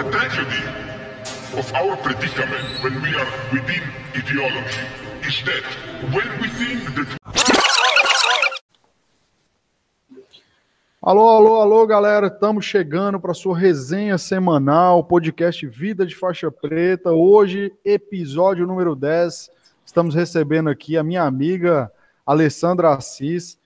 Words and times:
The 0.00 0.10
tragedy 0.12 0.64
of 1.58 1.74
our 1.74 1.94
predicament 1.98 2.82
when 2.82 3.02
we 3.02 3.14
are 3.14 3.30
within 3.52 3.82
ideology 4.16 4.80
is 5.28 5.42
that 5.44 5.62
when 6.14 6.26
we 6.40 6.48
think 6.48 6.94
that 6.94 7.18
Alô, 11.02 11.28
alô, 11.28 11.60
alô, 11.60 11.86
galera. 11.86 12.28
Estamos 12.28 12.64
chegando 12.64 13.20
para 13.20 13.34
sua 13.34 13.54
resenha 13.58 14.16
semanal, 14.16 15.04
podcast 15.04 15.66
Vida 15.66 16.06
de 16.06 16.16
Faixa 16.16 16.50
Preta. 16.50 17.12
Hoje, 17.12 17.70
episódio 17.84 18.66
número 18.66 18.96
10. 18.96 19.50
Estamos 19.84 20.14
recebendo 20.14 20.70
aqui 20.70 20.96
a 20.96 21.02
minha 21.02 21.24
amiga 21.24 21.92
Alessandra 22.24 22.94
Assis, 22.94 23.58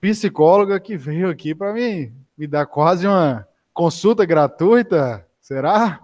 psicóloga 0.00 0.80
que 0.80 0.96
veio 0.96 1.28
aqui 1.28 1.54
para 1.54 1.74
mim 1.74 2.10
me 2.38 2.46
dar 2.46 2.64
quase 2.64 3.06
uma 3.06 3.46
consulta 3.74 4.24
gratuita. 4.24 5.26
Será? 5.44 6.00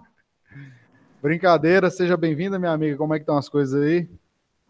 Brincadeira, 1.19 1.89
seja 1.89 2.15
bem-vinda, 2.15 2.59
minha 2.59 2.73
amiga. 2.73 2.95
Como 2.95 3.15
é 3.15 3.17
que 3.17 3.23
estão 3.23 3.39
as 3.39 3.49
coisas 3.49 3.81
aí? 3.81 4.07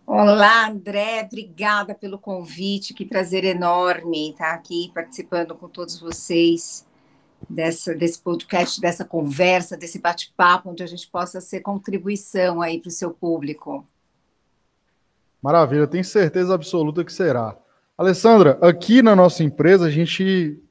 Olá, 0.08 0.70
André, 0.70 1.24
obrigada 1.26 1.94
pelo 1.94 2.18
convite, 2.18 2.94
que 2.94 3.04
prazer 3.04 3.44
enorme 3.44 4.30
estar 4.30 4.54
aqui 4.54 4.90
participando 4.94 5.56
com 5.56 5.68
todos 5.68 6.00
vocês 6.00 6.88
dessa, 7.50 7.94
desse 7.94 8.22
podcast, 8.22 8.80
dessa 8.80 9.04
conversa, 9.04 9.76
desse 9.76 10.00
bate-papo, 10.00 10.70
onde 10.70 10.84
a 10.84 10.88
gente 10.88 11.06
possa 11.06 11.42
ser 11.42 11.60
contribuição 11.60 12.62
aí 12.62 12.80
para 12.80 12.88
o 12.88 12.92
seu 12.92 13.12
público. 13.12 13.86
Maravilha, 15.42 15.86
tenho 15.86 16.06
certeza 16.06 16.56
absoluta 16.56 17.04
que 17.04 17.12
será. 17.12 17.58
Alessandra, 17.98 18.58
aqui 18.62 19.02
na 19.02 19.18
nossa 19.18 19.44
empresa 19.44 19.88
a 19.88 19.92
gente 19.92 20.64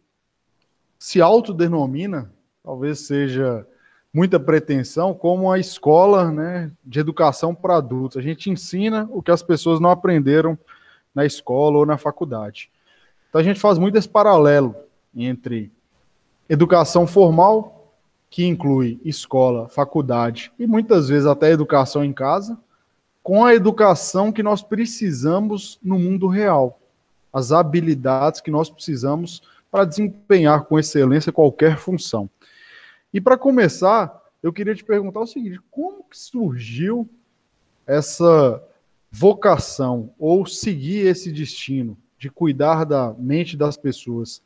se 0.99 1.21
autodenomina, 1.21 2.33
talvez 2.63 3.01
seja 3.01 3.67
muita 4.13 4.41
pretensão 4.41 5.15
como 5.15 5.51
a 5.51 5.59
escola 5.59 6.31
né, 6.31 6.71
de 6.85 6.99
educação 6.99 7.55
para 7.55 7.77
adultos. 7.77 8.19
A 8.19 8.23
gente 8.23 8.51
ensina 8.51 9.09
o 9.11 9.23
que 9.23 9.31
as 9.31 9.43
pessoas 9.43 9.81
não 9.81 9.91
aprenderam 9.91 10.59
na 11.15 11.25
escola 11.25 11.79
ou 11.79 11.87
na 11.87 11.97
faculdade. 11.97 12.71
Então 13.29 13.41
a 13.41 13.45
gente 13.45 13.61
faz 13.61 13.79
muito 13.79 13.97
esse 13.97 14.09
paralelo 14.09 14.75
entre 15.15 15.71
educação 16.49 17.07
formal, 17.07 17.95
que 18.29 18.45
inclui 18.45 19.01
escola, 19.05 19.69
faculdade 19.69 20.53
e 20.59 20.67
muitas 20.67 21.09
vezes 21.09 21.27
até 21.27 21.51
educação 21.51 22.05
em 22.05 22.13
casa, 22.13 22.59
com 23.23 23.45
a 23.45 23.55
educação 23.55 24.33
que 24.33 24.43
nós 24.43 24.63
precisamos 24.63 25.79
no 25.83 25.99
mundo 25.99 26.27
real, 26.27 26.81
as 27.33 27.53
habilidades 27.53 28.41
que 28.41 28.51
nós 28.51 28.71
precisamos 28.71 29.43
para 29.71 29.85
desempenhar 29.85 30.65
com 30.65 30.79
excelência 30.79 31.33
qualquer 31.33 31.77
função. 31.77 32.29
E 33.13 33.21
para 33.21 33.37
começar, 33.37 34.21
eu 34.43 34.53
queria 34.53 34.75
te 34.75 34.85
perguntar 34.85 35.21
o 35.21 35.27
seguinte: 35.27 35.61
como 35.71 36.05
que 36.05 36.19
surgiu 36.19 37.09
essa 37.87 38.63
vocação 39.11 40.15
ou 40.19 40.47
seguir 40.47 41.07
esse 41.07 41.33
destino 41.33 41.97
de 42.17 42.31
cuidar 42.31 42.85
da 42.85 43.15
mente 43.19 43.57
das 43.57 43.77
pessoas? 43.77 44.43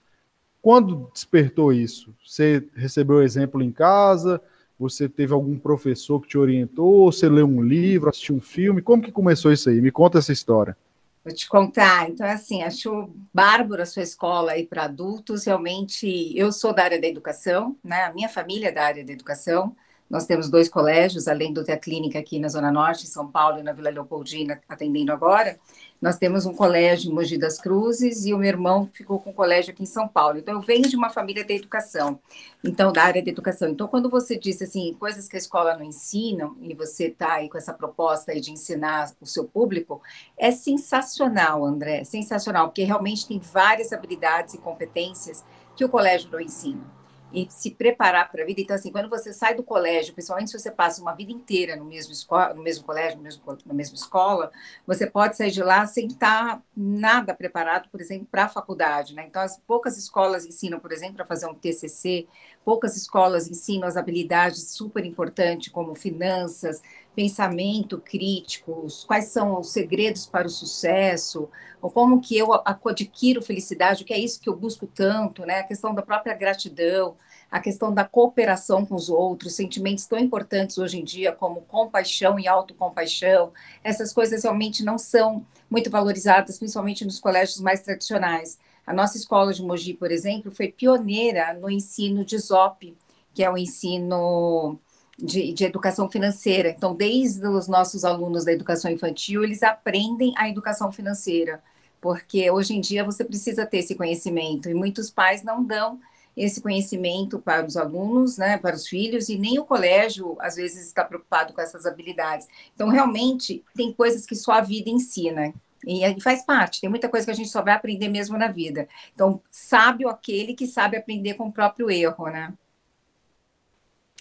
Quando 0.63 1.11
despertou 1.13 1.73
isso? 1.73 2.15
Você 2.25 2.67
recebeu 2.75 3.23
exemplo 3.23 3.63
em 3.63 3.71
casa? 3.71 4.41
Você 4.79 5.09
teve 5.09 5.33
algum 5.33 5.59
professor 5.59 6.21
que 6.21 6.29
te 6.29 6.39
orientou? 6.39 7.13
Você 7.13 7.29
leu 7.29 7.47
um 7.47 7.63
livro, 7.63 8.09
assistiu 8.09 8.37
um 8.37 8.41
filme? 8.41 8.81
Como 8.81 9.03
que 9.03 9.13
começou 9.13 9.53
isso 9.53 9.69
aí? 9.69 9.81
Me 9.81 9.91
conta 9.91 10.19
essa 10.19 10.33
história. 10.33 10.77
Vou 11.25 11.33
te 11.35 11.49
contar. 11.49 12.11
Então, 12.11 12.27
assim, 12.27 12.63
acho 12.63 13.11
bárbaro 13.33 13.83
a 13.83 13.87
sua 13.87 14.03
escola 14.03 14.53
aí 14.53 14.67
para 14.67 14.85
adultos. 14.85 15.45
Realmente, 15.47 16.07
eu 16.37 16.53
sou 16.53 16.75
da 16.75 16.85
área 16.85 17.01
da 17.01 17.07
educação, 17.07 17.79
né? 17.83 18.05
A 18.05 18.13
minha 18.13 18.29
família 18.29 18.69
é 18.69 18.73
da 18.73 18.85
área 18.85 19.05
da 19.05 19.13
educação. 19.13 19.75
Nós 20.09 20.27
temos 20.27 20.51
dois 20.51 20.69
colégios, 20.69 21.27
além 21.27 21.53
do 21.53 21.65
ter 21.65 21.79
clínica 21.79 22.19
aqui 22.19 22.39
na 22.39 22.49
Zona 22.49 22.71
Norte, 22.71 23.05
em 23.05 23.09
São 23.09 23.27
Paulo, 23.27 23.59
e 23.59 23.63
na 23.63 23.73
Vila 23.73 23.91
Leopoldina, 23.91 24.61
atendendo 24.69 25.13
agora. 25.13 25.59
Nós 26.01 26.19
temos 26.19 26.45
um 26.45 26.53
colégio 26.53 27.11
em 27.11 27.15
Mogi 27.15 27.39
das 27.39 27.59
Cruzes 27.59 28.27
e 28.27 28.35
o 28.35 28.39
meu 28.39 28.49
irmão 28.49 28.91
ficou 28.93 29.19
com 29.19 29.31
um 29.31 29.33
colégio 29.33 29.73
aqui 29.73 29.83
em 29.83 29.87
São 29.87 30.07
Paulo. 30.07 30.39
Então, 30.39 30.55
eu 30.55 30.61
venho 30.61 30.87
de 30.87 30.95
uma 30.95 31.09
família 31.09 31.45
da 31.45 31.55
educação, 31.55 32.21
então, 32.63 32.93
da 32.93 33.03
área 33.03 33.25
da 33.25 33.31
educação. 33.31 33.69
Então, 33.69 33.89
quando 33.89 34.11
você 34.11 34.39
diz 34.39 34.61
assim, 34.61 34.95
coisas 35.01 35.27
que 35.27 35.37
a 35.37 35.39
escola 35.39 35.77
não 35.77 35.85
ensina, 35.85 36.51
e 36.61 36.75
você 36.75 37.07
está 37.07 37.35
aí 37.35 37.49
com 37.49 37.57
essa 37.57 37.73
proposta 37.73 38.33
aí 38.33 38.41
de 38.41 38.53
ensinar 38.53 39.11
o 39.19 39.27
seu 39.27 39.45
público, 39.45 40.03
é 40.37 40.51
sensacional, 40.51 41.65
André, 41.65 42.05
sensacional, 42.05 42.67
porque 42.69 42.85
realmente 42.85 43.27
tem 43.27 43.39
várias 43.39 43.93
habilidades 43.93 44.53
e 44.53 44.59
competências 44.59 45.43
que 45.75 45.85
o 45.85 45.89
colégio 45.89 46.29
não 46.31 46.41
ensina 46.41 47.04
e 47.35 47.49
se 47.51 47.73
preparar 47.73 48.31
para 48.31 48.43
a 48.43 48.47
vida. 48.47 48.61
Então, 48.61 48.77
assim, 48.77 48.93
quando 48.93 49.11
você 49.11 49.33
sai 49.33 49.55
do 49.55 49.63
colégio, 49.63 50.15
principalmente 50.15 50.51
se 50.51 50.59
você 50.59 50.71
passa 50.71 51.03
uma 51.03 51.13
vida 51.13 51.33
inteira 51.33 51.75
no 51.75 51.85
mesmo, 51.85 52.13
escola, 52.13 52.55
no 52.55 52.63
mesmo 52.63 52.85
colégio, 52.85 53.17
no 53.17 53.25
mesmo, 53.25 53.43
na 53.67 53.75
mesma 53.75 53.97
escola, 53.97 54.53
você 54.87 55.07
pode 55.07 55.37
sair 55.37 55.51
de 55.51 55.63
lá 55.63 55.85
sem 55.85 56.07
estar 56.07 56.63
nada 56.77 57.35
preparado, 57.35 57.89
por 57.91 58.01
exemplo, 58.01 58.29
para 58.31 58.45
a 58.45 58.49
faculdade. 58.49 59.15
Né? 59.15 59.27
Então, 59.27 59.43
as 59.43 59.59
poucas 59.67 59.99
escolas 59.99 60.47
ensinam, 60.47 60.79
por 60.79 60.93
exemplo, 60.93 61.17
para 61.17 61.27
fazer 61.27 61.47
um 61.47 61.55
TCC, 61.55 62.29
poucas 62.65 62.97
escolas 62.97 63.49
ensinam 63.49 63.87
as 63.87 63.97
habilidades 63.97 64.71
super 64.71 65.05
importantes, 65.05 65.73
como 65.73 65.95
finanças, 65.95 66.81
pensamento 67.15 67.99
crítico, 67.99 68.87
quais 69.07 69.27
são 69.27 69.61
os 69.61 69.71
segredos 69.71 70.27
para 70.27 70.47
o 70.47 70.51
sucesso, 70.51 71.49
ou 71.81 71.91
como 71.91 72.21
que 72.21 72.37
eu 72.37 72.49
adquiro 72.85 73.43
felicidade, 73.43 74.03
o 74.03 74.07
que 74.07 74.15
é 74.15 74.19
isso 74.19 74.41
que 74.41 74.49
eu 74.49 74.57
busco 74.57 74.87
tanto, 74.87 75.45
né? 75.45 75.61
A 75.61 75.65
questão 75.65 75.95
da 75.95 76.03
própria 76.03 76.35
gratidão, 76.35 77.17
a 77.51 77.61
questão 77.61 77.93
da 77.93 78.05
cooperação 78.05 78.85
com 78.85 78.95
os 78.95 79.09
outros, 79.09 79.55
sentimentos 79.55 80.07
tão 80.07 80.19
importantes 80.19 80.79
hoje 80.79 80.99
em 80.99 81.05
dia 81.05 81.31
como 81.31 81.61
compaixão 81.63 82.39
e 82.41 82.49
autocompaixão, 82.49 83.53
essas 83.85 84.13
coisas 84.13 84.43
realmente 84.43 84.83
não 84.83 84.99
são 84.99 85.47
muito 85.71 85.91
valorizadas, 85.91 86.59
principalmente 86.59 87.05
nos 87.05 87.21
colégios 87.21 87.61
mais 87.61 87.83
tradicionais. 87.83 88.59
A 88.87 88.93
nossa 88.93 89.17
escola 89.17 89.53
de 89.53 89.63
Mogi, 89.63 89.95
por 89.95 90.11
exemplo, 90.11 90.51
foi 90.51 90.69
pioneira 90.69 91.55
no 91.55 91.71
ensino 91.71 92.25
de 92.25 92.39
ZOP, 92.39 92.97
que 93.33 93.43
é 93.43 93.51
o 93.51 93.57
ensino 93.57 94.79
de, 95.19 95.53
de, 95.53 95.65
educação 95.65 96.11
financeira. 96.11 96.69
Então, 96.69 96.95
desde 96.95 97.47
os 97.47 97.67
nossos 97.67 98.05
alunos 98.05 98.45
da 98.45 98.53
educação 98.53 98.91
infantil, 98.91 99.43
eles 99.43 99.63
aprendem 99.63 100.35
a 100.37 100.49
educação 100.49 100.93
financeira, 100.93 101.63
porque 102.01 102.51
hoje 102.51 102.75
em 102.75 102.81
dia 102.81 103.05
você 103.05 103.25
precisa 103.25 103.65
ter 103.65 103.79
esse 103.79 103.95
conhecimento 103.95 104.69
e 104.69 104.75
muitos 104.75 105.11
pais 105.11 105.43
não 105.43 105.65
dão 105.65 105.99
esse 106.37 106.61
conhecimento 106.61 107.39
para 107.39 107.65
os 107.65 107.77
alunos, 107.77 108.37
né, 108.37 108.59
para 108.59 108.75
os 108.75 108.89
filhos, 108.89 109.29
e 109.29 109.39
nem 109.39 109.59
o 109.59 109.65
colégio 109.65 110.37
às 110.41 110.57
vezes 110.57 110.87
está 110.87 111.05
preocupado 111.05 111.53
com 111.53 111.61
essas 111.61 111.87
habilidades. 111.87 112.49
Então, 112.75 112.89
realmente, 112.89 113.65
tem 113.75 113.93
coisas 113.93 114.27
que 114.27 114.35
só 114.35 114.53
a 114.53 114.61
vida 114.61 114.91
ensina. 114.91 115.55
E 115.87 116.21
faz 116.21 116.45
parte, 116.45 116.81
tem 116.81 116.91
muita 116.91 117.09
coisa 117.09 117.27
que 117.27 117.33
a 117.33 117.35
gente 117.35 117.49
só 117.49 117.63
vai 117.63 117.75
aprender 117.75 118.09
mesmo 118.09 118.37
na 118.39 118.49
vida. 118.49 118.89
Então, 119.15 119.41
sábio 119.51 120.09
aquele 120.09 120.55
que 120.55 120.67
sabe 120.67 120.97
aprender 120.97 121.35
com 121.35 121.49
o 121.49 121.53
próprio 121.53 121.91
erro, 121.91 122.27
né? 122.29 122.53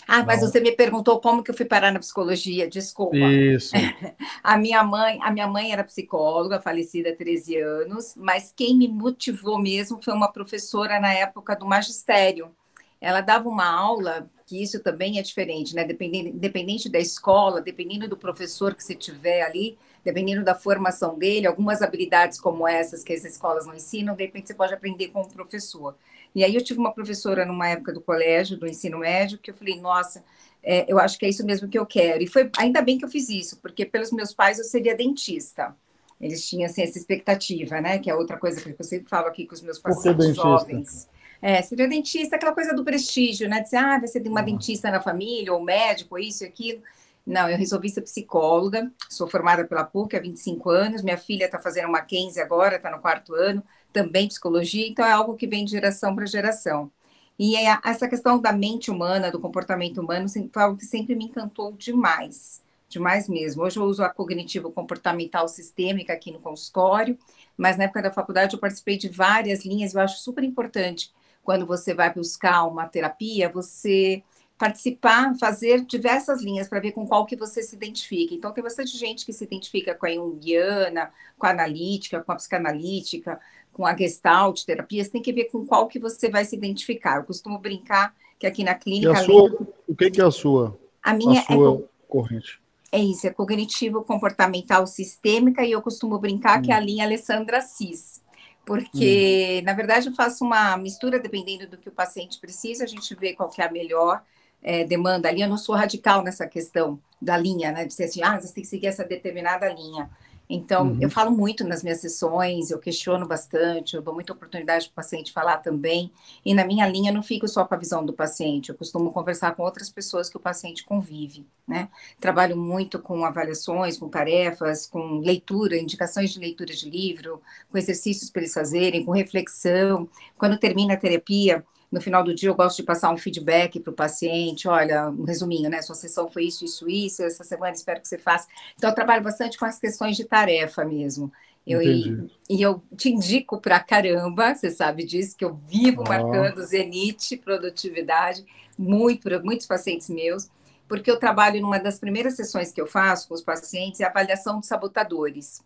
Ah, 0.07 0.24
mas 0.24 0.41
você 0.41 0.59
me 0.59 0.72
perguntou 0.72 1.19
como 1.19 1.44
que 1.44 1.51
eu 1.51 1.56
fui 1.56 1.66
parar 1.66 1.91
na 1.91 2.00
psicologia, 2.00 2.69
desculpa. 2.69 3.16
Isso. 3.18 3.74
a 4.44 4.57
minha 4.57 4.84
mãe, 4.84 5.18
a 5.22 5.31
minha 5.31 5.47
mãe 5.47 5.72
era 5.72 5.84
psicóloga, 5.84 6.62
falecida 6.62 7.12
há 7.12 7.16
13 7.16 7.57
anos, 7.57 8.13
mas 8.18 8.53
quem 8.56 8.75
me 8.75 8.88
motivou 8.88 9.57
mesmo 9.59 10.01
foi 10.03 10.13
uma 10.13 10.31
professora 10.31 11.00
na 11.00 11.13
época 11.13 11.56
do 11.56 11.66
magistério. 11.66 12.51
Ela 13.00 13.22
dava 13.22 13.50
uma 13.50 13.66
aula, 13.66 14.30
que 14.45 14.62
isso 14.62 14.81
também 14.81 15.19
é 15.19 15.22
diferente, 15.22 15.75
né? 15.75 15.84
Dependendo, 15.84 16.30
independente 16.30 16.90
da 16.90 17.00
escola, 17.00 17.62
dependendo 17.62 18.07
do 18.07 18.18
professor 18.18 18.74
que 18.74 18.84
você 18.84 18.95
tiver 18.95 19.41
ali, 19.41 19.78
dependendo 20.03 20.43
da 20.43 20.53
formação 20.53 21.17
dele, 21.17 21.47
algumas 21.47 21.81
habilidades 21.81 22.39
como 22.39 22.67
essas 22.67 23.03
que 23.03 23.13
as 23.13 23.23
escolas 23.23 23.65
não 23.65 23.75
ensinam, 23.75 24.15
de 24.15 24.23
repente 24.23 24.47
você 24.47 24.53
pode 24.53 24.73
aprender 24.73 25.09
com 25.09 25.21
o 25.21 25.27
professor. 25.27 25.95
E 26.35 26.43
aí 26.43 26.55
eu 26.55 26.63
tive 26.63 26.79
uma 26.79 26.91
professora 26.91 27.45
numa 27.45 27.69
época 27.69 27.94
do 27.94 28.01
colégio, 28.01 28.57
do 28.57 28.67
ensino 28.67 29.00
médio, 29.00 29.38
que 29.38 29.51
eu 29.51 29.55
falei, 29.55 29.79
nossa, 29.79 30.23
é, 30.63 30.85
eu 30.88 30.97
acho 30.97 31.17
que 31.19 31.25
é 31.25 31.29
isso 31.29 31.45
mesmo 31.45 31.67
que 31.67 31.77
eu 31.77 31.85
quero. 31.85 32.23
E 32.23 32.27
foi 32.27 32.50
ainda 32.57 32.81
bem 32.81 32.97
que 32.97 33.05
eu 33.05 33.09
fiz 33.09 33.29
isso, 33.29 33.57
porque 33.61 33.85
pelos 33.85 34.11
meus 34.11 34.33
pais 34.33 34.57
eu 34.57 34.63
seria 34.63 34.95
dentista. 34.95 35.75
Eles 36.19 36.47
tinham 36.47 36.65
assim, 36.65 36.81
essa 36.81 36.97
expectativa, 36.97 37.81
né? 37.81 37.99
Que 37.99 38.09
é 38.09 38.15
outra 38.15 38.38
coisa 38.38 38.61
que 38.61 38.69
eu 38.69 38.85
sempre 38.85 39.09
falo 39.09 39.27
aqui 39.27 39.45
com 39.45 39.53
os 39.53 39.61
meus 39.61 39.77
pacientes 39.77 40.35
jovens. 40.35 41.09
É, 41.41 41.61
seria 41.61 41.88
dentista, 41.88 42.38
aquela 42.38 42.53
coisa 42.53 42.73
do 42.73 42.85
prestígio, 42.85 43.49
né? 43.49 43.57
De 43.57 43.65
dizer, 43.65 43.77
ah, 43.77 43.99
vai 43.99 44.07
ser 44.07 44.25
uma 44.25 44.39
uhum. 44.39 44.45
dentista 44.45 44.89
na 44.89 45.01
família, 45.01 45.53
ou 45.53 45.61
médico, 45.61 46.17
isso 46.17 46.45
e 46.45 46.47
aquilo. 46.47 46.81
Não, 47.25 47.49
eu 47.49 47.57
resolvi 47.57 47.89
ser 47.89 48.01
psicóloga, 48.01 48.91
sou 49.09 49.27
formada 49.27 49.65
pela 49.65 49.85
PUC 49.85 50.17
há 50.17 50.19
25 50.19 50.69
anos, 50.69 51.01
minha 51.01 51.17
filha 51.17 51.45
está 51.45 51.57
fazendo 51.57 51.87
uma 51.87 52.01
15 52.01 52.41
agora, 52.41 52.75
está 52.75 52.91
no 52.91 52.99
quarto 52.99 53.33
ano, 53.33 53.63
também 53.93 54.27
psicologia, 54.27 54.87
então 54.87 55.05
é 55.05 55.11
algo 55.11 55.35
que 55.35 55.47
vem 55.47 55.63
de 55.63 55.71
geração 55.71 56.13
para 56.13 56.25
geração. 56.25 56.91
E 57.39 57.55
é 57.55 57.77
essa 57.85 58.07
questão 58.09 58.39
da 58.39 58.51
mente 58.51 58.91
humana, 58.91 59.31
do 59.31 59.39
comportamento 59.39 59.99
humano, 60.01 60.27
foi 60.29 60.63
algo 60.63 60.77
que 60.77 60.85
sempre 60.85 61.15
me 61.15 61.25
encantou 61.25 61.71
demais, 61.71 62.61
demais 62.89 63.29
mesmo. 63.29 63.63
Hoje 63.63 63.77
eu 63.79 63.83
uso 63.85 64.03
a 64.03 64.09
cognitivo 64.09 64.69
comportamental 64.71 65.47
sistêmica 65.47 66.11
aqui 66.13 66.29
no 66.29 66.39
consultório, 66.39 67.17
mas 67.57 67.77
na 67.77 67.85
época 67.85 68.01
da 68.01 68.11
faculdade 68.11 68.53
eu 68.53 68.59
participei 68.59 68.97
de 68.97 69.07
várias 69.07 69.65
linhas, 69.65 69.93
eu 69.93 70.01
acho 70.01 70.19
super 70.19 70.43
importante 70.43 71.11
quando 71.41 71.65
você 71.65 71.93
vai 71.93 72.13
buscar 72.13 72.65
uma 72.65 72.87
terapia, 72.87 73.49
você 73.49 74.23
participar, 74.63 75.36
fazer 75.38 75.83
diversas 75.83 76.42
linhas 76.42 76.69
para 76.69 76.80
ver 76.80 76.94
com 76.94 77.06
qual 77.06 77.25
que 77.25 77.36
você 77.36 77.62
se 77.62 77.75
identifica. 77.75 78.33
Então, 78.33 78.54
tem 78.54 78.63
bastante 78.63 78.98
gente 78.98 79.25
que 79.25 79.33
se 79.33 79.44
identifica 79.44 79.94
com 79.94 80.06
a 80.06 80.13
junguiana, 80.13 81.12
com 81.38 81.45
a 81.45 81.50
analítica, 81.50 82.21
com 82.21 82.31
a 82.31 82.36
psicanalítica, 82.36 83.42
com 83.74 83.86
a 83.86 83.94
gestalt 83.94 84.63
terapia, 84.63 85.04
você 85.04 85.10
tem 85.10 85.21
que 85.21 85.33
ver 85.33 85.45
com 85.45 85.65
qual 85.65 85.88
que 85.88 86.00
você 86.00 86.30
vai 86.30 86.45
se 86.45 86.56
identificar. 86.56 87.18
Eu 87.18 87.25
costumo 87.25 87.60
brincar 87.60 88.15
que 88.39 88.48
aqui 88.48 88.63
na 88.63 88.74
clínica... 88.74 89.13
Sua, 89.25 89.51
o 89.86 89.94
que, 89.94 90.10
que, 90.12 90.21
é 90.21 90.24
a 90.24 90.31
sua? 90.31 90.80
A 91.01 91.13
minha 91.13 91.42
a 91.42 91.44
sua 91.44 91.80
é... 91.80 91.83
corrente. 92.07 92.62
É 92.89 93.00
isso, 93.00 93.27
é 93.27 93.31
cognitivo, 93.31 94.01
comportamental, 94.01 94.88
sistêmica, 94.88 95.66
e 95.66 95.71
eu 95.71 95.81
costumo 95.81 96.18
brincar 96.19 96.59
hum. 96.59 96.62
que 96.62 96.71
é 96.71 96.75
a 96.75 96.80
hum. 96.80 96.86
linha 96.86 97.04
Alessandra 97.04 97.59
Cis. 97.59 98.24
Porque, 98.66 99.59
hum. 99.62 99.66
na 99.66 99.74
verdade, 99.74 100.07
eu 100.07 100.13
faço 100.13 100.45
uma 100.45 100.77
mistura 100.77 101.19
dependendo 101.19 101.68
do 101.68 101.77
que 101.77 101.89
o 101.89 101.92
paciente 101.92 102.39
precisa, 102.39 102.86
a 102.86 102.88
gente 102.88 103.13
vê 103.16 103.33
qual 103.33 103.50
que 103.50 103.62
é 103.62 103.66
a 103.66 103.71
melhor 103.71 104.24
é, 104.63 104.83
demanda 104.83 105.30
ali. 105.30 105.42
Eu 105.42 105.50
não 105.50 105.57
sou 105.57 105.75
radical 105.75 106.24
nessa 106.24 106.48
questão 106.48 107.00
da 107.21 107.38
linha, 107.38 107.71
né? 107.71 107.86
De 107.86 107.94
ser 107.94 108.06
assim, 108.06 108.24
ah, 108.24 108.39
você 108.39 108.54
tem 108.54 108.63
que 108.63 108.69
seguir 108.69 108.88
essa 108.88 109.04
determinada 109.04 109.68
linha. 109.71 110.10
Então, 110.50 110.89
uhum. 110.89 110.98
eu 111.01 111.10
falo 111.10 111.31
muito 111.31 111.63
nas 111.63 111.81
minhas 111.81 112.00
sessões, 112.01 112.69
eu 112.69 112.77
questiono 112.77 113.25
bastante, 113.25 113.95
eu 113.95 114.01
dou 114.01 114.13
muita 114.13 114.33
oportunidade 114.33 114.86
para 114.86 114.92
o 114.92 114.95
paciente 114.95 115.31
falar 115.31 115.57
também. 115.57 116.12
E 116.45 116.54
na 116.54 116.65
minha 116.65 116.88
linha, 116.88 117.12
não 117.12 117.24
fico 117.24 117.48
só 117.48 117.65
com 117.65 117.74
a 117.74 117.77
visão 117.77 118.06
do 118.06 118.13
paciente, 118.13 118.69
eu 118.69 118.75
costumo 118.75 119.12
conversar 119.12 119.56
com 119.56 119.63
outras 119.63 119.89
pessoas 119.89 120.30
que 120.30 120.38
o 120.38 120.39
paciente 120.39 120.83
convive, 120.83 121.45
né? 121.68 121.88
Trabalho 122.19 122.57
muito 122.57 123.00
com 123.00 123.24
avaliações, 123.24 123.98
com 123.98 124.09
tarefas, 124.09 124.86
com 124.86 125.19
leitura, 125.19 125.77
indicações 125.77 126.31
de 126.31 126.39
leitura 126.39 126.74
de 126.74 126.89
livro, 126.89 127.42
com 127.71 127.77
exercícios 127.77 128.30
para 128.30 128.42
eles 128.42 128.54
fazerem, 128.54 129.06
com 129.06 129.12
reflexão. 129.12 130.09
Quando 130.38 130.57
termina 130.57 130.94
a 130.94 130.98
terapia, 130.98 131.66
no 131.94 132.01
final 132.01 132.24
do 132.24 132.34
dia 132.34 132.50
eu 132.50 132.56
gosto 132.56 132.78
de 132.78 132.84
passar 132.84 133.12
um 133.13 133.18
feedback 133.18 133.80
para 133.80 133.92
o 133.92 133.95
paciente, 133.95 134.68
olha, 134.68 135.10
um 135.10 135.25
resuminho, 135.25 135.69
né? 135.69 135.80
Sua 135.84 135.94
sessão 135.94 136.28
foi 136.28 136.45
isso, 136.45 136.66
isso, 136.66 136.90
isso, 136.90 137.22
essa 137.22 137.44
semana 137.44 137.74
espero 137.74 138.01
que 138.01 138.07
você 138.07 138.18
faça. 138.18 138.48
Então, 138.75 138.90
eu 138.90 138.95
trabalho 138.95 139.24
bastante 139.24 139.60
com 139.60 139.66
as 139.66 139.78
questões 139.78 140.18
de 140.18 140.25
tarefa 140.25 140.84
mesmo. 140.84 141.31
Eu, 141.66 141.84
e, 141.84 142.28
e, 142.50 142.62
eu 142.62 142.81
te 142.98 143.10
indico 143.10 143.62
para 143.62 143.80
caramba, 143.80 144.56
você 144.56 144.72
sabe 144.72 145.06
disso, 145.06 145.38
que 145.38 145.45
eu 145.45 145.54
vivo 145.68 146.04
marcando 146.04 146.62
zenite, 146.63 147.38
produtividade, 147.38 148.44
muito, 148.78 149.30
muitos 149.44 149.68
pacientes 149.68 150.10
meus, 150.10 150.50
porque 150.88 151.12
eu 151.12 151.19
trabalho 151.19 151.62
numa 151.62 151.78
das 151.78 152.00
primeiras 152.00 152.36
sessões 152.36 152.72
que 152.72 152.81
eu 152.81 152.88
faço 152.88 153.28
com 153.28 153.36
os 153.36 153.44
pacientes, 153.44 154.01
é 154.01 154.06
a 154.06 154.10
avaliação 154.10 154.60
de 154.60 154.66
sabotadores. 154.66 155.63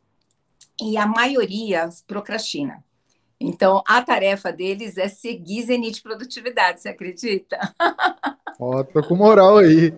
E 0.79 0.97
a 0.97 1.07
maioria 1.07 1.89
procrastina. 2.05 2.83
Então, 3.39 3.83
a 3.87 4.01
tarefa 4.01 4.51
deles 4.51 4.97
é 4.97 5.07
seguir 5.07 5.63
Zenit 5.63 6.01
Produtividade, 6.01 6.81
você 6.81 6.89
acredita? 6.89 7.57
Ó, 8.59 8.83
tô 8.83 9.03
com 9.03 9.15
moral 9.15 9.57
aí. 9.57 9.93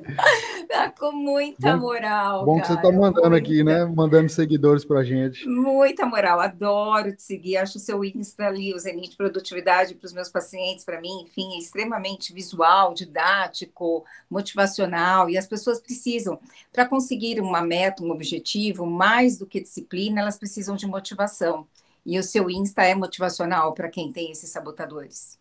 Tá 0.68 0.92
com 0.92 1.14
muita 1.14 1.78
bom, 1.78 1.84
moral. 1.84 2.46
Bom 2.46 2.56
cara, 2.58 2.68
que 2.68 2.74
você 2.74 2.82
tá 2.82 2.92
mandando 2.92 3.30
muita. 3.30 3.38
aqui, 3.38 3.64
né? 3.64 3.86
Mandando 3.86 4.28
seguidores 4.28 4.84
pra 4.84 5.02
gente. 5.02 5.48
Muita 5.48 6.06
moral, 6.06 6.42
adoro 6.42 7.16
te 7.16 7.24
seguir. 7.24 7.56
Acho 7.56 7.78
o 7.78 7.82
seu 7.82 8.04
Insta 8.04 8.48
ali, 8.48 8.74
o 8.74 8.80
Zenit 8.80 9.16
Produtividade, 9.16 9.96
para 9.96 10.06
os 10.06 10.14
meus 10.14 10.30
pacientes, 10.30 10.84
para 10.84 11.00
mim, 11.00 11.24
enfim, 11.24 11.56
é 11.56 11.58
extremamente 11.58 12.34
visual, 12.34 12.94
didático, 12.94 14.04
motivacional. 14.30 15.30
E 15.30 15.38
as 15.38 15.48
pessoas 15.48 15.80
precisam, 15.80 16.38
para 16.74 16.86
conseguir 16.86 17.40
uma 17.40 17.62
meta, 17.62 18.04
um 18.04 18.12
objetivo, 18.12 18.86
mais 18.86 19.38
do 19.38 19.48
que 19.48 19.62
disciplina, 19.62 20.20
elas 20.20 20.38
precisam 20.38 20.76
de 20.76 20.86
motivação. 20.86 21.66
E 22.10 22.18
o 22.18 22.24
seu 22.24 22.50
Insta 22.50 22.82
é 22.82 22.96
motivacional 22.96 23.72
para 23.76 23.88
quem 23.88 24.12
tem 24.12 24.32
esses 24.32 24.50
sabotadores. 24.50 25.38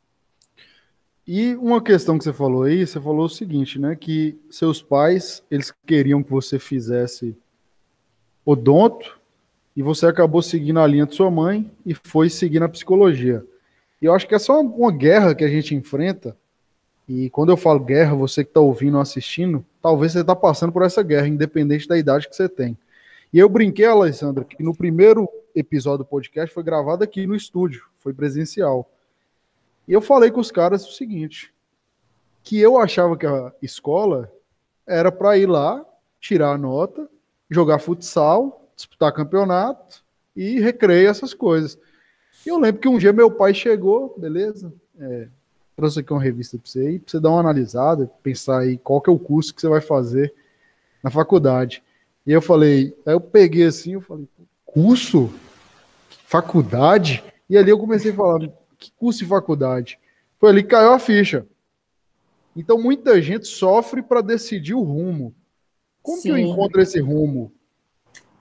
E 1.26 1.54
uma 1.54 1.82
questão 1.82 2.18
que 2.18 2.24
você 2.24 2.32
falou 2.32 2.64
aí, 2.64 2.86
você 2.86 3.00
falou 3.00 3.24
o 3.24 3.28
seguinte, 3.30 3.78
né? 3.78 3.96
Que 3.96 4.38
seus 4.50 4.82
pais, 4.82 5.42
eles 5.50 5.72
queriam 5.86 6.22
que 6.22 6.30
você 6.30 6.58
fizesse 6.58 7.34
odonto 8.44 9.18
e 9.74 9.82
você 9.82 10.04
acabou 10.04 10.42
seguindo 10.42 10.78
a 10.78 10.86
linha 10.86 11.06
de 11.06 11.14
sua 11.14 11.30
mãe 11.30 11.70
e 11.86 11.94
foi 11.94 12.28
seguir 12.28 12.60
na 12.60 12.68
psicologia. 12.68 13.42
E 14.02 14.04
eu 14.04 14.12
acho 14.12 14.28
que 14.28 14.34
é 14.34 14.38
uma, 14.50 14.60
uma 14.60 14.92
guerra 14.92 15.34
que 15.34 15.44
a 15.44 15.48
gente 15.48 15.74
enfrenta. 15.74 16.36
E 17.08 17.30
quando 17.30 17.48
eu 17.48 17.56
falo 17.56 17.80
guerra, 17.80 18.14
você 18.14 18.44
que 18.44 18.50
está 18.50 18.60
ouvindo 18.60 18.96
ou 18.96 19.00
assistindo, 19.00 19.64
talvez 19.80 20.12
você 20.12 20.20
está 20.20 20.36
passando 20.36 20.70
por 20.70 20.82
essa 20.82 21.02
guerra, 21.02 21.28
independente 21.28 21.88
da 21.88 21.96
idade 21.96 22.28
que 22.28 22.36
você 22.36 22.46
tem. 22.46 22.76
E 23.32 23.38
eu 23.38 23.48
brinquei, 23.48 23.86
Alessandra, 23.86 24.44
que 24.44 24.62
no 24.62 24.76
primeiro 24.76 25.26
episódio 25.54 25.98
do 25.98 26.04
podcast 26.04 26.54
foi 26.54 26.62
gravado 26.62 27.04
aqui 27.04 27.26
no 27.26 27.34
estúdio, 27.34 27.86
foi 27.98 28.12
presencial. 28.12 28.90
E 29.86 29.92
eu 29.92 30.00
falei 30.00 30.30
com 30.30 30.40
os 30.40 30.50
caras 30.50 30.86
o 30.86 30.92
seguinte: 30.92 31.52
que 32.42 32.58
eu 32.58 32.78
achava 32.78 33.16
que 33.16 33.26
a 33.26 33.52
escola 33.60 34.32
era 34.86 35.12
para 35.12 35.36
ir 35.36 35.46
lá, 35.46 35.84
tirar 36.20 36.52
a 36.52 36.58
nota, 36.58 37.08
jogar 37.50 37.78
futsal, 37.78 38.68
disputar 38.74 39.12
campeonato 39.12 40.02
e 40.34 40.60
recreio 40.60 41.08
essas 41.08 41.34
coisas. 41.34 41.78
E 42.46 42.48
eu 42.48 42.58
lembro 42.58 42.80
que 42.80 42.88
um 42.88 42.98
dia 42.98 43.12
meu 43.12 43.30
pai 43.30 43.52
chegou, 43.52 44.14
beleza? 44.18 44.72
É, 44.98 45.28
trouxe 45.76 46.00
aqui 46.00 46.12
uma 46.12 46.22
revista 46.22 46.58
para 46.58 46.70
você 46.70 46.80
aí, 46.80 46.98
para 46.98 47.10
você 47.10 47.20
dar 47.20 47.30
uma 47.30 47.40
analisada, 47.40 48.10
pensar 48.22 48.60
aí 48.60 48.78
qual 48.78 49.00
que 49.00 49.10
é 49.10 49.12
o 49.12 49.18
curso 49.18 49.54
que 49.54 49.60
você 49.60 49.68
vai 49.68 49.80
fazer 49.80 50.34
na 51.02 51.10
faculdade. 51.10 51.82
E 52.26 52.32
eu 52.32 52.42
falei, 52.42 52.96
aí 53.06 53.14
eu 53.14 53.20
peguei 53.20 53.64
assim, 53.64 53.94
eu 53.94 54.00
falei, 54.00 54.28
curso? 54.72 55.32
faculdade? 56.28 57.24
E 57.48 57.56
ali 57.56 57.70
eu 57.70 57.78
comecei 57.78 58.12
a 58.12 58.14
falar, 58.14 58.40
que 58.78 58.92
curso 58.92 59.20
de 59.20 59.26
faculdade? 59.26 59.98
Foi 60.38 60.50
ali 60.50 60.62
que 60.62 60.68
caiu 60.68 60.92
a 60.92 60.98
ficha. 60.98 61.46
Então 62.54 62.80
muita 62.80 63.20
gente 63.22 63.46
sofre 63.46 64.02
para 64.02 64.20
decidir 64.20 64.74
o 64.74 64.82
rumo. 64.82 65.34
Como 66.02 66.18
Sim. 66.18 66.22
que 66.22 66.28
eu 66.28 66.38
encontro 66.38 66.82
esse 66.82 67.00
rumo? 67.00 67.50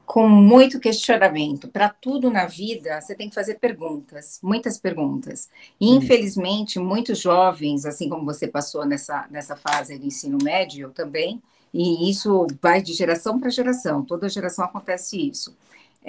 Com 0.06 0.28
muito 0.28 0.82
questionamento. 0.82 1.70
Para 1.70 1.88
tudo 1.88 2.30
na 2.30 2.46
vida, 2.46 3.00
você 3.00 3.16
tem 3.16 3.30
que 3.30 3.36
fazer 3.36 3.56
perguntas, 3.56 4.40
muitas 4.44 4.78
perguntas. 4.78 5.50
E, 5.80 5.90
infelizmente, 5.90 6.80
muitos 6.80 7.20
jovens, 7.20 7.86
assim 7.86 8.10
como 8.10 8.26
você 8.26 8.48
passou 8.48 8.86
nessa, 8.86 9.28
nessa 9.30 9.56
fase 9.56 9.98
do 9.98 10.06
ensino 10.06 10.38
médio, 10.42 10.88
eu 10.88 10.92
também, 10.92 11.42
e 11.74 12.10
isso 12.10 12.48
vai 12.62 12.82
de 12.82 12.94
geração 12.94 13.40
para 13.40 13.50
geração, 13.50 14.04
toda 14.04 14.30
geração 14.30 14.66
acontece 14.66 15.18
isso 15.30 15.56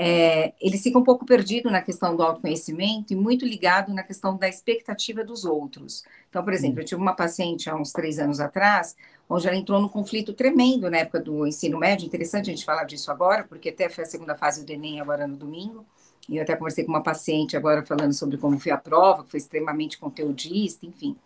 é, 0.00 0.52
fica 0.80 0.96
um 0.96 1.02
pouco 1.02 1.26
perdido 1.26 1.68
na 1.68 1.82
questão 1.82 2.14
do 2.14 2.22
autoconhecimento 2.22 3.12
e 3.12 3.16
muito 3.16 3.44
ligado 3.44 3.92
na 3.92 4.04
questão 4.04 4.36
da 4.36 4.48
expectativa 4.48 5.24
dos 5.24 5.44
outros. 5.44 6.04
Então, 6.30 6.44
por 6.44 6.52
exemplo, 6.52 6.80
eu 6.80 6.84
tive 6.84 7.00
uma 7.00 7.16
paciente 7.16 7.68
há 7.68 7.74
uns 7.74 7.90
três 7.90 8.20
anos 8.20 8.38
atrás, 8.38 8.94
onde 9.28 9.48
ela 9.48 9.56
entrou 9.56 9.80
num 9.82 9.88
conflito 9.88 10.32
tremendo 10.32 10.88
na 10.88 10.98
época 10.98 11.18
do 11.18 11.44
ensino 11.44 11.76
médio. 11.80 12.06
Interessante 12.06 12.48
a 12.48 12.54
gente 12.54 12.64
falar 12.64 12.84
disso 12.84 13.10
agora, 13.10 13.42
porque 13.42 13.70
até 13.70 13.88
foi 13.88 14.04
a 14.04 14.06
segunda 14.06 14.36
fase 14.36 14.64
do 14.64 14.70
Enem 14.70 15.00
agora 15.00 15.26
no 15.26 15.36
domingo. 15.36 15.84
E 16.28 16.36
eu 16.36 16.44
até 16.44 16.54
conversei 16.54 16.84
com 16.84 16.92
uma 16.92 17.02
paciente 17.02 17.56
agora 17.56 17.84
falando 17.84 18.12
sobre 18.12 18.36
como 18.38 18.56
foi 18.60 18.70
a 18.70 18.78
prova, 18.78 19.24
que 19.24 19.32
foi 19.32 19.38
extremamente 19.38 19.98
conteudista, 19.98 20.86
enfim. 20.86 21.16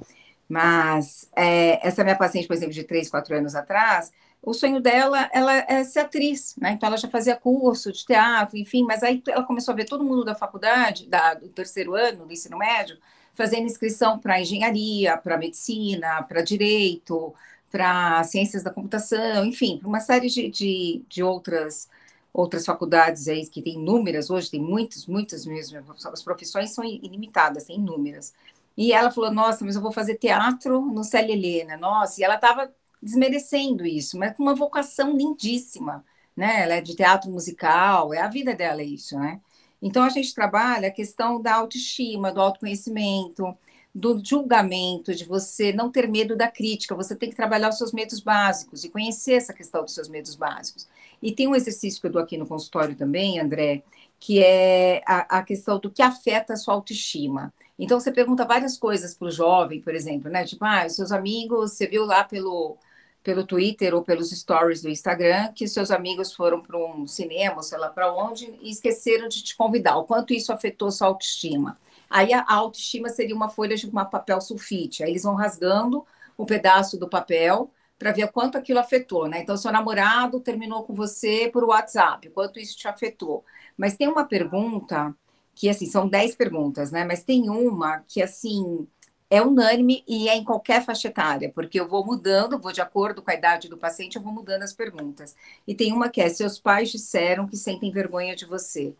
Mas 0.49 1.28
é, 1.37 1.87
essa 1.87 2.02
minha 2.02 2.16
paciente, 2.16 2.47
por 2.47 2.54
exemplo, 2.54 2.73
de 2.73 2.85
três, 2.85 3.11
quatro 3.11 3.37
anos 3.37 3.54
atrás, 3.54 4.11
o 4.42 4.52
sonho 4.52 4.80
dela 4.80 5.30
ela 5.32 5.54
é 5.54 5.84
ser 5.84 6.00
atriz, 6.00 6.56
né? 6.61 6.72
Então 6.72 6.88
ela 6.88 6.96
já 6.96 7.08
fazia 7.08 7.37
curso 7.37 7.92
de 7.92 8.04
teatro, 8.04 8.56
enfim, 8.58 8.82
mas 8.84 9.02
aí 9.02 9.22
ela 9.28 9.44
começou 9.44 9.72
a 9.72 9.76
ver 9.76 9.84
todo 9.84 10.04
mundo 10.04 10.25
da 10.25 10.34
faculdade, 10.34 11.06
da, 11.06 11.34
do 11.34 11.49
terceiro 11.49 11.94
ano 11.94 12.26
do 12.26 12.32
ensino 12.32 12.58
médio, 12.58 12.99
fazendo 13.34 13.66
inscrição 13.66 14.18
para 14.18 14.40
engenharia, 14.40 15.16
para 15.16 15.38
medicina, 15.38 16.22
para 16.25 16.42
direito, 16.42 17.32
para 17.70 18.22
ciências 18.25 18.62
da 18.62 18.70
computação, 18.70 19.46
enfim, 19.46 19.78
para 19.78 19.88
uma 19.88 20.00
série 20.00 20.28
de, 20.28 20.50
de, 20.50 21.02
de, 21.08 21.22
outras 21.22 21.88
outras 22.32 22.64
faculdades 22.64 23.28
aí 23.28 23.46
que 23.46 23.62
tem 23.62 23.75
inúmeras 23.75 24.30
hoje, 24.30 24.50
tem 24.50 24.61
muitas, 24.61 25.06
muitas 25.06 25.44
mesmo, 25.46 25.78
as 26.12 26.22
profissões 26.22 26.70
são 26.70 26.82
ilimitadas, 26.84 27.64
tem 27.64 27.76
inúmeras. 27.76 28.32
E 28.76 28.92
ela 28.92 29.11
falou, 29.11 29.30
nossa, 29.30 29.64
mas 29.64 29.76
eu 29.76 29.82
vou 29.82 29.92
fazer 29.92 30.16
teatro 30.16 30.80
no 30.80 31.04
Célia 31.04 31.34
Helena, 31.34 31.76
nossa, 31.76 32.20
e 32.20 32.25
ela 32.25 32.37
estava 32.37 32.72
desmerecendo 33.02 33.85
isso, 33.85 34.18
mas 34.18 34.37
com 34.37 34.42
uma 34.42 34.54
vocação 34.54 35.16
lindíssima, 35.16 36.04
né? 36.37 36.62
Ela 36.62 36.75
é 36.75 36.80
de 36.80 36.94
teatro 36.94 37.30
musical, 37.30 38.14
é 38.14 38.21
a 38.21 38.28
vida 38.28 38.54
dela 38.54 38.80
é 38.80 38.85
isso, 38.85 39.18
né? 39.18 39.40
Então 39.82 40.04
a 40.04 40.09
gente 40.09 40.35
trabalha 40.35 40.88
a 40.88 40.92
questão 40.92 41.42
da 41.42 41.54
autoestima, 41.54 42.30
do 42.30 42.40
autoconhecimento, 42.40 43.56
do 43.94 44.23
julgamento, 44.25 45.14
de 45.14 45.25
você 45.25 45.73
não 45.73 45.90
ter 45.90 46.09
medo 46.09 46.37
da 46.37 46.49
crítica, 46.49 46.94
você 46.94 47.14
tem 47.14 47.28
que 47.28 47.37
trabalhar 47.37 47.68
os 47.68 47.76
seus 47.76 47.92
medos 47.92 48.21
básicos 48.21 48.85
e 48.85 48.88
conhecer 48.88 49.35
essa 49.35 49.52
questão 49.52 49.85
dos 49.85 49.92
seus 49.94 50.09
medos 50.09 50.35
básicos. 50.35 50.87
E 51.21 51.32
tem 51.32 51.47
um 51.47 51.54
exercício 51.54 52.00
que 52.00 52.06
eu 52.06 52.12
dou 52.12 52.23
aqui 52.23 52.38
no 52.38 52.47
consultório 52.47 52.94
também, 52.94 53.38
André, 53.38 53.82
que 54.18 54.42
é 54.42 55.02
a, 55.06 55.38
a 55.38 55.42
questão 55.42 55.78
do 55.78 55.90
que 55.90 56.00
afeta 56.00 56.54
a 56.54 56.56
sua 56.56 56.75
autoestima. 56.75 57.52
Então 57.78 57.99
você 58.00 58.12
pergunta 58.12 58.47
várias 58.47 58.78
coisas 58.78 59.14
para 59.14 59.28
o 59.28 59.30
jovem, 59.30 59.80
por 59.80 59.94
exemplo, 59.94 60.30
né? 60.30 60.44
Tipo, 60.44 60.64
ah, 60.64 60.87
os 60.87 60.94
seus 60.94 61.12
amigos, 61.12 61.73
você 61.73 61.87
viu 61.87 62.04
lá 62.06 62.25
pelo 62.25 62.78
pelo 63.23 63.47
Twitter 63.47 63.95
ou 63.95 64.02
pelos 64.02 64.31
stories 64.31 64.83
do 64.83 64.88
Instagram 64.88 65.52
que 65.55 65.69
seus 65.69 65.91
amigos 65.91 66.33
foram 66.33 66.61
para 66.61 66.76
um 66.76 67.07
cinema, 67.07 67.62
sei 67.62 67.79
lá 67.79 67.88
para 67.88 68.12
onde, 68.12 68.55
e 68.61 68.71
esqueceram 68.71 69.29
de 69.29 69.43
te 69.43 69.57
convidar. 69.57 69.97
O 69.97 70.05
quanto 70.05 70.35
isso 70.35 70.52
afetou 70.52 70.91
sua 70.91 71.09
autoestima? 71.09 71.79
Aí 72.11 72.33
a 72.33 72.45
autoestima 72.47 73.09
seria 73.09 73.35
uma 73.35 73.49
folha 73.49 73.76
de 73.76 73.88
uma 73.88 74.05
papel 74.05 74.41
sulfite. 74.41 75.02
Aí 75.02 75.11
eles 75.11 75.23
vão 75.23 75.35
rasgando 75.35 76.05
um 76.38 76.45
pedaço 76.45 76.99
do 76.99 77.09
papel 77.09 77.71
para 77.99 78.12
ver 78.12 78.31
quanto 78.33 78.59
aquilo 78.59 78.81
afetou, 78.81 79.29
né? 79.29 79.41
Então, 79.41 79.57
seu 79.57 79.71
namorado 79.71 80.41
terminou 80.41 80.83
com 80.83 80.93
você 80.93 81.49
por 81.52 81.62
WhatsApp, 81.64 82.29
quanto 82.31 82.59
isso 82.59 82.76
te 82.76 82.88
afetou. 82.88 83.45
Mas 83.76 83.97
tem 83.97 84.09
uma 84.09 84.25
pergunta 84.25 85.14
que, 85.55 85.69
assim, 85.69 85.87
são 85.87 86.09
10 86.09 86.35
perguntas, 86.35 86.91
né? 86.91 87.05
Mas 87.05 87.23
tem 87.23 87.49
uma 87.49 88.00
que, 88.00 88.21
assim, 88.21 88.87
é 89.32 89.40
unânime 89.40 90.04
e 90.06 90.28
é 90.28 90.36
em 90.36 90.44
qualquer 90.44 90.84
faixa 90.84 91.08
etária, 91.08 91.50
porque 91.54 91.80
eu 91.80 91.88
vou 91.88 92.04
mudando, 92.04 92.58
vou 92.58 92.70
de 92.70 92.82
acordo 92.82 93.22
com 93.22 93.30
a 93.30 93.34
idade 93.34 93.66
do 93.66 93.78
paciente, 93.78 94.16
eu 94.16 94.22
vou 94.22 94.30
mudando 94.30 94.62
as 94.62 94.74
perguntas. 94.74 95.34
E 95.66 95.74
tem 95.74 95.90
uma 95.90 96.10
que 96.10 96.20
é: 96.20 96.28
seus 96.28 96.58
pais 96.58 96.90
disseram 96.90 97.48
que 97.48 97.56
sentem 97.56 97.90
vergonha 97.90 98.36
de 98.36 98.44
você. 98.44 98.94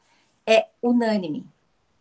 É 0.46 0.68
unânime. 0.80 1.44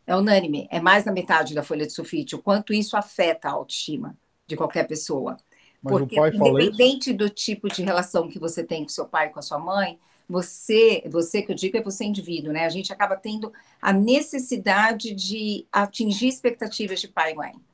É 0.07 0.15
unânime. 0.15 0.65
É 0.71 0.79
mais 0.79 1.03
da 1.03 1.11
metade 1.11 1.53
da 1.53 1.61
folha 1.61 1.85
de 1.85 1.91
sulfite. 1.91 2.33
O 2.33 2.41
quanto 2.41 2.73
isso 2.73 2.95
afeta 2.95 3.49
a 3.49 3.51
autoestima 3.51 4.15
de 4.47 4.55
qualquer 4.55 4.87
pessoa. 4.87 5.35
Mas 5.81 5.91
porque, 5.91 6.15
independente 6.17 7.11
do 7.11 7.29
tipo 7.29 7.67
de 7.67 7.83
relação 7.83 8.29
que 8.29 8.39
você 8.39 8.63
tem 8.63 8.83
com 8.83 8.89
seu 8.89 9.05
pai 9.05 9.27
com 9.27 9.39
a 9.39 9.41
sua 9.41 9.59
mãe, 9.59 9.99
você, 10.29 11.03
você 11.11 11.41
que 11.41 11.51
eu 11.51 11.55
digo 11.55 11.75
é 11.75 11.81
você 11.81 12.05
indivíduo, 12.05 12.53
né? 12.53 12.63
A 12.63 12.69
gente 12.69 12.93
acaba 12.93 13.17
tendo 13.17 13.51
a 13.81 13.91
necessidade 13.91 15.13
de 15.13 15.65
atingir 15.69 16.29
expectativas 16.29 17.01
de 17.01 17.09
pai 17.09 17.33
e 17.33 17.35
mãe 17.35 17.70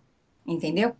entendeu? 0.47 0.95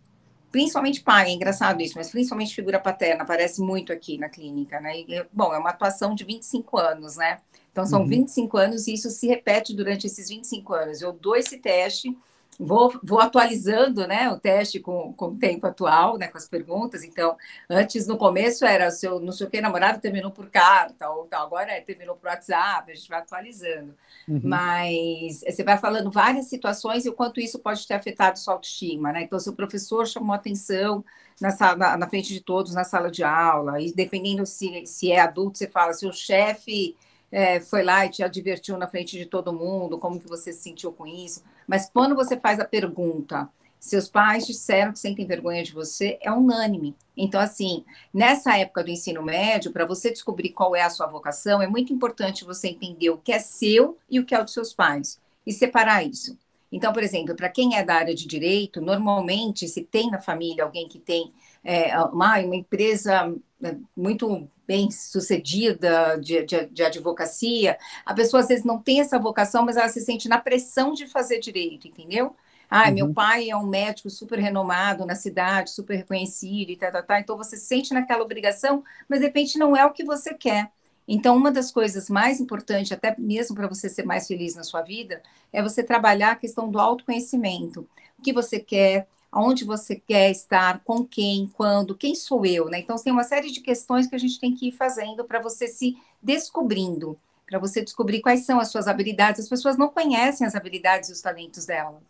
Principalmente 0.50 1.02
pai, 1.02 1.28
é 1.28 1.32
engraçado 1.32 1.80
isso, 1.82 1.94
mas 1.96 2.10
principalmente 2.10 2.54
figura 2.54 2.78
paterna, 2.78 3.22
aparece 3.22 3.60
muito 3.60 3.92
aqui 3.92 4.16
na 4.16 4.28
clínica, 4.28 4.80
né? 4.80 5.00
E, 5.00 5.26
bom, 5.32 5.52
é 5.52 5.58
uma 5.58 5.70
atuação 5.70 6.14
de 6.14 6.24
25 6.24 6.78
anos, 6.78 7.16
né? 7.16 7.40
Então, 7.70 7.84
são 7.84 8.00
uhum. 8.00 8.08
25 8.08 8.56
anos 8.56 8.86
e 8.86 8.94
isso 8.94 9.10
se 9.10 9.26
repete 9.26 9.74
durante 9.74 10.06
esses 10.06 10.28
25 10.28 10.72
anos. 10.74 11.02
Eu 11.02 11.12
dou 11.12 11.36
esse 11.36 11.58
teste 11.58 12.16
vou, 12.58 12.98
vou 13.02 13.20
atualizando 13.20 14.06
né, 14.06 14.28
o 14.30 14.38
teste 14.38 14.80
com, 14.80 15.12
com 15.12 15.26
o 15.26 15.36
tempo 15.36 15.66
atual, 15.66 16.18
né, 16.18 16.26
com 16.26 16.36
as 16.36 16.48
perguntas. 16.48 17.04
Então, 17.04 17.36
antes, 17.70 18.06
no 18.06 18.16
começo, 18.16 18.64
era 18.64 18.90
seu 18.90 19.20
não 19.20 19.32
sei 19.32 19.46
o 19.46 19.50
que, 19.50 19.60
namorado 19.60 20.00
terminou 20.00 20.30
por 20.30 20.50
carta, 20.50 21.08
ou 21.08 21.24
tal. 21.26 21.46
agora 21.46 21.70
é, 21.70 21.80
terminou 21.80 22.16
por 22.16 22.28
WhatsApp, 22.28 22.90
a 22.90 22.94
gente 22.94 23.08
vai 23.08 23.20
atualizando. 23.20 23.94
Uhum. 24.26 24.40
Mas 24.42 25.40
você 25.48 25.62
vai 25.62 25.78
falando 25.78 26.10
várias 26.10 26.46
situações 26.46 27.04
e 27.04 27.08
o 27.08 27.12
quanto 27.12 27.40
isso 27.40 27.58
pode 27.60 27.86
ter 27.86 27.94
afetado 27.94 28.38
sua 28.38 28.54
autoestima. 28.54 29.12
Né? 29.12 29.22
Então, 29.22 29.38
se 29.38 29.48
o 29.48 29.54
professor 29.54 30.06
chamou 30.06 30.34
atenção 30.34 31.04
na, 31.40 31.50
sala, 31.50 31.96
na, 31.96 32.08
frente 32.08 32.32
de 32.32 32.40
todos 32.40 32.74
na 32.74 32.82
sala 32.82 33.10
de 33.10 33.22
aula, 33.22 33.80
e 33.80 33.92
dependendo 33.92 34.44
se, 34.44 34.84
se 34.84 35.12
é 35.12 35.20
adulto, 35.20 35.58
você 35.58 35.68
fala, 35.68 35.92
se 35.92 36.06
o 36.06 36.12
chefe 36.12 36.96
é, 37.30 37.60
foi 37.60 37.84
lá 37.84 38.04
e 38.04 38.10
te 38.10 38.22
advertiu 38.22 38.76
na 38.76 38.88
frente 38.88 39.16
de 39.16 39.26
todo 39.26 39.52
mundo, 39.52 39.98
como 39.98 40.18
que 40.18 40.28
você 40.28 40.52
se 40.52 40.62
sentiu 40.62 40.92
com 40.92 41.06
isso. 41.06 41.44
Mas 41.68 41.90
quando 41.90 42.16
você 42.16 42.40
faz 42.40 42.58
a 42.58 42.64
pergunta, 42.64 43.48
seus 43.78 44.08
pais 44.08 44.46
disseram 44.46 44.92
que 44.92 44.98
sentem 44.98 45.26
vergonha 45.26 45.62
de 45.62 45.72
você, 45.72 46.18
é 46.20 46.32
unânime. 46.32 46.96
Então, 47.16 47.40
assim, 47.40 47.84
nessa 48.12 48.56
época 48.56 48.82
do 48.82 48.90
ensino 48.90 49.22
médio, 49.22 49.70
para 49.70 49.84
você 49.84 50.10
descobrir 50.10 50.48
qual 50.48 50.74
é 50.74 50.82
a 50.82 50.90
sua 50.90 51.06
vocação, 51.06 51.62
é 51.62 51.66
muito 51.66 51.92
importante 51.92 52.44
você 52.44 52.68
entender 52.68 53.10
o 53.10 53.18
que 53.18 53.32
é 53.32 53.38
seu 53.38 53.98
e 54.10 54.18
o 54.18 54.24
que 54.24 54.34
é 54.34 54.42
dos 54.42 54.54
seus 54.54 54.72
pais, 54.72 55.20
e 55.46 55.52
separar 55.52 56.02
isso. 56.02 56.36
Então, 56.72 56.92
por 56.92 57.02
exemplo, 57.02 57.34
para 57.36 57.48
quem 57.48 57.76
é 57.76 57.84
da 57.84 57.94
área 57.94 58.14
de 58.14 58.26
direito, 58.26 58.80
normalmente, 58.80 59.68
se 59.68 59.82
tem 59.82 60.10
na 60.10 60.20
família 60.20 60.64
alguém 60.64 60.88
que 60.88 60.98
tem 60.98 61.32
é, 61.62 61.98
uma, 62.00 62.38
uma 62.40 62.56
empresa 62.56 63.34
né, 63.60 63.78
muito 63.96 64.48
bem 64.68 64.90
sucedida 64.90 66.18
de, 66.20 66.44
de, 66.44 66.66
de, 66.66 66.82
advocacia, 66.82 67.78
a 68.04 68.12
pessoa 68.12 68.42
às 68.42 68.48
vezes 68.48 68.66
não 68.66 68.78
tem 68.78 69.00
essa 69.00 69.18
vocação, 69.18 69.64
mas 69.64 69.78
ela 69.78 69.88
se 69.88 70.02
sente 70.02 70.28
na 70.28 70.38
pressão 70.38 70.92
de 70.92 71.06
fazer 71.06 71.40
direito, 71.40 71.88
entendeu? 71.88 72.36
Ah, 72.70 72.88
uhum. 72.88 72.94
meu 72.94 73.14
pai 73.14 73.48
é 73.48 73.56
um 73.56 73.66
médico 73.66 74.10
super 74.10 74.38
renomado 74.38 75.06
na 75.06 75.14
cidade, 75.14 75.70
super 75.70 75.96
reconhecido 75.96 76.68
e 76.68 76.76
tal, 76.76 76.92
tal, 76.92 77.02
tal. 77.02 77.18
Então 77.18 77.36
você 77.38 77.56
se 77.56 77.64
sente 77.64 77.94
naquela 77.94 78.22
obrigação, 78.22 78.84
mas 79.08 79.20
de 79.20 79.26
repente 79.26 79.58
não 79.58 79.74
é 79.74 79.86
o 79.86 79.92
que 79.92 80.04
você 80.04 80.34
quer. 80.34 80.70
Então, 81.10 81.34
uma 81.34 81.50
das 81.50 81.72
coisas 81.72 82.10
mais 82.10 82.38
importantes, 82.38 82.92
até 82.92 83.16
mesmo 83.18 83.56
para 83.56 83.66
você 83.66 83.88
ser 83.88 84.04
mais 84.04 84.26
feliz 84.26 84.54
na 84.54 84.62
sua 84.62 84.82
vida, 84.82 85.22
é 85.50 85.62
você 85.62 85.82
trabalhar 85.82 86.32
a 86.32 86.36
questão 86.36 86.70
do 86.70 86.78
autoconhecimento. 86.78 87.88
O 88.18 88.22
que 88.22 88.30
você 88.30 88.60
quer, 88.60 89.08
aonde 89.30 89.64
você 89.64 89.96
quer 89.96 90.30
estar, 90.30 90.80
com 90.84 91.04
quem, 91.04 91.48
quando, 91.48 91.94
quem 91.94 92.14
sou 92.14 92.46
eu, 92.46 92.66
né? 92.66 92.80
Então, 92.80 92.96
tem 92.96 93.12
uma 93.12 93.24
série 93.24 93.50
de 93.50 93.60
questões 93.60 94.06
que 94.06 94.14
a 94.14 94.18
gente 94.18 94.40
tem 94.40 94.54
que 94.54 94.68
ir 94.68 94.72
fazendo 94.72 95.24
para 95.24 95.40
você 95.40 95.68
se 95.68 95.96
descobrindo, 96.22 97.18
para 97.46 97.58
você 97.58 97.82
descobrir 97.82 98.20
quais 98.20 98.44
são 98.44 98.58
as 98.58 98.68
suas 98.68 98.88
habilidades. 98.88 99.40
As 99.40 99.48
pessoas 99.48 99.76
não 99.76 99.88
conhecem 99.88 100.46
as 100.46 100.54
habilidades 100.54 101.08
e 101.08 101.12
os 101.12 101.20
talentos 101.20 101.66
dela. 101.66 102.00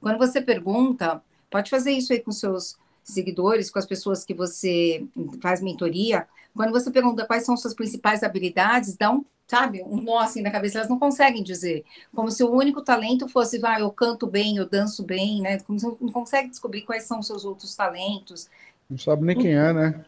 Quando 0.00 0.18
você 0.18 0.40
pergunta, 0.40 1.22
pode 1.50 1.70
fazer 1.70 1.92
isso 1.92 2.12
aí 2.12 2.20
com 2.20 2.32
seus 2.32 2.76
seguidores, 3.08 3.70
com 3.70 3.78
as 3.78 3.86
pessoas 3.86 4.24
que 4.24 4.34
você 4.34 5.04
faz 5.40 5.60
mentoria, 5.60 6.26
quando 6.54 6.72
você 6.72 6.90
pergunta 6.90 7.26
quais 7.26 7.44
são 7.44 7.56
suas 7.56 7.74
principais 7.74 8.22
habilidades, 8.22 8.96
dá 8.96 9.10
um, 9.10 9.24
sabe, 9.46 9.82
um 9.82 10.00
nó 10.00 10.18
assim 10.18 10.42
na 10.42 10.50
cabeça, 10.50 10.78
elas 10.78 10.90
não 10.90 10.98
conseguem 10.98 11.42
dizer. 11.42 11.84
Como 12.14 12.30
se 12.30 12.42
o 12.42 12.50
único 12.50 12.82
talento 12.82 13.28
fosse, 13.28 13.60
ah, 13.64 13.80
eu 13.80 13.90
canto 13.90 14.26
bem, 14.26 14.56
eu 14.56 14.68
danço 14.68 15.02
bem, 15.02 15.40
né? 15.40 15.58
Como 15.60 15.78
se 15.78 15.86
não 15.86 16.12
consegue 16.12 16.50
descobrir 16.50 16.82
quais 16.82 17.04
são 17.04 17.20
os 17.20 17.26
seus 17.26 17.44
outros 17.44 17.74
talentos. 17.74 18.48
Não 18.90 18.98
sabe 18.98 19.24
nem 19.24 19.36
quem 19.36 19.52
é, 19.52 19.72
né? 19.72 20.04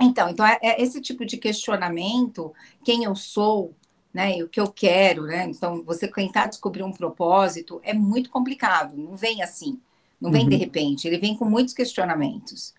Então, 0.00 0.28
então 0.28 0.46
é, 0.46 0.58
é 0.62 0.82
esse 0.82 1.00
tipo 1.00 1.24
de 1.24 1.36
questionamento, 1.36 2.52
quem 2.84 3.04
eu 3.04 3.14
sou, 3.14 3.74
né, 4.12 4.38
e 4.38 4.42
o 4.42 4.48
que 4.48 4.60
eu 4.60 4.70
quero, 4.70 5.24
né? 5.24 5.46
Então, 5.46 5.82
você 5.82 6.08
tentar 6.08 6.46
descobrir 6.46 6.82
um 6.82 6.92
propósito 6.92 7.80
é 7.82 7.92
muito 7.92 8.30
complicado, 8.30 8.96
não 8.96 9.16
vem 9.16 9.42
assim, 9.42 9.78
não 10.20 10.30
vem 10.30 10.44
uhum. 10.44 10.48
de 10.48 10.56
repente, 10.56 11.06
ele 11.06 11.18
vem 11.18 11.36
com 11.36 11.44
muitos 11.44 11.74
questionamentos. 11.74 12.74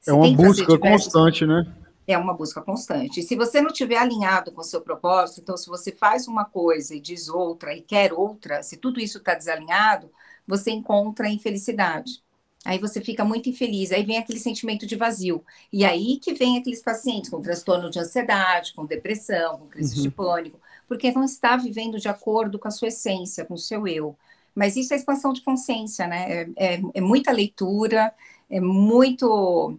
Você 0.00 0.10
é 0.10 0.14
uma 0.14 0.32
busca 0.32 0.78
constante, 0.78 1.46
né? 1.46 1.66
é 2.06 2.18
uma 2.18 2.34
busca 2.34 2.60
constante. 2.60 3.20
E 3.20 3.22
se 3.22 3.36
você 3.36 3.60
não 3.60 3.70
estiver 3.70 3.96
alinhado 3.96 4.52
com 4.52 4.60
o 4.60 4.64
seu 4.64 4.80
propósito, 4.80 5.40
então 5.40 5.56
se 5.56 5.68
você 5.68 5.92
faz 5.92 6.26
uma 6.26 6.44
coisa 6.44 6.94
e 6.94 7.00
diz 7.00 7.28
outra 7.28 7.74
e 7.74 7.80
quer 7.80 8.12
outra, 8.12 8.62
se 8.62 8.76
tudo 8.76 9.00
isso 9.00 9.18
está 9.18 9.34
desalinhado, 9.34 10.10
você 10.46 10.70
encontra 10.70 11.28
infelicidade. 11.28 12.22
Aí 12.64 12.78
você 12.78 13.00
fica 13.00 13.24
muito 13.24 13.48
infeliz, 13.48 13.90
aí 13.90 14.04
vem 14.04 14.18
aquele 14.18 14.38
sentimento 14.38 14.86
de 14.86 14.94
vazio. 14.94 15.44
E 15.72 15.84
aí 15.84 16.18
que 16.18 16.32
vem 16.32 16.58
aqueles 16.58 16.80
pacientes 16.80 17.28
com 17.28 17.40
transtorno 17.40 17.90
de 17.90 17.98
ansiedade, 17.98 18.72
com 18.72 18.86
depressão, 18.86 19.58
com 19.58 19.66
crise 19.66 19.96
uhum. 19.96 20.02
de 20.02 20.10
pânico, 20.10 20.60
porque 20.86 21.10
não 21.10 21.24
está 21.24 21.56
vivendo 21.56 21.98
de 21.98 22.08
acordo 22.08 22.58
com 22.58 22.68
a 22.68 22.70
sua 22.70 22.88
essência, 22.88 23.44
com 23.44 23.54
o 23.54 23.58
seu 23.58 23.86
eu. 23.88 24.16
Mas 24.54 24.76
isso 24.76 24.92
é 24.92 24.96
expansão 24.96 25.32
de 25.32 25.42
consciência, 25.42 26.06
né? 26.06 26.46
É, 26.56 26.74
é, 26.74 26.82
é 26.94 27.00
muita 27.00 27.32
leitura, 27.32 28.12
é 28.50 28.60
muito 28.60 29.78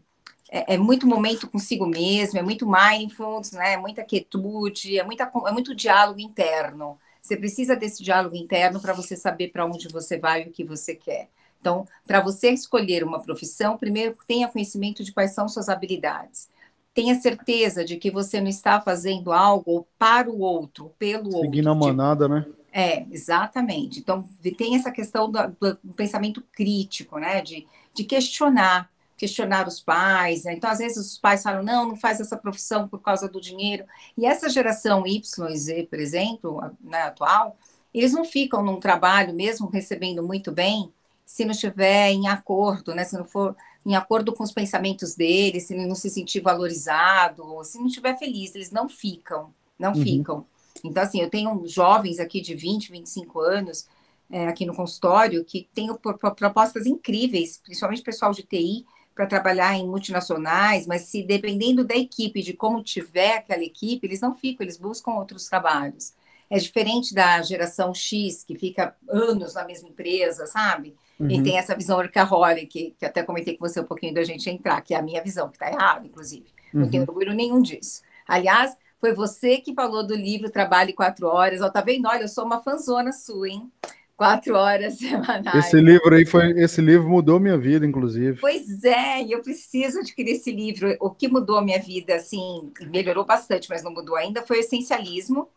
é, 0.54 0.76
é, 0.76 0.78
muito 0.78 1.08
momento 1.08 1.50
consigo 1.50 1.88
mesmo, 1.88 2.38
é 2.38 2.44
muito 2.44 2.70
mindfulness, 2.70 3.54
né? 3.54 3.74
É 3.74 3.78
muita 3.78 4.04
quietude, 4.04 5.00
é, 5.00 5.04
muita, 5.04 5.32
é 5.48 5.52
muito 5.52 5.74
diálogo 5.74 6.20
interno. 6.20 7.00
Você 7.20 7.36
precisa 7.36 7.76
desse 7.76 8.04
diálogo 8.04 8.36
interno 8.36 8.80
para 8.80 8.94
você 8.94 9.16
saber 9.16 9.48
para 9.48 9.66
onde 9.66 9.88
você 9.88 10.18
vai 10.20 10.44
e 10.44 10.50
o 10.50 10.52
que 10.52 10.64
você 10.64 10.94
quer. 10.94 11.30
Então, 11.60 11.88
para 12.06 12.22
você 12.22 12.52
escolher 12.52 13.04
uma 13.04 13.20
profissão, 13.20 13.78
primeiro 13.78 14.16
tenha 14.28 14.48
conhecimento 14.48 15.04
de 15.04 15.12
quais 15.12 15.32
são 15.32 15.48
suas 15.48 15.70
habilidades. 15.70 16.50
Tenha 16.94 17.16
certeza 17.16 17.84
de 17.84 17.98
que 17.98 18.12
você 18.12 18.40
não 18.40 18.50
está 18.50 18.80
fazendo 18.80 19.32
algo 19.32 19.88
para 19.98 20.30
o 20.30 20.40
outro, 20.40 20.92
pelo 21.00 21.24
Seguindo 21.24 21.36
outro. 21.36 21.50
Seguindo 21.50 21.70
a 21.70 21.76
manada, 21.76 22.28
né? 22.28 22.46
É, 22.76 23.06
exatamente. 23.12 24.00
Então, 24.00 24.28
tem 24.58 24.76
essa 24.76 24.92
questão 24.92 25.32
do, 25.32 25.40
do 25.84 25.94
pensamento 25.94 26.42
crítico, 26.52 27.20
né? 27.20 27.42
De, 27.42 27.68
de 27.94 28.04
questionar 28.04 28.92
questionar 29.16 29.68
os 29.68 29.80
pais. 29.80 30.44
Né? 30.44 30.54
Então, 30.54 30.70
às 30.70 30.80
vezes, 30.80 30.98
os 30.98 31.18
pais 31.18 31.44
falam: 31.44 31.64
não, 31.64 31.88
não 31.90 31.96
faz 31.96 32.20
essa 32.20 32.36
profissão 32.36 32.88
por 32.88 33.00
causa 33.00 33.30
do 33.30 33.40
dinheiro. 33.40 33.86
E 34.18 34.26
essa 34.26 34.50
geração 34.50 35.06
Y 35.08 35.50
e 35.50 35.58
Z, 35.58 35.88
por 35.90 36.00
exemplo, 36.00 36.62
né, 36.82 37.04
atual, 37.04 37.56
eles 37.94 38.12
não 38.12 38.26
ficam 38.26 38.64
num 38.64 38.80
trabalho, 38.80 39.34
mesmo 39.34 39.70
recebendo 39.70 40.24
muito 40.24 40.52
bem, 40.52 40.92
se 41.26 41.46
não 41.46 41.52
estiver 41.52 42.10
em 42.10 42.28
acordo, 42.28 42.94
né? 42.94 43.04
se 43.04 43.18
não 43.18 43.26
for 43.26 43.56
em 43.86 43.96
acordo 43.96 44.34
com 44.34 44.44
os 44.44 44.52
pensamentos 44.52 45.16
deles, 45.16 45.64
se 45.64 45.76
não 45.76 45.96
se 45.96 46.10
sentir 46.10 46.42
valorizado, 46.42 47.64
se 47.64 47.78
não 47.78 47.88
estiver 47.88 48.18
feliz, 48.18 48.56
eles 48.56 48.72
não 48.72 48.90
ficam, 48.90 49.54
não 49.78 49.94
uhum. 49.94 50.02
ficam. 50.02 50.46
Então, 50.84 51.04
assim, 51.04 51.22
eu 51.22 51.30
tenho 51.30 51.66
jovens 51.68 52.20
aqui 52.20 52.42
de 52.42 52.56
20, 52.56 52.92
25 52.92 53.40
anos, 53.40 53.88
é, 54.30 54.48
aqui 54.48 54.66
no 54.66 54.76
consultório, 54.76 55.44
que 55.44 55.68
têm 55.74 55.90
propostas 56.36 56.86
incríveis, 56.86 57.58
principalmente 57.64 58.02
pessoal 58.02 58.32
de 58.32 58.44
TI, 58.44 58.86
para 59.14 59.28
trabalhar 59.28 59.76
em 59.76 59.88
multinacionais, 59.88 60.88
mas 60.88 61.04
se 61.04 61.22
dependendo 61.22 61.84
da 61.84 61.96
equipe, 61.96 62.42
de 62.42 62.54
como 62.54 62.84
tiver 62.84 63.38
aquela 63.38 63.64
equipe, 63.64 64.08
eles 64.08 64.22
não 64.22 64.36
ficam, 64.36 64.64
eles 64.64 64.78
buscam 64.78 65.12
outros 65.12 65.48
trabalhos. 65.48 66.14
É 66.50 66.58
diferente 66.58 67.14
da 67.14 67.42
geração 67.42 67.94
X, 67.94 68.44
que 68.44 68.58
fica 68.58 68.96
anos 69.08 69.54
na 69.54 69.66
mesma 69.66 69.90
empresa, 69.90 70.46
sabe? 70.48 70.96
Uhum. 71.20 71.30
E 71.30 71.44
tem 71.44 71.58
essa 71.58 71.76
visão 71.76 71.98
workaholic, 71.98 72.68
que, 72.68 72.96
que 72.98 73.06
até 73.06 73.24
comentei 73.24 73.56
com 73.56 73.68
você 73.68 73.80
um 73.80 73.86
pouquinho 73.86 74.14
da 74.14 74.24
gente 74.24 74.50
entrar, 74.50 74.82
que 74.82 74.94
é 74.94 74.98
a 74.98 75.02
minha 75.02 75.24
visão, 75.24 75.48
que 75.48 75.56
está 75.56 75.72
errada, 75.72 76.06
inclusive. 76.06 76.46
Não 76.74 76.84
uhum. 76.84 76.90
tenho 76.90 77.04
orgulho 77.04 77.34
nenhum 77.34 77.62
disso. 77.62 78.02
Aliás, 78.28 78.76
foi 79.04 79.14
você 79.14 79.58
que 79.58 79.74
falou 79.74 80.08
do 80.08 80.16
livro 80.16 80.50
Trabalhe 80.50 80.94
Quatro 80.94 81.28
Horas. 81.28 81.60
Ó, 81.60 81.70
tá 81.70 81.82
vendo? 81.82 82.08
Olha, 82.08 82.22
eu 82.22 82.28
sou 82.30 82.46
uma 82.46 82.64
fanzona 82.64 83.12
sua, 83.12 83.50
hein? 83.50 83.70
Quatro 84.16 84.56
horas 84.56 84.96
semanais. 85.00 85.66
Esse 85.66 85.82
livro 85.82 86.16
aí 86.16 86.26
foi, 86.26 86.52
esse 86.52 86.80
livro 86.80 87.10
mudou 87.10 87.38
minha 87.38 87.58
vida, 87.58 87.86
inclusive. 87.86 88.40
Pois 88.40 88.82
é, 88.86 89.22
e 89.22 89.34
eu 89.34 89.42
preciso 89.42 90.00
adquirir 90.00 90.36
esse 90.36 90.54
livro. 90.54 90.96
O 91.02 91.10
que 91.10 91.28
mudou 91.28 91.58
a 91.58 91.62
minha 91.62 91.82
vida, 91.82 92.16
assim, 92.16 92.72
melhorou 92.90 93.26
bastante, 93.26 93.68
mas 93.70 93.84
não 93.84 93.92
mudou 93.92 94.16
ainda, 94.16 94.42
foi 94.42 94.60
o 94.60 94.62
Essencialismo, 94.62 95.50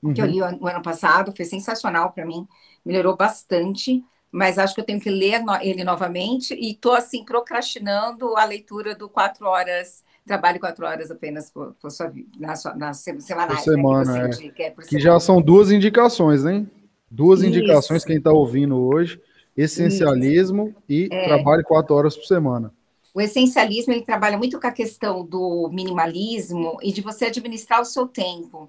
uhum. 0.00 0.14
que 0.14 0.20
eu 0.20 0.26
uhum. 0.26 0.30
li 0.30 0.40
o 0.40 0.68
ano 0.68 0.80
passado, 0.80 1.34
foi 1.34 1.44
sensacional 1.44 2.12
para 2.12 2.24
mim, 2.24 2.46
melhorou 2.84 3.16
bastante, 3.16 4.04
mas 4.30 4.60
acho 4.60 4.76
que 4.76 4.80
eu 4.80 4.86
tenho 4.86 5.00
que 5.00 5.10
ler 5.10 5.42
ele 5.60 5.82
novamente 5.82 6.54
e 6.54 6.70
estou, 6.70 6.92
assim, 6.92 7.24
procrastinando 7.24 8.36
a 8.36 8.44
leitura 8.44 8.94
do 8.94 9.08
Quatro 9.08 9.44
Horas 9.44 10.04
trabalhe 10.26 10.58
quatro 10.58 10.84
horas 10.84 11.10
apenas 11.10 11.50
por, 11.50 11.74
por 11.80 11.90
sua 11.90 12.12
na, 12.38 12.56
sua, 12.56 12.74
na 12.74 12.92
semanais, 12.92 13.62
semana, 13.62 14.12
né, 14.12 14.28
que, 14.28 14.42
é. 14.42 14.46
indica, 14.46 14.62
é 14.62 14.70
que 14.70 14.84
semana. 14.84 15.00
já 15.00 15.20
são 15.20 15.40
duas 15.40 15.70
indicações, 15.70 16.44
hein? 16.44 16.68
Duas 17.10 17.40
Isso. 17.40 17.48
indicações 17.48 18.04
quem 18.04 18.18
está 18.18 18.32
ouvindo 18.32 18.76
hoje: 18.76 19.20
essencialismo 19.56 20.68
Isso. 20.68 20.76
e 20.88 21.08
é. 21.10 21.24
trabalhe 21.24 21.62
quatro 21.62 21.94
horas 21.94 22.16
por 22.16 22.26
semana. 22.26 22.72
O 23.14 23.20
essencialismo 23.20 23.94
ele 23.94 24.02
trabalha 24.02 24.36
muito 24.36 24.60
com 24.60 24.66
a 24.66 24.72
questão 24.72 25.24
do 25.24 25.70
minimalismo 25.72 26.76
e 26.82 26.92
de 26.92 27.00
você 27.00 27.26
administrar 27.26 27.80
o 27.80 27.84
seu 27.86 28.06
tempo. 28.06 28.68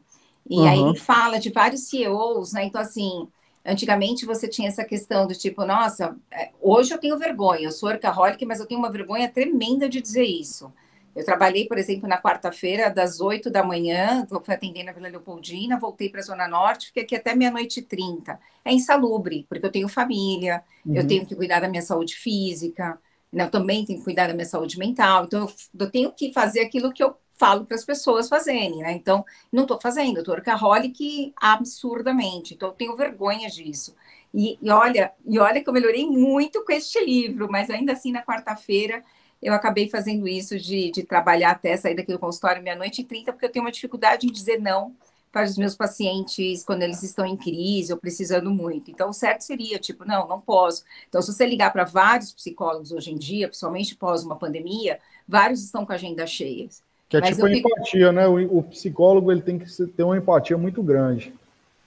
E 0.49 0.57
uhum. 0.59 0.67
aí 0.67 0.79
ele 0.79 0.97
fala 0.97 1.37
de 1.37 1.49
vários 1.49 1.89
CEOs, 1.89 2.53
né? 2.53 2.63
Então, 2.63 2.79
assim, 2.79 3.27
antigamente 3.65 4.25
você 4.25 4.47
tinha 4.47 4.69
essa 4.69 4.85
questão 4.85 5.27
do 5.27 5.35
tipo, 5.35 5.65
nossa, 5.65 6.15
é, 6.31 6.51
hoje 6.61 6.93
eu 6.93 6.97
tenho 6.97 7.17
vergonha, 7.17 7.63
eu 7.63 7.71
sou 7.73 7.89
workaholic, 7.89 8.45
mas 8.45 8.61
eu 8.61 8.65
tenho 8.65 8.79
uma 8.79 8.89
vergonha 8.89 9.27
tremenda 9.27 9.89
de 9.89 9.99
dizer 9.99 10.23
isso. 10.23 10.71
Eu 11.17 11.25
trabalhei, 11.25 11.67
por 11.67 11.79
exemplo, 11.79 12.07
na 12.07 12.21
quarta-feira, 12.21 12.91
das 12.91 13.19
8 13.19 13.49
da 13.49 13.63
manhã, 13.63 14.27
fui 14.43 14.53
atender 14.53 14.83
na 14.83 14.91
Vila 14.91 15.07
Leopoldina, 15.07 15.79
voltei 15.79 16.09
para 16.09 16.19
a 16.19 16.23
Zona 16.23 16.47
Norte, 16.47 16.87
fiquei 16.87 17.01
aqui 17.01 17.15
até 17.15 17.33
meia-noite 17.33 17.79
e 17.79 17.83
trinta. 17.83 18.39
É 18.63 18.71
insalubre, 18.71 19.43
porque 19.49 19.65
eu 19.65 19.71
tenho 19.71 19.89
família, 19.89 20.63
uhum. 20.85 20.93
eu 20.93 21.07
tenho 21.07 21.25
que 21.25 21.35
cuidar 21.35 21.59
da 21.59 21.67
minha 21.67 21.81
saúde 21.81 22.15
física, 22.15 22.99
né? 23.33 23.45
eu 23.45 23.49
também 23.49 23.83
tenho 23.83 23.97
que 23.97 24.05
cuidar 24.05 24.27
da 24.27 24.33
minha 24.35 24.45
saúde 24.45 24.77
mental, 24.77 25.25
então 25.25 25.41
eu, 25.41 25.53
eu 25.79 25.89
tenho 25.89 26.11
que 26.11 26.31
fazer 26.31 26.59
aquilo 26.59 26.93
que 26.93 27.03
eu 27.03 27.15
falo 27.35 27.65
para 27.65 27.75
as 27.75 27.83
pessoas 27.83 28.29
fazerem, 28.29 28.77
né? 28.77 28.91
Então, 28.91 29.25
não 29.51 29.63
estou 29.63 29.79
fazendo, 29.81 30.17
eu 30.17 30.21
estou 30.21 30.35
workaholic 30.35 31.33
absurdamente, 31.35 32.53
então 32.53 32.69
eu 32.69 32.75
tenho 32.75 32.95
vergonha 32.95 33.49
disso. 33.49 33.95
E, 34.31 34.59
e, 34.61 34.69
olha, 34.69 35.11
e 35.25 35.39
olha 35.39 35.63
que 35.63 35.67
eu 35.67 35.73
melhorei 35.73 36.05
muito 36.05 36.63
com 36.63 36.71
este 36.71 37.03
livro, 37.03 37.47
mas 37.49 37.71
ainda 37.71 37.93
assim, 37.93 38.11
na 38.11 38.23
quarta-feira, 38.23 39.03
eu 39.41 39.53
acabei 39.53 39.89
fazendo 39.89 40.27
isso 40.27 40.57
de, 40.57 40.91
de 40.91 41.03
trabalhar 41.03 41.51
até 41.51 41.75
sair 41.77 41.95
daqui 41.95 42.11
do 42.11 42.19
consultório 42.19 42.61
meia-noite 42.61 43.01
e 43.01 43.05
trinta, 43.05 43.31
porque 43.31 43.45
eu 43.45 43.51
tenho 43.51 43.65
uma 43.65 43.71
dificuldade 43.71 44.27
em 44.27 44.31
dizer 44.31 44.59
não 44.59 44.95
para 45.31 45.45
os 45.45 45.57
meus 45.57 45.75
pacientes 45.75 46.63
quando 46.63 46.81
eles 46.81 47.03
estão 47.03 47.25
em 47.25 47.37
crise 47.37 47.93
ou 47.93 47.99
precisando 47.99 48.49
muito. 48.49 48.89
Então, 48.89 49.09
o 49.09 49.13
certo 49.13 49.41
seria, 49.41 49.77
tipo, 49.77 50.05
não, 50.05 50.27
não 50.27 50.41
posso. 50.41 50.83
Então, 51.07 51.21
se 51.21 51.31
você 51.31 51.45
ligar 51.45 51.71
para 51.71 51.83
vários 51.83 52.33
psicólogos 52.33 52.91
hoje 52.91 53.11
em 53.11 53.17
dia, 53.17 53.47
principalmente 53.47 53.95
pós 53.95 54.23
uma 54.23 54.35
pandemia, 54.35 54.99
vários 55.27 55.63
estão 55.63 55.85
com 55.85 55.91
a 55.91 55.95
agenda 55.95 56.25
cheia. 56.25 56.67
Que 57.09 57.17
é 57.17 57.21
Mas 57.21 57.35
tipo 57.35 57.45
a 57.45 57.49
fico... 57.49 57.69
empatia, 57.69 58.11
né? 58.11 58.27
O, 58.27 58.57
o, 58.57 58.63
psicólogo 58.63 59.31
ele 59.31 59.41
tem 59.41 59.59
que 59.59 59.65
ter 59.87 60.03
uma 60.03 60.17
empatia 60.17 60.57
muito 60.57 60.81
grande, 60.81 61.33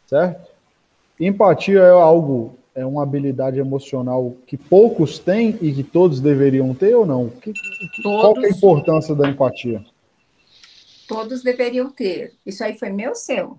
certo? 0.07 0.49
Empatia 1.19 1.81
é 1.81 1.91
algo 1.91 2.57
é 2.75 2.85
uma 2.85 3.03
habilidade 3.03 3.59
emocional 3.59 4.35
que 4.47 4.57
poucos 4.57 5.19
têm 5.19 5.59
e 5.61 5.73
que 5.73 5.83
todos 5.83 6.21
deveriam 6.21 6.75
ter 6.75 6.95
ou 6.95 7.05
não? 7.05 7.29
Que, 7.29 7.53
todos, 8.03 8.03
qual 8.03 8.45
é 8.45 8.47
a 8.47 8.51
importância 8.51 9.15
da 9.15 9.29
empatia? 9.29 9.85
Todos 11.09 11.43
deveriam 11.43 11.91
ter. 11.91 12.33
Isso 12.47 12.63
aí 12.63 12.79
foi 12.79 12.91
meu 12.91 13.15
seu? 13.15 13.59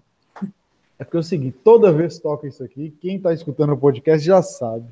É 0.97 1.03
porque 1.03 1.17
é 1.17 1.19
o 1.19 1.23
seguinte, 1.23 1.57
toda 1.63 1.91
vez 1.91 2.17
que 2.17 2.23
toca 2.23 2.47
isso 2.47 2.63
aqui, 2.63 2.95
quem 3.01 3.17
está 3.17 3.33
escutando 3.33 3.73
o 3.73 3.77
podcast 3.77 4.25
já 4.25 4.41
sabe. 4.41 4.85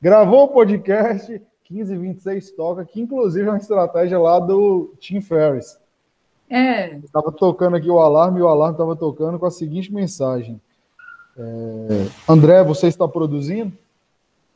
Gravou 0.00 0.44
o 0.44 0.48
podcast, 0.48 1.42
1526 1.68 2.52
toca, 2.52 2.84
que 2.84 3.00
inclusive 3.00 3.46
é 3.46 3.50
uma 3.50 3.58
estratégia 3.58 4.18
lá 4.18 4.38
do 4.38 4.94
Tim 5.00 5.20
Ferriss. 5.20 5.78
É. 6.48 6.96
Estava 6.98 7.32
tocando 7.32 7.76
aqui 7.76 7.90
o 7.90 7.98
alarme 7.98 8.38
e 8.38 8.42
o 8.42 8.48
alarme 8.48 8.74
estava 8.74 8.94
tocando 8.94 9.38
com 9.38 9.46
a 9.46 9.50
seguinte 9.50 9.92
mensagem. 9.92 10.60
É, 11.38 12.32
André, 12.32 12.64
você 12.64 12.86
está 12.86 13.06
produzindo? 13.06 13.72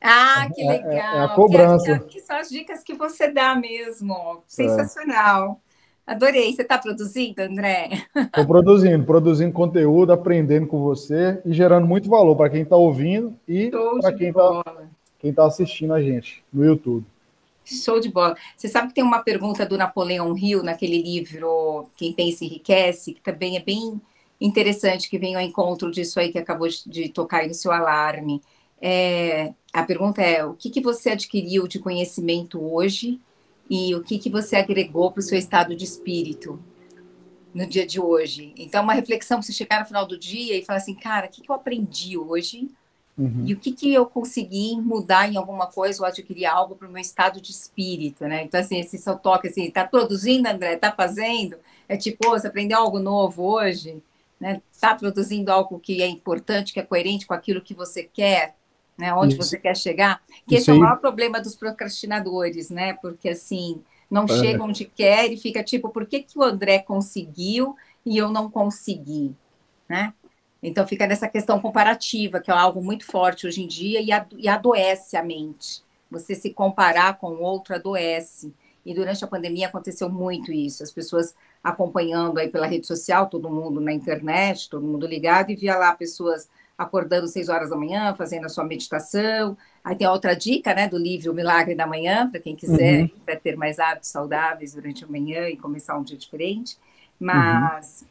Ah, 0.01 0.49
que 0.55 0.63
legal. 0.67 0.91
É, 0.91 0.97
é, 0.97 0.99
é 0.99 1.21
a 1.21 1.29
cobrança. 1.29 1.99
Que, 2.01 2.07
que, 2.07 2.21
são 2.21 2.37
as 2.37 2.49
dicas 2.49 2.83
que 2.83 2.95
você 2.95 3.31
dá 3.31 3.55
mesmo. 3.55 4.43
Sensacional. 4.47 5.61
Adorei. 6.07 6.53
Você 6.53 6.63
está 6.63 6.79
produzindo, 6.79 7.43
André? 7.43 7.91
Estou 8.17 8.47
produzindo, 8.47 9.05
produzindo 9.05 9.53
conteúdo, 9.53 10.13
aprendendo 10.13 10.67
com 10.67 10.83
você 10.83 11.41
e 11.45 11.53
gerando 11.53 11.87
muito 11.87 12.09
valor 12.09 12.35
para 12.35 12.49
quem 12.49 12.63
está 12.63 12.77
ouvindo 12.77 13.37
e 13.47 13.71
para 14.01 14.13
quem 14.13 14.31
está 14.31 14.63
tá 15.37 15.47
assistindo 15.47 15.93
a 15.93 16.03
gente 16.03 16.43
no 16.53 16.65
YouTube. 16.65 17.05
Show 17.63 18.01
de 18.01 18.09
bola. 18.09 18.35
Você 18.57 18.69
sabe 18.69 18.89
que 18.89 18.95
tem 18.95 19.05
uma 19.05 19.23
pergunta 19.23 19.65
do 19.67 19.77
Napoleão 19.77 20.37
Hill 20.37 20.63
naquele 20.63 21.01
livro 21.01 21.89
Quem 21.97 22.13
Pensa 22.13 22.45
Enriquece, 22.45 23.13
que 23.13 23.21
também 23.21 23.57
é 23.57 23.61
bem 23.61 24.01
interessante 24.41 25.11
que 25.11 25.19
venha 25.19 25.39
ao 25.39 25.45
encontro 25.45 25.91
disso 25.91 26.19
aí 26.19 26.33
que 26.33 26.39
acabou 26.39 26.69
de 26.69 27.09
tocar 27.11 27.47
no 27.47 27.55
seu 27.55 27.71
alarme. 27.71 28.41
É, 28.81 29.53
a 29.73 29.83
pergunta 29.83 30.23
é: 30.23 30.45
o 30.45 30.55
que, 30.55 30.71
que 30.71 30.81
você 30.81 31.11
adquiriu 31.11 31.69
de 31.69 31.79
conhecimento 31.79 32.61
hoje 32.61 33.21
e 33.69 33.95
o 33.95 34.03
que, 34.03 34.19
que 34.19 34.31
você 34.31 34.57
agregou 34.57 35.13
para 35.13 35.21
o 35.21 35.23
seu 35.23 35.39
estado 35.39 35.77
de 35.77 35.85
espírito 35.85 36.59
no 37.55 37.67
dia 37.67 37.87
de 37.87 38.01
hoje? 38.01 38.55
Então, 38.57 38.83
uma 38.83 38.95
reflexão 38.95 39.39
para 39.39 39.47
você 39.47 39.53
chegar 39.53 39.81
no 39.81 39.87
final 39.87 40.07
do 40.07 40.19
dia 40.19 40.57
e 40.57 40.65
falar 40.65 40.79
assim: 40.79 40.95
cara, 40.95 41.27
o 41.27 41.31
que, 41.31 41.43
que 41.43 41.51
eu 41.51 41.55
aprendi 41.55 42.17
hoje? 42.17 42.71
Uhum. 43.19 43.45
E 43.47 43.53
o 43.53 43.59
que, 43.59 43.73
que 43.73 43.93
eu 43.93 44.07
consegui 44.07 44.81
mudar 44.81 45.31
em 45.31 45.37
alguma 45.37 45.67
coisa 45.67 46.01
ou 46.01 46.09
adquirir 46.09 46.47
algo 46.47 46.75
para 46.75 46.89
o 46.89 46.91
meu 46.91 47.03
estado 47.03 47.39
de 47.39 47.51
espírito, 47.51 48.25
né? 48.25 48.45
Então, 48.45 48.59
assim, 48.59 48.81
esse 48.81 48.97
seu 48.97 49.19
toque, 49.19 49.49
assim, 49.49 49.71
tá 49.71 49.85
produzindo, 49.87 50.49
André? 50.49 50.77
Tá 50.77 50.91
fazendo? 50.91 51.57
É 51.87 51.99
tipo, 51.99 52.31
você 52.31 52.47
aprendeu 52.47 52.79
algo 52.79 52.99
novo 52.99 53.43
hoje? 53.43 54.03
Né? 54.41 54.63
Está 54.73 54.95
produzindo 54.95 55.53
algo 55.53 55.79
que 55.79 56.03
é 56.03 56.09
importante, 56.09 56.73
que 56.73 56.81
é 56.81 56.83
coerente 56.83 57.27
com 57.27 57.35
aquilo 57.35 57.61
que 57.61 57.75
você 57.75 58.03
quer, 58.03 58.57
né? 58.97 59.13
Onde 59.15 59.35
Isso. 59.35 59.45
você 59.45 59.59
quer 59.59 59.77
chegar. 59.77 60.23
Que 60.49 60.55
Isso 60.55 60.63
esse 60.63 60.71
é 60.71 60.75
o 60.75 60.81
maior 60.81 60.97
problema 60.97 61.41
dos 61.41 61.55
procrastinadores, 61.55 62.71
né? 62.71 62.95
Porque 62.95 63.29
assim 63.29 63.83
não 64.11 64.25
é. 64.25 64.29
chega 64.29 64.65
onde 64.65 64.85
quer 64.87 65.31
e 65.31 65.37
fica 65.37 65.63
tipo, 65.63 65.91
por 65.91 66.07
que, 66.07 66.23
que 66.23 66.39
o 66.39 66.43
André 66.43 66.81
conseguiu 66.81 67.77
e 68.05 68.17
eu 68.17 68.31
não 68.31 68.51
consegui, 68.51 69.35
né? 69.89 70.15
Então 70.63 70.87
fica 70.87 71.07
nessa 71.07 71.29
questão 71.29 71.61
comparativa, 71.61 72.41
que 72.41 72.51
é 72.51 72.55
algo 72.55 72.83
muito 72.83 73.07
forte 73.07 73.47
hoje 73.47 73.63
em 73.63 73.67
dia 73.67 74.01
e 74.37 74.49
adoece 74.49 75.17
a 75.17 75.23
mente. 75.23 75.83
Você 76.11 76.35
se 76.35 76.51
comparar 76.51 77.19
com 77.19 77.29
o 77.29 77.43
outro 77.43 77.75
adoece. 77.75 78.53
E 78.85 78.93
durante 78.93 79.25
a 79.25 79.29
pandemia 79.29 79.69
aconteceu 79.69 80.11
muito 80.11 80.53
isso. 80.53 80.83
As 80.83 80.91
pessoas 80.91 81.35
acompanhando 81.63 82.39
aí 82.39 82.49
pela 82.49 82.67
rede 82.67 82.87
social, 82.87 83.29
todo 83.29 83.51
mundo 83.51 83.81
na 83.81 83.93
internet, 83.93 84.69
todo 84.69 84.87
mundo 84.87 85.07
ligado, 85.07 85.51
e 85.51 85.57
via 85.57 85.77
lá 85.77 85.95
pessoas 85.95 86.49
acordando 86.77 87.29
seis 87.29 87.51
horas 87.51 87.69
da 87.69 87.77
manhã, 87.77 88.15
fazendo 88.15 88.47
a 88.47 88.49
sua 88.49 88.65
meditação. 88.65 89.57
Aí 89.85 89.95
tem 89.95 90.07
a 90.07 90.13
outra 90.13 90.35
dica, 90.35 90.75
né, 90.75 90.89
do 90.89 90.97
livro 90.97 91.31
O 91.31 91.35
Milagre 91.35 91.75
da 91.75 91.87
Manhã, 91.87 92.31
para 92.31 92.41
quem 92.41 92.57
quiser 92.57 93.03
uhum. 93.03 93.11
ter 93.43 93.55
mais 93.55 93.79
hábitos 93.79 94.09
saudáveis 94.09 94.73
durante 94.73 95.05
a 95.05 95.07
manhã 95.07 95.49
e 95.49 95.59
começar 95.59 95.99
um 95.99 96.03
dia 96.03 96.17
diferente. 96.17 96.79
Mas 97.19 98.07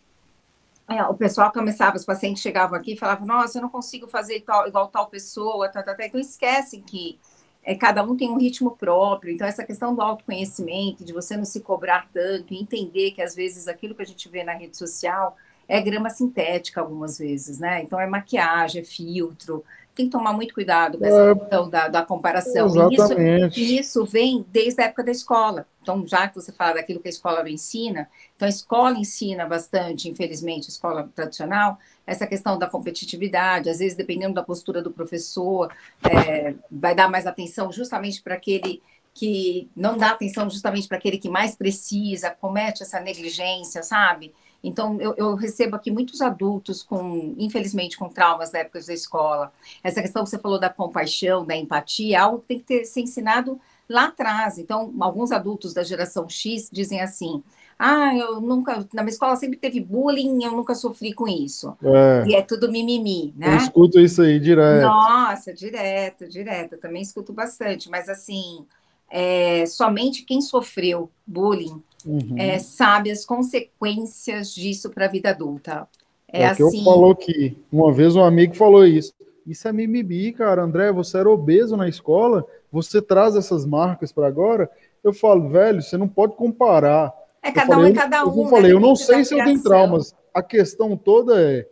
uhum. 0.88 0.96
é, 0.96 1.04
o 1.06 1.16
pessoal 1.16 1.52
começava, 1.52 1.98
os 1.98 2.06
pacientes 2.06 2.44
chegavam 2.44 2.78
aqui 2.78 2.94
e 2.94 2.98
falavam, 2.98 3.26
nossa, 3.26 3.58
eu 3.58 3.64
não 3.64 3.70
consigo 3.70 4.08
fazer 4.08 4.42
tal, 4.42 4.68
igual 4.68 4.88
tal 4.88 5.08
pessoa, 5.08 5.68
tá, 5.68 5.82
tá, 5.82 5.96
tá. 5.96 6.06
então 6.06 6.20
esquecem 6.20 6.80
que 6.80 7.18
é, 7.64 7.76
cada 7.76 8.04
um 8.04 8.16
tem 8.16 8.30
um 8.30 8.38
ritmo 8.38 8.72
próprio, 8.72 9.34
então 9.34 9.46
essa 9.46 9.64
questão 9.64 9.94
do 9.94 10.02
autoconhecimento, 10.02 11.04
de 11.04 11.14
você 11.14 11.36
não 11.38 11.46
se 11.46 11.62
cobrar 11.62 12.08
tanto, 12.14 12.54
entender 12.54 13.12
que 13.12 13.22
às 13.22 13.36
vezes 13.36 13.68
aquilo 13.68 13.94
que 13.94 14.02
a 14.02 14.06
gente 14.06 14.28
vê 14.30 14.44
na 14.44 14.54
rede 14.54 14.78
social 14.78 15.36
é 15.68 15.80
grama 15.80 16.10
sintética 16.10 16.82
algumas 16.82 17.20
vezes, 17.20 17.60
né? 17.60 17.84
Então 17.84 18.00
é 18.00 18.08
maquiagem, 18.08 18.82
é 18.82 18.86
filtro, 18.86 19.64
tem 20.00 20.06
que 20.06 20.12
tomar 20.14 20.32
muito 20.32 20.54
cuidado 20.54 20.98
com 20.98 21.06
essa 21.06 21.32
é, 21.32 21.36
questão 21.36 21.70
da, 21.70 21.90
da 21.90 22.02
comparação. 22.02 22.68
Exatamente. 22.68 23.60
E 23.60 23.78
isso, 23.78 24.02
isso 24.02 24.06
vem 24.06 24.46
desde 24.50 24.82
a 24.82 24.86
época 24.86 25.04
da 25.04 25.12
escola. 25.12 25.68
Então, 25.82 26.08
já 26.08 26.26
que 26.26 26.36
você 26.36 26.54
fala 26.54 26.76
daquilo 26.76 27.02
que 27.02 27.10
a 27.10 27.12
escola 27.12 27.50
ensina, 27.50 28.10
então 28.34 28.46
a 28.46 28.50
escola 28.50 28.98
ensina 28.98 29.46
bastante, 29.46 30.08
infelizmente, 30.08 30.68
a 30.68 30.70
escola 30.70 31.10
tradicional, 31.14 31.78
essa 32.08 32.26
questão 32.26 32.58
da 32.58 32.66
competitividade, 32.66 33.70
às 33.70 33.80
vezes, 33.80 33.98
dependendo 33.98 34.36
da 34.36 34.44
postura 34.44 34.82
do 34.82 34.90
professor, 34.90 35.70
é, 36.10 36.56
vai 36.72 36.96
dar 36.96 37.10
mais 37.10 37.28
atenção 37.28 37.70
justamente 37.70 38.22
para 38.22 38.36
aquele 38.36 38.82
que 39.14 39.70
não 39.76 39.98
dá 39.98 40.12
atenção 40.12 40.50
justamente 40.50 40.88
para 40.88 40.98
aquele 40.98 41.18
que 41.18 41.28
mais 41.28 41.56
precisa, 41.56 42.30
comete 42.30 42.84
essa 42.84 43.02
negligência, 43.02 43.84
sabe? 43.84 44.34
Então, 44.64 45.00
eu, 45.00 45.14
eu, 45.18 45.36
recebo 45.36 45.76
aqui 45.76 45.90
muitos 45.90 46.22
adultos 46.22 46.84
com, 46.84 47.34
infelizmente, 47.38 47.98
com 47.98 48.10
traumas 48.10 48.52
da 48.52 48.60
época 48.60 48.82
da 48.82 48.94
escola. 48.94 49.54
Essa 49.84 50.02
questão 50.02 50.24
que 50.24 50.30
você 50.30 50.38
falou 50.38 50.60
da 50.60 50.70
compaixão, 50.70 51.46
da 51.46 51.56
empatia, 51.56 52.18
é 52.18 52.20
algo 52.20 52.40
que 52.40 52.48
tem 52.48 52.60
que 52.60 52.66
ter, 52.66 52.86
ser 52.86 53.02
ensinado 53.02 53.60
lá 53.88 54.06
atrás. 54.06 54.58
Então, 54.58 54.94
alguns 55.00 55.32
adultos 55.32 55.74
da 55.74 55.84
geração 55.84 56.28
X 56.28 56.70
dizem 56.72 57.02
assim: 57.02 57.42
ah, 57.78 58.14
eu 58.14 58.42
nunca, 58.42 58.86
na 58.94 59.02
minha 59.02 59.14
escola 59.14 59.38
sempre 59.38 59.58
teve 59.58 59.80
bullying, 59.80 60.44
eu 60.44 60.52
nunca 60.52 60.76
sofri 60.76 61.14
com 61.14 61.26
isso. 61.26 61.78
É. 61.82 62.28
E 62.28 62.36
é 62.36 62.42
tudo 62.42 62.70
mimimi, 62.70 63.34
né? 63.38 63.54
Eu 63.54 63.58
escuto 63.58 64.00
isso 64.00 64.22
aí 64.22 64.38
direto. 64.38 64.84
Nossa, 64.84 65.54
direto, 65.54 66.28
direto. 66.28 66.74
Eu 66.74 66.80
também 66.82 67.02
escuto 67.02 67.32
bastante, 67.32 67.90
mas 67.90 68.10
assim, 68.10 68.66
é, 69.10 69.66
somente 69.66 70.24
quem 70.24 70.42
sofreu 70.42 71.10
bullying 71.26 71.82
uhum. 72.06 72.36
é, 72.38 72.60
sabe 72.60 73.12
as 73.12 73.26
consequências 73.26 74.54
disso 74.54 74.90
para 74.90 75.06
a 75.06 75.10
vida 75.10 75.30
adulta. 75.30 75.88
É, 76.32 76.42
é 76.42 76.46
assim... 76.48 76.70
que 76.70 76.78
eu 76.78 76.84
falou 76.84 77.16
que 77.16 77.58
uma 77.72 77.92
vez 77.92 78.16
um 78.16 78.24
amigo 78.24 78.56
falou 78.56 78.86
isso. 78.86 79.14
Isso 79.46 79.68
é 79.68 79.74
mimimi, 79.74 80.32
cara. 80.32 80.64
André, 80.64 80.92
você 80.92 81.18
era 81.18 81.30
obeso 81.30 81.76
na 81.76 81.90
escola, 81.90 82.46
você 82.72 83.02
traz 83.02 83.36
essas 83.36 83.66
marcas 83.66 84.12
para 84.12 84.28
agora. 84.28 84.70
Eu 85.04 85.12
falo, 85.12 85.50
velho, 85.50 85.82
você 85.82 85.98
não 85.98 86.08
pode 86.08 86.36
comparar. 86.36 87.14
É 87.42 87.52
cada 87.52 87.74
falei, 87.74 87.92
um 87.92 87.94
é 87.94 87.98
cada 87.98 88.26
um. 88.26 88.44
Eu, 88.44 88.50
falei, 88.50 88.72
né? 88.72 88.78
eu 88.78 88.80
não 88.80 88.96
sei 88.96 89.26
se 89.26 89.34
eu 89.34 89.44
tenho 89.44 89.64
traumas. 89.64 90.14
A 90.34 90.44
questão 90.44 90.96
toda 90.96 91.42
é. 91.42 91.68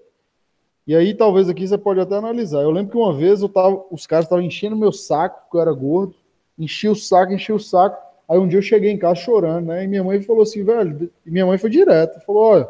E 0.88 0.96
aí, 0.96 1.14
talvez 1.14 1.50
aqui 1.50 1.68
você 1.68 1.78
pode 1.78 2.00
até 2.00 2.16
analisar. 2.16 2.62
Eu 2.62 2.72
lembro 2.72 2.92
que 2.92 2.98
uma 2.98 3.14
vez 3.14 3.42
eu 3.42 3.50
tava, 3.50 3.84
os 3.92 4.08
caras 4.08 4.26
estavam 4.26 4.44
enchendo 4.44 4.76
meu 4.76 4.92
saco, 4.92 5.42
porque 5.42 5.58
eu 5.58 5.62
era 5.62 5.74
gordo. 5.74 6.16
Enchi 6.58 6.88
o 6.88 6.96
saco, 6.96 7.34
enchi 7.34 7.52
o 7.52 7.60
saco. 7.60 8.02
Aí 8.28 8.38
um 8.38 8.48
dia 8.48 8.60
eu 8.60 8.64
cheguei 8.64 8.92
em 8.92 8.98
casa 8.98 9.22
chorando, 9.22 9.68
né? 9.68 9.84
E 9.84 9.88
minha 9.88 10.04
mãe 10.04 10.22
falou 10.22 10.44
assim, 10.44 10.64
velho. 10.64 11.10
E 11.26 11.32
minha 11.32 11.46
mãe 11.46 11.58
foi 11.58 11.70
direto. 11.70 12.20
Falou: 12.26 12.44
olha, 12.44 12.70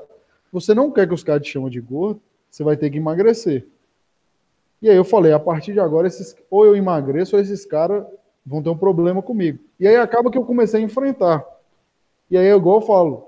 você 0.52 0.74
não 0.74 0.92
quer 0.92 1.08
que 1.08 1.14
os 1.14 1.24
caras 1.24 1.42
te 1.42 1.52
chamem 1.52 1.70
de 1.70 1.82
gordo, 1.82 2.22
você 2.50 2.64
vai 2.64 2.78
ter 2.78 2.90
que 2.90 2.98
emagrecer. 2.98 3.66
E 4.82 4.90
aí 4.90 4.96
eu 4.96 5.04
falei, 5.04 5.32
a 5.32 5.40
partir 5.40 5.74
de 5.74 5.80
agora, 5.80 6.08
esses, 6.08 6.36
ou 6.52 6.66
eu 6.66 6.76
emagreço, 6.76 7.36
ou 7.36 7.42
esses 7.42 7.66
caras 7.66 8.06
vão 8.46 8.62
ter 8.62 8.70
um 8.70 8.78
problema 8.78 9.22
comigo. 9.22 9.60
E 9.80 9.88
aí 9.88 9.96
acaba 9.96 10.30
que 10.30 10.38
eu 10.38 10.46
comecei 10.46 10.80
a 10.80 10.84
enfrentar. 10.84 11.44
E 12.30 12.38
aí, 12.38 12.48
igual 12.48 12.78
eu 12.78 12.86
falo, 12.86 13.28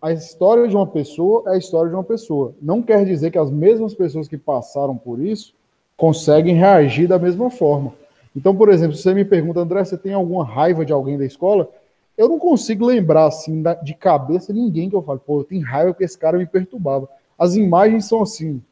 a 0.00 0.12
história 0.12 0.68
de 0.68 0.76
uma 0.76 0.86
pessoa 0.86 1.44
é 1.46 1.54
a 1.54 1.56
história 1.56 1.88
de 1.88 1.96
uma 1.96 2.04
pessoa. 2.04 2.54
Não 2.60 2.82
quer 2.82 3.04
dizer 3.06 3.30
que 3.30 3.38
as 3.38 3.50
mesmas 3.50 3.94
pessoas 3.94 4.28
que 4.28 4.36
passaram 4.36 4.96
por 4.96 5.18
isso 5.18 5.54
conseguem 5.96 6.54
reagir 6.54 7.08
da 7.08 7.18
mesma 7.18 7.48
forma. 7.48 7.94
Então, 8.34 8.54
por 8.54 8.68
exemplo, 8.68 8.96
se 8.96 9.02
você 9.02 9.14
me 9.14 9.24
pergunta, 9.24 9.60
André, 9.60 9.84
você 9.84 9.96
tem 9.96 10.12
alguma 10.12 10.44
raiva 10.44 10.84
de 10.84 10.92
alguém 10.92 11.16
da 11.16 11.24
escola? 11.24 11.70
Eu 12.16 12.28
não 12.28 12.38
consigo 12.38 12.86
lembrar, 12.86 13.26
assim, 13.26 13.62
de 13.82 13.94
cabeça 13.94 14.52
ninguém 14.52 14.90
que 14.90 14.96
eu 14.96 15.02
falo, 15.02 15.20
pô, 15.20 15.40
eu 15.40 15.44
tenho 15.44 15.64
raiva 15.64 15.92
porque 15.92 16.04
esse 16.04 16.18
cara 16.18 16.38
me 16.38 16.46
perturbava. 16.46 17.08
As 17.38 17.54
imagens 17.54 18.06
são 18.06 18.22
assim, 18.22 18.62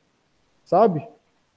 sabe? 0.65 1.07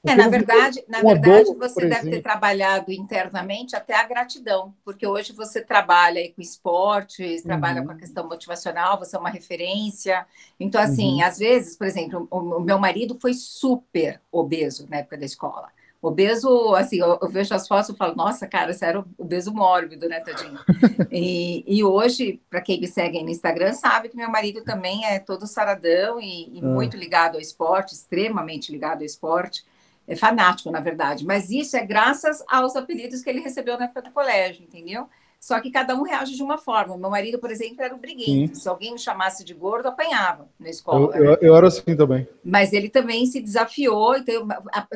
É, 0.08 0.16
na 0.16 0.30
verdade, 0.30 0.84
na 0.88 1.02
verdade 1.02 1.52
você 1.56 1.88
deve 1.88 2.12
ter 2.12 2.22
trabalhado 2.22 2.92
internamente 2.92 3.76
até 3.76 3.96
a 3.96 4.04
gratidão, 4.04 4.72
porque 4.84 5.06
hoje 5.08 5.34
você 5.34 5.62
trabalha 5.62 6.22
com 6.32 6.42
esportes, 6.42 7.42
trabalha 7.42 7.82
uhum. 7.82 7.88
com 7.88 7.94
a 7.94 7.98
questão 7.98 8.28
motivacional, 8.28 9.00
você 9.00 9.16
é 9.16 9.20
uma 9.20 9.32
referência. 9.32 10.26
Então, 10.60 10.80
assim, 10.80 11.16
uhum. 11.16 11.24
às 11.24 11.40
vezes, 11.40 11.76
por 11.76 11.88
exemplo, 11.88 12.28
o, 12.30 12.38
o 12.38 12.60
meu 12.62 12.78
marido 12.78 13.18
foi 13.20 13.34
super 13.34 14.22
obeso 14.32 14.88
na 14.90 14.98
época 14.98 15.18
da 15.18 15.26
escola. 15.26 15.70
Obeso, 16.08 16.76
assim, 16.76 17.00
eu, 17.00 17.18
eu, 17.20 17.28
vejo 17.28 17.56
as 17.56 17.68
fotos 17.68 17.90
e 17.90 17.98
falo, 17.98 18.16
nossa, 18.16 18.46
cara, 18.46 18.72
você 18.72 18.86
era 18.86 19.04
obeso 19.18 19.52
mórbido, 19.52 20.08
né, 20.08 20.20
tadinho? 20.20 20.60
e, 21.12 21.64
e 21.66 21.84
hoje, 21.84 22.40
para 22.48 22.62
quem 22.62 22.80
me 22.80 22.88
segue 22.88 23.24
no 23.24 23.30
Instagram, 23.30 23.74
sabe 23.74 24.10
que 24.10 24.16
meu 24.16 24.30
marido 24.30 24.64
também 24.64 25.04
é 25.04 25.18
todo 25.18 25.48
saradão 25.48 26.20
e, 26.20 26.58
e 26.58 26.60
é. 26.60 26.62
muito 26.62 26.96
ligado 26.96 27.36
ao 27.36 27.42
esporte, 27.42 27.96
extremamente 27.96 28.72
ligado 28.72 29.00
ao 29.00 29.06
esporte 29.06 29.66
é 30.08 30.16
fanático, 30.16 30.70
na 30.70 30.80
verdade, 30.80 31.26
mas 31.26 31.50
isso 31.50 31.76
é 31.76 31.84
graças 31.84 32.44
aos 32.48 32.76
apelidos 32.76 33.24
que 33.24 33.30
ele 33.32 33.40
recebeu 33.40 33.78
na 33.78 33.86
época 33.86 34.04
do 34.04 34.12
colégio, 34.12 34.64
entendeu? 34.64 35.10
Só 35.46 35.60
que 35.60 35.70
cada 35.70 35.96
um 35.96 36.02
reage 36.02 36.36
de 36.36 36.42
uma 36.42 36.58
forma. 36.58 36.98
Meu 36.98 37.08
marido, 37.08 37.38
por 37.38 37.52
exemplo, 37.52 37.84
era 37.84 37.94
o 37.94 38.00
briguento. 38.00 38.56
Sim. 38.56 38.62
Se 38.62 38.68
alguém 38.68 38.94
me 38.94 38.98
chamasse 38.98 39.46
de 39.46 39.54
gordo, 39.54 39.88
apanhava 39.88 40.50
na 40.60 40.72
escola. 40.72 41.16
Eu, 41.16 41.24
eu, 41.24 41.38
eu, 41.40 41.56
era 41.56 41.68
assim 41.68 41.96
também. 41.96 42.28
Mas 42.44 42.74
ele 42.74 42.90
também 42.90 43.28
se 43.28 43.40
desafiou. 43.40 44.18
Então, 44.18 44.48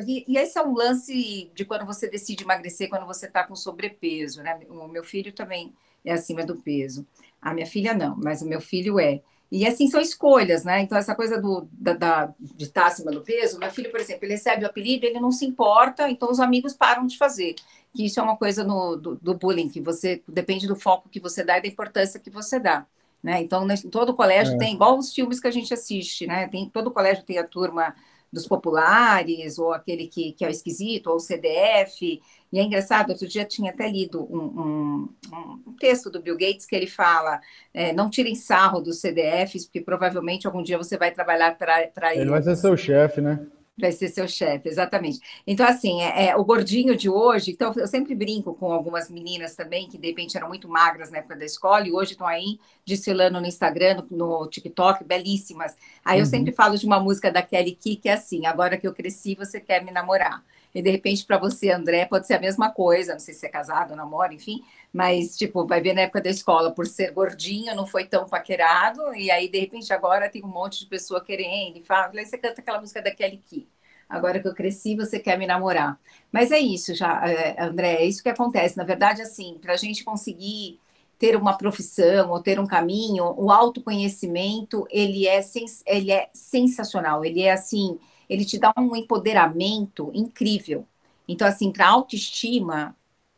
e, 0.04 0.24
e 0.26 0.36
esse 0.36 0.58
é 0.58 0.62
um 0.64 0.74
lance 0.74 1.48
de 1.54 1.64
quando 1.64 1.86
você 1.86 2.10
decide 2.10 2.42
emagrecer, 2.42 2.88
quando 2.88 3.06
você 3.06 3.26
está 3.26 3.44
com 3.44 3.54
sobrepeso. 3.54 4.42
Né? 4.42 4.58
O 4.68 4.88
meu 4.88 5.04
filho 5.04 5.32
também 5.32 5.72
é 6.04 6.14
acima 6.14 6.44
do 6.44 6.56
peso. 6.56 7.06
A 7.40 7.54
minha 7.54 7.66
filha 7.66 7.94
não, 7.94 8.16
mas 8.16 8.42
o 8.42 8.48
meu 8.48 8.60
filho 8.60 8.98
é. 8.98 9.22
E 9.50 9.66
assim 9.66 9.88
são 9.88 10.00
escolhas, 10.00 10.62
né? 10.62 10.80
Então, 10.80 10.96
essa 10.96 11.14
coisa 11.14 11.40
do, 11.40 11.68
da, 11.72 11.92
da, 11.92 12.34
de 12.38 12.64
estar 12.64 12.86
acima 12.86 13.10
do 13.10 13.20
peso, 13.20 13.58
meu 13.58 13.70
filho, 13.70 13.90
por 13.90 13.98
exemplo, 13.98 14.24
ele 14.24 14.34
recebe 14.34 14.64
o 14.64 14.68
apelido, 14.68 15.04
ele 15.04 15.18
não 15.18 15.32
se 15.32 15.44
importa, 15.44 16.08
então 16.08 16.30
os 16.30 16.38
amigos 16.38 16.72
param 16.72 17.04
de 17.04 17.18
fazer. 17.18 17.56
Que 17.92 18.06
isso 18.06 18.20
é 18.20 18.22
uma 18.22 18.36
coisa 18.36 18.62
no, 18.62 18.94
do, 18.94 19.16
do 19.16 19.34
bullying, 19.34 19.68
que 19.68 19.80
você 19.80 20.22
depende 20.28 20.68
do 20.68 20.76
foco 20.76 21.08
que 21.08 21.18
você 21.18 21.42
dá 21.42 21.58
e 21.58 21.62
da 21.62 21.68
importância 21.68 22.20
que 22.20 22.30
você 22.30 22.60
dá. 22.60 22.86
Né? 23.20 23.42
Então, 23.42 23.66
todo 23.90 24.14
colégio 24.14 24.54
é. 24.54 24.58
tem, 24.58 24.74
igual 24.74 24.96
os 24.96 25.12
filmes 25.12 25.40
que 25.40 25.48
a 25.48 25.50
gente 25.50 25.74
assiste, 25.74 26.26
né? 26.26 26.46
Tem, 26.48 26.70
todo 26.70 26.90
colégio 26.90 27.24
tem 27.24 27.36
a 27.36 27.44
turma 27.44 27.94
dos 28.32 28.46
populares, 28.46 29.58
ou 29.58 29.72
aquele 29.72 30.06
que, 30.06 30.32
que 30.32 30.44
é 30.44 30.48
o 30.48 30.50
esquisito, 30.50 31.08
ou 31.08 31.16
o 31.16 31.20
CDF. 31.20 32.20
E 32.52 32.58
é 32.58 32.62
engraçado, 32.62 33.10
outro 33.10 33.28
dia 33.28 33.44
tinha 33.44 33.70
até 33.70 33.88
lido 33.88 34.22
um, 34.22 35.08
um, 35.32 35.58
um 35.66 35.72
texto 35.78 36.10
do 36.10 36.20
Bill 36.20 36.36
Gates 36.36 36.66
que 36.66 36.74
ele 36.74 36.86
fala: 36.86 37.40
é, 37.72 37.92
não 37.92 38.10
tirem 38.10 38.34
sarro 38.34 38.80
dos 38.80 39.00
CDFs, 39.00 39.66
porque 39.66 39.80
provavelmente 39.80 40.46
algum 40.46 40.62
dia 40.62 40.78
você 40.78 40.96
vai 40.96 41.10
trabalhar 41.10 41.56
para 41.56 42.12
ele. 42.12 42.22
Ele 42.22 42.30
vai 42.30 42.42
ser 42.42 42.56
seu 42.56 42.76
chefe, 42.76 43.20
né? 43.20 43.46
Vai 43.80 43.92
ser 43.92 44.08
seu 44.08 44.28
chefe, 44.28 44.68
exatamente. 44.68 45.18
Então, 45.46 45.66
assim, 45.66 46.02
é, 46.02 46.28
é, 46.28 46.36
o 46.36 46.44
gordinho 46.44 46.96
de 46.96 47.08
hoje. 47.08 47.52
Então, 47.52 47.72
eu 47.76 47.86
sempre 47.86 48.14
brinco 48.14 48.54
com 48.54 48.72
algumas 48.72 49.10
meninas 49.10 49.54
também, 49.54 49.88
que 49.88 49.98
de 49.98 50.08
repente 50.08 50.36
eram 50.36 50.48
muito 50.48 50.68
magras 50.68 51.10
na 51.10 51.18
época 51.18 51.36
da 51.36 51.44
escola 51.44 51.86
e 51.86 51.92
hoje 51.92 52.12
estão 52.12 52.26
aí 52.26 52.58
desfilando 52.84 53.40
no 53.40 53.46
Instagram, 53.46 54.04
no, 54.10 54.40
no 54.40 54.46
TikTok, 54.48 55.04
belíssimas. 55.04 55.76
Aí 56.04 56.18
uhum. 56.18 56.22
eu 56.22 56.26
sempre 56.26 56.52
falo 56.52 56.76
de 56.76 56.86
uma 56.86 57.00
música 57.00 57.30
da 57.30 57.42
Kelly 57.42 57.72
Key 57.72 57.96
que 57.96 58.08
é 58.08 58.14
assim: 58.14 58.46
agora 58.46 58.76
que 58.76 58.86
eu 58.86 58.92
cresci, 58.92 59.34
você 59.34 59.60
quer 59.60 59.84
me 59.84 59.90
namorar. 59.90 60.42
E 60.74 60.80
de 60.80 60.90
repente, 60.90 61.24
para 61.24 61.36
você, 61.36 61.70
André, 61.70 62.06
pode 62.06 62.26
ser 62.26 62.34
a 62.34 62.40
mesma 62.40 62.70
coisa, 62.70 63.12
não 63.12 63.20
sei 63.20 63.34
se 63.34 63.44
é 63.44 63.48
casado, 63.48 63.96
namora, 63.96 64.32
enfim, 64.32 64.62
mas 64.92 65.36
tipo, 65.36 65.66
vai 65.66 65.80
ver 65.80 65.94
na 65.94 66.02
época 66.02 66.20
da 66.20 66.30
escola, 66.30 66.72
por 66.72 66.86
ser 66.86 67.12
gordinho, 67.12 67.74
não 67.74 67.86
foi 67.86 68.04
tão 68.06 68.26
paquerado, 68.28 69.14
e 69.14 69.30
aí 69.30 69.48
de 69.48 69.58
repente 69.60 69.92
agora 69.92 70.28
tem 70.28 70.44
um 70.44 70.48
monte 70.48 70.80
de 70.80 70.86
pessoa 70.86 71.22
querendo, 71.24 71.78
e 71.78 71.84
fala, 71.84 72.10
você 72.12 72.38
canta 72.38 72.60
aquela 72.60 72.80
música 72.80 73.02
da 73.02 73.10
Kelly 73.10 73.38
Key. 73.38 73.68
Agora 74.08 74.40
que 74.40 74.48
eu 74.48 74.54
cresci, 74.54 74.96
você 74.96 75.20
quer 75.20 75.38
me 75.38 75.46
namorar. 75.46 75.98
Mas 76.32 76.50
é 76.50 76.58
isso, 76.58 76.94
já, 76.94 77.28
é, 77.28 77.62
André, 77.62 77.94
é 78.02 78.04
isso 78.06 78.22
que 78.22 78.28
acontece. 78.28 78.76
Na 78.76 78.82
verdade, 78.84 79.22
assim, 79.22 79.58
para 79.60 79.74
a 79.74 79.76
gente 79.76 80.02
conseguir 80.02 80.80
ter 81.18 81.36
uma 81.36 81.56
profissão 81.56 82.30
ou 82.30 82.42
ter 82.42 82.58
um 82.58 82.66
caminho, 82.66 83.34
o 83.36 83.50
autoconhecimento 83.52 84.86
ele 84.90 85.26
é, 85.28 85.42
sens 85.42 85.82
ele 85.86 86.10
é 86.10 86.28
sensacional. 86.32 87.24
Ele 87.24 87.42
é 87.42 87.52
assim, 87.52 87.98
ele 88.28 88.44
te 88.44 88.58
dá 88.58 88.72
um 88.78 88.96
empoderamento 88.96 90.10
incrível. 90.14 90.86
Então, 91.28 91.46
assim, 91.46 91.70
para 91.72 91.88
autoestima, 91.88 92.96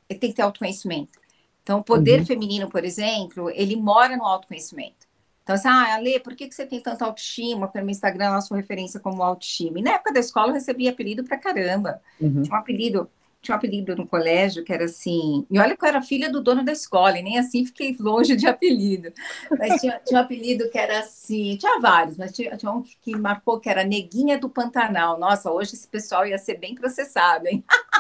tem 0.09 0.19
que 0.31 0.35
ter 0.35 0.43
autoconhecimento. 0.43 1.19
Então, 1.62 1.79
o 1.79 1.85
poder 1.85 2.20
uhum. 2.20 2.27
feminino, 2.27 2.68
por 2.68 2.85
exemplo, 2.85 3.51
ele 3.51 3.77
mora 3.77 4.16
no 4.16 4.25
autoconhecimento. 4.25 5.07
Então, 5.42 5.55
assim, 5.55 5.68
ah, 5.68 5.94
Ale, 5.94 6.20
por 6.20 6.37
que, 6.37 6.46
que 6.46 6.55
você 6.55 6.64
tem 6.66 6.81
tanta 6.81 7.05
autoestima? 7.05 7.66
Porque 7.66 7.79
no 7.79 7.85
meu 7.85 7.92
Instagram 7.92 8.27
é 8.27 8.29
a 8.29 8.40
sua 8.40 8.57
referência 8.57 9.01
como 9.01 9.22
autoestima. 9.22 9.79
E 9.79 9.83
na 9.83 9.92
época 9.92 10.12
da 10.12 10.20
escola 10.20 10.48
eu 10.48 10.55
recebia 10.55 10.90
apelido 10.90 11.25
pra 11.25 11.37
caramba. 11.37 12.01
Uhum. 12.20 12.42
Tinha 12.42 12.55
um 12.55 12.59
apelido 12.59 13.11
tinha 13.42 13.57
um 13.57 13.59
apelido 13.59 13.96
no 13.96 14.07
colégio 14.07 14.62
que 14.62 14.72
era 14.72 14.85
assim. 14.85 15.44
E 15.51 15.59
olha 15.59 15.77
que 15.77 15.85
eu 15.85 15.88
era 15.88 16.01
filha 16.01 16.31
do 16.31 16.40
dono 16.40 16.64
da 16.64 16.70
escola, 16.70 17.18
e 17.18 17.22
nem 17.22 17.38
assim 17.38 17.66
fiquei 17.66 17.94
longe 17.98 18.37
de 18.37 18.46
apelido. 18.46 19.12
Mas 19.59 19.81
tinha, 19.81 20.01
tinha 20.07 20.20
um 20.20 20.22
apelido 20.22 20.70
que 20.70 20.79
era 20.79 21.01
assim, 21.01 21.57
tinha 21.57 21.81
vários, 21.81 22.16
mas 22.16 22.31
tinha, 22.31 22.57
tinha 22.57 22.70
um 22.70 22.85
que 23.03 23.16
marcou 23.16 23.59
que 23.59 23.68
era 23.68 23.83
Neguinha 23.83 24.38
do 24.38 24.48
Pantanal. 24.48 25.18
Nossa, 25.18 25.51
hoje 25.51 25.75
esse 25.75 25.88
pessoal 25.88 26.25
ia 26.25 26.38
ser 26.38 26.55
bem 26.55 26.77
processado, 26.77 27.48
hein? 27.48 27.64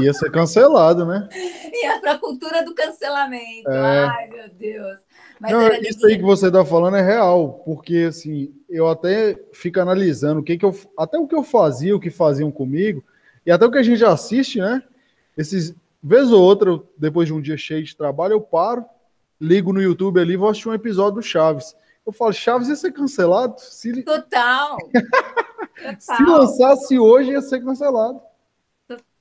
Ia 0.00 0.12
ser 0.12 0.30
cancelado, 0.30 1.04
né? 1.04 1.28
Ia 1.82 2.00
para 2.00 2.12
a 2.12 2.18
cultura 2.18 2.64
do 2.64 2.74
cancelamento. 2.74 3.70
É. 3.70 4.04
Ai, 4.04 4.28
meu 4.28 4.48
Deus. 4.50 4.98
Mas 5.40 5.52
Não, 5.52 5.72
isso 5.74 6.06
aí 6.06 6.16
que 6.16 6.22
você 6.22 6.46
está 6.46 6.64
falando 6.64 6.96
é 6.96 7.02
real, 7.02 7.62
porque 7.64 8.06
assim, 8.08 8.54
eu 8.68 8.88
até 8.88 9.38
fico 9.52 9.80
analisando 9.80 10.40
o 10.40 10.42
que, 10.42 10.56
que 10.56 10.64
eu. 10.64 10.74
Até 10.98 11.18
o 11.18 11.26
que 11.26 11.34
eu 11.34 11.42
fazia, 11.42 11.94
o 11.94 12.00
que 12.00 12.10
faziam 12.10 12.50
comigo 12.50 13.04
e 13.44 13.50
até 13.50 13.64
o 13.64 13.70
que 13.70 13.78
a 13.78 13.82
gente 13.82 13.98
já 13.98 14.12
assiste, 14.12 14.58
né? 14.58 14.82
Esses, 15.36 15.74
vez 16.02 16.32
ou 16.32 16.42
outra, 16.42 16.80
depois 16.96 17.28
de 17.28 17.34
um 17.34 17.40
dia 17.40 17.56
cheio 17.56 17.84
de 17.84 17.96
trabalho, 17.96 18.32
eu 18.32 18.40
paro, 18.40 18.84
ligo 19.40 19.72
no 19.72 19.82
YouTube 19.82 20.20
ali 20.20 20.34
e 20.34 20.36
vou 20.36 20.48
assistir 20.48 20.68
um 20.68 20.74
episódio 20.74 21.20
do 21.20 21.22
Chaves. 21.22 21.76
Eu 22.06 22.12
falo, 22.12 22.32
Chaves 22.32 22.68
ia 22.68 22.76
ser 22.76 22.92
cancelado? 22.92 23.60
Se... 23.60 24.02
Total. 24.02 24.78
Total. 25.76 25.96
Se 25.98 26.22
lançasse 26.22 26.98
hoje, 26.98 27.32
ia 27.32 27.42
ser 27.42 27.62
cancelado. 27.62 28.20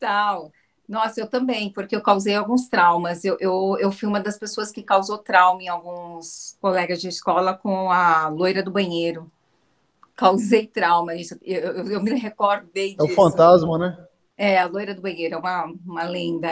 Total. 0.06 0.52
Nossa, 0.88 1.20
eu 1.20 1.28
também, 1.28 1.72
porque 1.72 1.96
eu 1.96 2.02
causei 2.02 2.36
alguns 2.36 2.68
traumas. 2.68 3.26
Eu, 3.26 3.38
eu, 3.40 3.76
eu 3.80 3.92
fui 3.92 4.08
uma 4.08 4.20
das 4.20 4.38
pessoas 4.38 4.72
que 4.72 4.84
causou 4.84 5.18
trauma 5.18 5.64
em 5.64 5.68
alguns 5.68 6.56
colegas 6.62 7.02
de 7.02 7.08
escola 7.08 7.56
com 7.56 7.92
a 7.92 8.28
loira 8.28 8.62
do 8.62 8.72
banheiro 8.72 9.32
causei 10.16 10.66
trauma. 10.66 11.16
Isso, 11.16 11.38
eu, 11.44 11.60
eu, 11.60 11.92
eu 11.92 12.02
me 12.02 12.12
recordei 12.14 12.96
disso. 12.96 13.02
É 13.02 13.12
o 13.12 13.16
fantasma, 13.16 13.78
né? 13.78 13.98
É, 14.38 14.58
a 14.58 14.68
loira 14.68 14.94
do 14.94 15.02
banheiro 15.02 15.36
é 15.36 15.38
uma, 15.38 15.74
uma 15.86 16.04
lenda. 16.04 16.50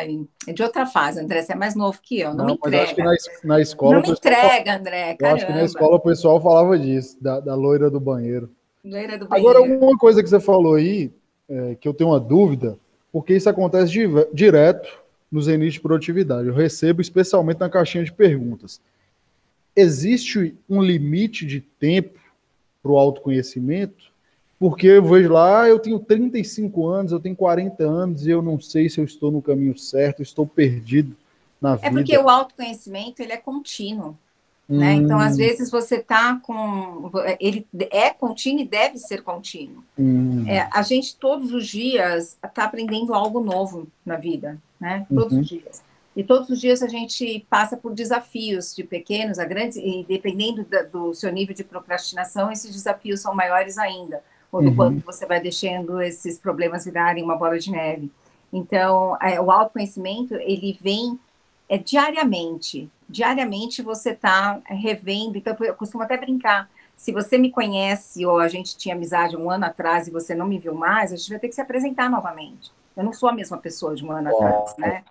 É 0.47 0.53
de 0.53 0.63
outra 0.63 0.85
fase, 0.85 1.19
André. 1.19 1.41
Você 1.41 1.51
é 1.51 1.55
mais 1.55 1.75
novo 1.75 1.99
que 2.01 2.19
eu. 2.19 2.29
Não, 2.29 2.37
não 2.37 2.45
me 2.45 2.53
entrega. 2.53 2.83
Acho 2.83 2.95
que 2.95 3.47
na, 3.47 3.55
na 3.55 3.61
escola. 3.61 3.95
Não 3.95 4.01
me 4.01 4.09
entrega, 4.09 4.77
André. 4.77 5.17
Eu 5.19 5.27
acho 5.27 5.45
que 5.45 5.51
na 5.51 5.63
escola 5.63 5.95
o 5.95 5.99
pessoal 5.99 6.41
falava 6.41 6.77
disso, 6.79 7.17
da, 7.21 7.39
da 7.39 7.55
loira 7.55 7.89
do 7.89 7.99
banheiro. 7.99 8.49
Loira 8.85 9.17
do 9.17 9.27
banheiro. 9.27 9.49
Agora, 9.49 9.61
uma 9.61 9.97
coisa 9.97 10.23
que 10.23 10.29
você 10.29 10.39
falou 10.39 10.75
aí, 10.75 11.13
é, 11.49 11.75
que 11.75 11.87
eu 11.87 11.93
tenho 11.93 12.11
uma 12.11 12.19
dúvida, 12.21 12.79
porque 13.13 13.35
isso 13.35 13.47
acontece 13.47 13.91
di 13.91 14.07
direto 14.33 14.89
nos 15.31 15.47
enites 15.47 15.75
de 15.75 15.81
produtividade. 15.81 16.47
Eu 16.47 16.53
recebo 16.53 16.99
especialmente 16.99 17.59
na 17.59 17.69
caixinha 17.69 18.03
de 18.03 18.11
perguntas. 18.11 18.81
Existe 19.75 20.55
um 20.67 20.81
limite 20.81 21.45
de 21.45 21.61
tempo 21.61 22.19
para 22.81 22.91
o 22.91 22.97
autoconhecimento? 22.97 24.11
Porque 24.59 24.87
eu 24.87 25.03
vejo 25.03 25.31
lá, 25.31 25.61
ah, 25.61 25.69
eu 25.69 25.77
tenho 25.77 25.99
35 25.99 26.87
anos, 26.87 27.11
eu 27.11 27.19
tenho 27.19 27.35
40 27.35 27.83
anos 27.83 28.25
e 28.25 28.31
eu 28.31 28.41
não 28.41 28.59
sei 28.59 28.89
se 28.89 28.99
eu 28.99 29.05
estou 29.05 29.31
no 29.31 29.41
caminho 29.41 29.77
certo, 29.77 30.23
estou 30.23 30.47
perdido 30.47 31.15
na 31.61 31.75
vida. 31.75 31.87
É 31.87 31.91
porque 31.91 32.17
o 32.17 32.29
autoconhecimento 32.29 33.21
ele 33.21 33.33
é 33.33 33.37
contínuo. 33.37 34.17
Hum. 34.73 34.79
Né? 34.79 34.93
Então, 34.93 35.19
às 35.19 35.33
hum. 35.33 35.37
vezes, 35.37 35.69
você 35.69 35.97
está 35.97 36.39
com. 36.41 37.11
Ele 37.39 37.67
é 37.91 38.09
contínuo 38.09 38.61
e 38.61 38.67
deve 38.67 38.97
ser 38.97 39.21
contínuo. 39.21 39.83
Hum. 39.97 40.45
É, 40.47 40.67
a 40.71 40.81
gente, 40.81 41.15
todos 41.15 41.53
os 41.53 41.67
dias, 41.67 42.37
está 42.43 42.63
aprendendo 42.63 43.13
algo 43.13 43.39
novo 43.39 43.87
na 44.05 44.15
vida, 44.15 44.57
né? 44.79 45.05
Todos 45.07 45.33
uhum. 45.33 45.39
os 45.41 45.47
dias. 45.47 45.83
E 46.15 46.23
todos 46.23 46.49
os 46.49 46.61
dias 46.61 46.83
a 46.83 46.87
gente 46.87 47.45
passa 47.49 47.75
por 47.75 47.93
desafios, 47.93 48.75
de 48.75 48.83
pequenos 48.83 49.39
a 49.39 49.45
grandes, 49.45 49.77
e 49.77 50.05
dependendo 50.07 50.63
da, 50.63 50.83
do 50.83 51.13
seu 51.13 51.31
nível 51.31 51.55
de 51.55 51.63
procrastinação, 51.63 52.51
esses 52.51 52.71
desafios 52.71 53.19
são 53.19 53.33
maiores 53.33 53.77
ainda 53.77 54.21
ou 54.53 54.61
do 54.61 54.69
uhum. 54.69 54.75
quanto 54.75 55.03
você 55.03 55.25
vai 55.25 55.41
deixando 55.41 55.99
esses 55.99 56.37
problemas 56.37 56.85
virarem 56.85 57.23
uma 57.23 57.35
bola 57.35 57.57
de 57.57 57.71
neve. 57.71 58.11
Então, 58.53 59.17
é, 59.19 59.41
o 59.41 59.49
autoconhecimento, 59.49 60.35
ele 60.35 60.77
vem 60.79 61.19
é, 61.73 61.77
diariamente. 61.79 62.87
Diariamente 63.09 63.81
você 63.81 64.11
está 64.11 64.61
revendo. 64.65 65.37
Então, 65.39 65.55
eu 65.61 65.73
costumo 65.73 66.03
até 66.03 66.15
brincar. 66.15 66.69
Se 66.95 67.11
você 67.11 67.35
me 67.35 67.49
conhece 67.49 68.23
ou 68.27 68.37
a 68.37 68.47
gente 68.47 68.77
tinha 68.77 68.93
amizade 68.93 69.35
um 69.35 69.49
ano 69.49 69.65
atrás 69.65 70.07
e 70.07 70.11
você 70.11 70.35
não 70.35 70.47
me 70.47 70.59
viu 70.59 70.75
mais, 70.75 71.11
a 71.11 71.15
gente 71.15 71.29
vai 71.31 71.39
ter 71.39 71.47
que 71.47 71.55
se 71.55 71.61
apresentar 71.61 72.11
novamente. 72.11 72.71
Eu 72.95 73.03
não 73.03 73.11
sou 73.11 73.27
a 73.27 73.33
mesma 73.33 73.57
pessoa 73.57 73.95
de 73.95 74.05
um 74.05 74.11
ano 74.11 74.29
oh. 74.31 74.35
atrás, 74.35 74.77
né? 74.77 75.03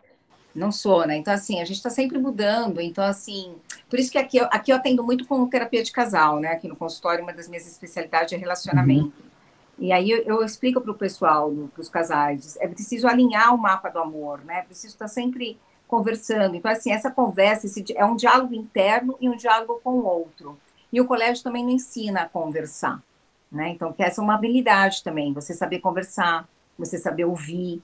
Não 0.54 0.70
sou, 0.70 1.04
né? 1.04 1.16
Então, 1.16 1.34
assim, 1.34 1.60
a 1.60 1.64
gente 1.64 1.78
está 1.78 1.90
sempre 1.90 2.16
mudando. 2.16 2.80
Então, 2.80 3.02
assim, 3.02 3.56
por 3.90 3.98
isso 3.98 4.12
que 4.12 4.18
aqui, 4.18 4.38
aqui 4.38 4.70
eu 4.70 4.76
atendo 4.76 5.02
muito 5.02 5.26
com 5.26 5.44
terapia 5.48 5.82
de 5.82 5.90
casal, 5.90 6.38
né? 6.38 6.52
Aqui 6.52 6.68
no 6.68 6.76
consultório, 6.76 7.24
uma 7.24 7.32
das 7.32 7.48
minhas 7.48 7.66
especialidades 7.66 8.32
é 8.32 8.36
relacionamento. 8.36 9.06
Uhum. 9.06 9.32
E 9.80 9.90
aí 9.90 10.08
eu, 10.08 10.22
eu 10.22 10.44
explico 10.44 10.80
para 10.80 10.92
o 10.92 10.94
pessoal, 10.94 11.50
para 11.72 11.80
os 11.80 11.88
casais, 11.88 12.56
é 12.60 12.68
preciso 12.68 13.08
alinhar 13.08 13.52
o 13.52 13.58
mapa 13.58 13.88
do 13.88 13.98
amor, 13.98 14.44
né? 14.44 14.60
É 14.60 14.62
preciso 14.62 14.94
estar 14.94 15.08
sempre 15.08 15.58
conversando. 15.92 16.56
Então, 16.56 16.70
assim, 16.70 16.90
essa 16.90 17.10
conversa 17.10 17.66
esse, 17.66 17.84
é 17.94 18.02
um 18.02 18.16
diálogo 18.16 18.54
interno 18.54 19.14
e 19.20 19.28
um 19.28 19.36
diálogo 19.36 19.78
com 19.84 19.90
o 19.90 20.06
outro. 20.06 20.58
E 20.90 20.98
o 21.02 21.06
colégio 21.06 21.44
também 21.44 21.62
não 21.62 21.70
ensina 21.70 22.22
a 22.22 22.28
conversar, 22.28 23.02
né? 23.50 23.68
Então, 23.68 23.92
que 23.92 24.02
essa 24.02 24.22
é 24.22 24.24
uma 24.24 24.34
habilidade 24.34 25.04
também, 25.04 25.34
você 25.34 25.52
saber 25.52 25.80
conversar, 25.80 26.48
você 26.78 26.96
saber 26.96 27.26
ouvir, 27.26 27.82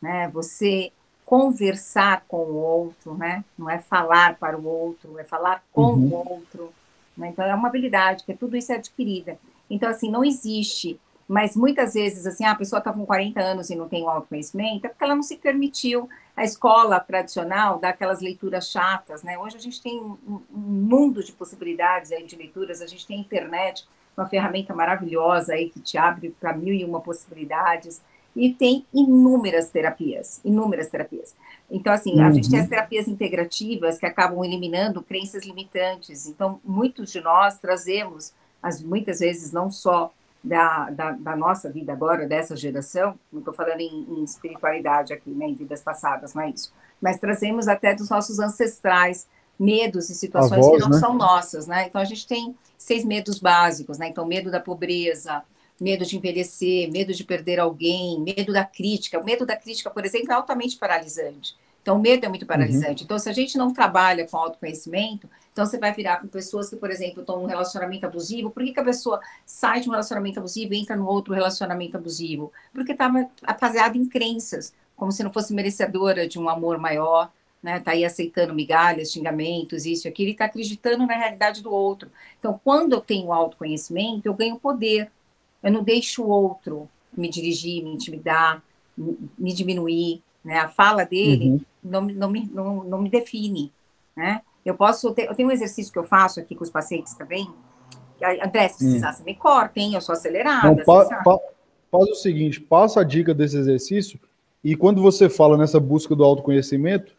né? 0.00 0.28
Você 0.28 0.92
conversar 1.24 2.24
com 2.28 2.44
o 2.44 2.54
outro, 2.54 3.14
né? 3.14 3.44
Não 3.58 3.68
é 3.68 3.80
falar 3.80 4.36
para 4.36 4.56
o 4.56 4.64
outro, 4.64 5.18
é 5.18 5.24
falar 5.24 5.64
com 5.72 5.94
uhum. 5.94 6.10
o 6.10 6.14
outro. 6.14 6.72
Né? 7.16 7.30
Então, 7.30 7.44
é 7.44 7.52
uma 7.52 7.66
habilidade, 7.66 8.22
que 8.22 8.34
tudo 8.34 8.56
isso 8.56 8.70
é 8.70 8.76
adquirida. 8.76 9.36
Então, 9.68 9.90
assim, 9.90 10.08
não 10.08 10.24
existe 10.24 10.96
mas 11.28 11.54
muitas 11.54 11.92
vezes, 11.92 12.26
assim, 12.26 12.46
ah, 12.46 12.52
a 12.52 12.54
pessoa 12.54 12.78
está 12.78 12.90
com 12.90 13.04
40 13.04 13.38
anos 13.38 13.68
e 13.68 13.76
não 13.76 13.86
tem 13.86 14.02
o 14.02 14.08
autoconhecimento, 14.08 14.86
é 14.86 14.88
porque 14.88 15.04
ela 15.04 15.14
não 15.14 15.22
se 15.22 15.36
permitiu. 15.36 16.08
A 16.38 16.44
escola 16.44 17.00
tradicional 17.00 17.80
dá 17.80 17.88
aquelas 17.88 18.20
leituras 18.20 18.70
chatas, 18.70 19.24
né? 19.24 19.36
Hoje 19.36 19.56
a 19.56 19.60
gente 19.60 19.82
tem 19.82 19.98
um, 20.00 20.16
um 20.54 20.56
mundo 20.56 21.20
de 21.20 21.32
possibilidades 21.32 22.12
aí 22.12 22.24
de 22.24 22.36
leituras, 22.36 22.80
a 22.80 22.86
gente 22.86 23.04
tem 23.04 23.18
a 23.18 23.20
internet, 23.20 23.84
uma 24.16 24.24
ferramenta 24.24 24.72
maravilhosa 24.72 25.54
aí 25.54 25.68
que 25.68 25.80
te 25.80 25.98
abre 25.98 26.32
para 26.38 26.52
mil 26.52 26.72
e 26.72 26.84
uma 26.84 27.00
possibilidades, 27.00 28.00
e 28.36 28.54
tem 28.54 28.86
inúmeras 28.94 29.68
terapias, 29.70 30.40
inúmeras 30.44 30.88
terapias. 30.88 31.34
Então, 31.68 31.92
assim, 31.92 32.14
uhum. 32.14 32.26
a 32.28 32.30
gente 32.30 32.48
tem 32.48 32.60
as 32.60 32.68
terapias 32.68 33.08
integrativas 33.08 33.98
que 33.98 34.06
acabam 34.06 34.44
eliminando 34.44 35.02
crenças 35.02 35.44
limitantes. 35.44 36.28
Então, 36.28 36.60
muitos 36.64 37.10
de 37.10 37.20
nós 37.20 37.58
trazemos, 37.58 38.32
as, 38.62 38.80
muitas 38.80 39.18
vezes, 39.18 39.50
não 39.50 39.72
só 39.72 40.12
da, 40.42 40.90
da, 40.90 41.12
da, 41.12 41.36
nossa 41.36 41.70
vida 41.70 41.92
agora, 41.92 42.26
dessa 42.26 42.56
geração, 42.56 43.18
não 43.32 43.40
estou 43.40 43.52
falando 43.52 43.80
em, 43.80 44.06
em, 44.08 44.24
espiritualidade 44.24 45.12
aqui, 45.12 45.30
né, 45.30 45.46
em 45.46 45.54
vidas 45.54 45.82
passadas, 45.82 46.32
não 46.34 46.42
é 46.42 46.50
isso, 46.50 46.72
mas 47.00 47.18
trazemos 47.18 47.66
até 47.68 47.94
dos 47.94 48.08
nossos 48.08 48.38
ancestrais 48.38 49.26
medos 49.58 50.08
e 50.08 50.14
situações 50.14 50.64
voz, 50.64 50.76
que 50.76 50.88
não 50.88 50.94
né? 50.94 51.00
são 51.00 51.14
nossas, 51.14 51.66
né? 51.66 51.86
Então 51.88 52.00
a 52.00 52.04
gente 52.04 52.26
tem 52.26 52.54
seis 52.76 53.04
medos 53.04 53.40
básicos, 53.40 53.98
né? 53.98 54.08
Então 54.08 54.24
medo 54.24 54.50
da 54.50 54.60
pobreza, 54.60 55.42
medo 55.80 56.04
de 56.04 56.16
envelhecer, 56.16 56.90
medo 56.90 57.12
de 57.12 57.24
perder 57.24 57.58
alguém, 57.58 58.20
medo 58.20 58.52
da 58.52 58.64
crítica. 58.64 59.18
O 59.18 59.24
medo 59.24 59.44
da 59.44 59.56
crítica, 59.56 59.90
por 59.90 60.04
exemplo, 60.04 60.30
é 60.30 60.34
altamente 60.34 60.76
paralisante. 60.76 61.56
Então, 61.82 61.96
o 61.96 62.00
medo 62.00 62.26
é 62.26 62.28
muito 62.28 62.44
paralisante. 62.44 63.02
Uhum. 63.02 63.04
Então, 63.04 63.18
se 63.18 63.28
a 63.28 63.32
gente 63.32 63.56
não 63.56 63.72
trabalha 63.72 64.26
com 64.26 64.36
autoconhecimento, 64.36 65.28
então 65.52 65.64
você 65.64 65.78
vai 65.78 65.92
virar 65.92 66.18
com 66.18 66.28
pessoas 66.28 66.68
que, 66.68 66.76
por 66.76 66.90
exemplo, 66.90 67.20
estão 67.20 67.40
num 67.40 67.46
relacionamento 67.46 68.06
abusivo. 68.06 68.50
Por 68.50 68.62
que, 68.62 68.72
que 68.72 68.80
a 68.80 68.84
pessoa 68.84 69.20
sai 69.46 69.80
de 69.80 69.88
um 69.88 69.92
relacionamento 69.92 70.38
abusivo 70.38 70.74
e 70.74 70.78
entra 70.78 70.96
no 70.96 71.06
outro 71.06 71.34
relacionamento 71.34 71.96
abusivo? 71.96 72.52
Porque 72.72 72.92
estava 72.92 73.28
baseado 73.60 73.96
em 73.96 74.06
crenças, 74.06 74.72
como 74.94 75.10
se 75.10 75.22
não 75.22 75.32
fosse 75.32 75.54
merecedora 75.54 76.28
de 76.28 76.38
um 76.38 76.48
amor 76.48 76.78
maior, 76.78 77.30
né? 77.62 77.80
Tá 77.80 77.92
aí 77.92 78.04
aceitando 78.04 78.54
migalhas, 78.54 79.10
xingamentos, 79.10 79.84
isso 79.84 80.06
e 80.06 80.08
aquilo, 80.08 80.28
e 80.28 80.32
está 80.32 80.44
acreditando 80.44 81.06
na 81.06 81.16
realidade 81.16 81.62
do 81.62 81.72
outro. 81.72 82.10
Então, 82.38 82.60
quando 82.62 82.92
eu 82.92 83.00
tenho 83.00 83.32
autoconhecimento, 83.32 84.26
eu 84.26 84.34
ganho 84.34 84.58
poder. 84.58 85.10
Eu 85.62 85.72
não 85.72 85.82
deixo 85.82 86.22
o 86.22 86.28
outro 86.28 86.88
me 87.12 87.28
dirigir, 87.28 87.82
me 87.82 87.90
intimidar, 87.90 88.62
me 88.96 89.52
diminuir. 89.52 90.22
Né? 90.48 90.60
A 90.60 90.68
fala 90.68 91.04
dele 91.04 91.50
uhum 91.50 91.60
não, 91.82 92.02
não, 92.02 92.30
me, 92.30 92.48
não, 92.52 92.84
não 92.84 93.02
me 93.02 93.08
define, 93.08 93.72
né? 94.16 94.42
Eu 94.64 94.74
posso 94.74 95.12
ter, 95.12 95.28
eu 95.28 95.34
tenho 95.34 95.48
um 95.48 95.52
exercício 95.52 95.92
que 95.92 95.98
eu 95.98 96.04
faço 96.04 96.40
aqui 96.40 96.54
com 96.54 96.64
os 96.64 96.70
pacientes 96.70 97.14
também, 97.14 97.48
André, 98.44 98.68
se 98.68 98.78
precisar, 98.78 99.10
hum. 99.10 99.12
você 99.12 99.22
me 99.22 99.34
corta, 99.34 99.78
hein? 99.78 99.94
Eu 99.94 100.00
sou 100.00 100.12
acelerada. 100.12 100.68
Não, 100.68 100.76
pa, 100.76 101.04
pa, 101.22 101.38
faz 101.90 102.08
o 102.10 102.14
seguinte, 102.16 102.60
passa 102.60 103.00
a 103.00 103.04
dica 103.04 103.32
desse 103.32 103.56
exercício 103.56 104.18
e 104.62 104.74
quando 104.74 105.00
você 105.00 105.28
fala 105.28 105.56
nessa 105.56 105.78
busca 105.78 106.16
do 106.16 106.24
autoconhecimento, 106.24 107.12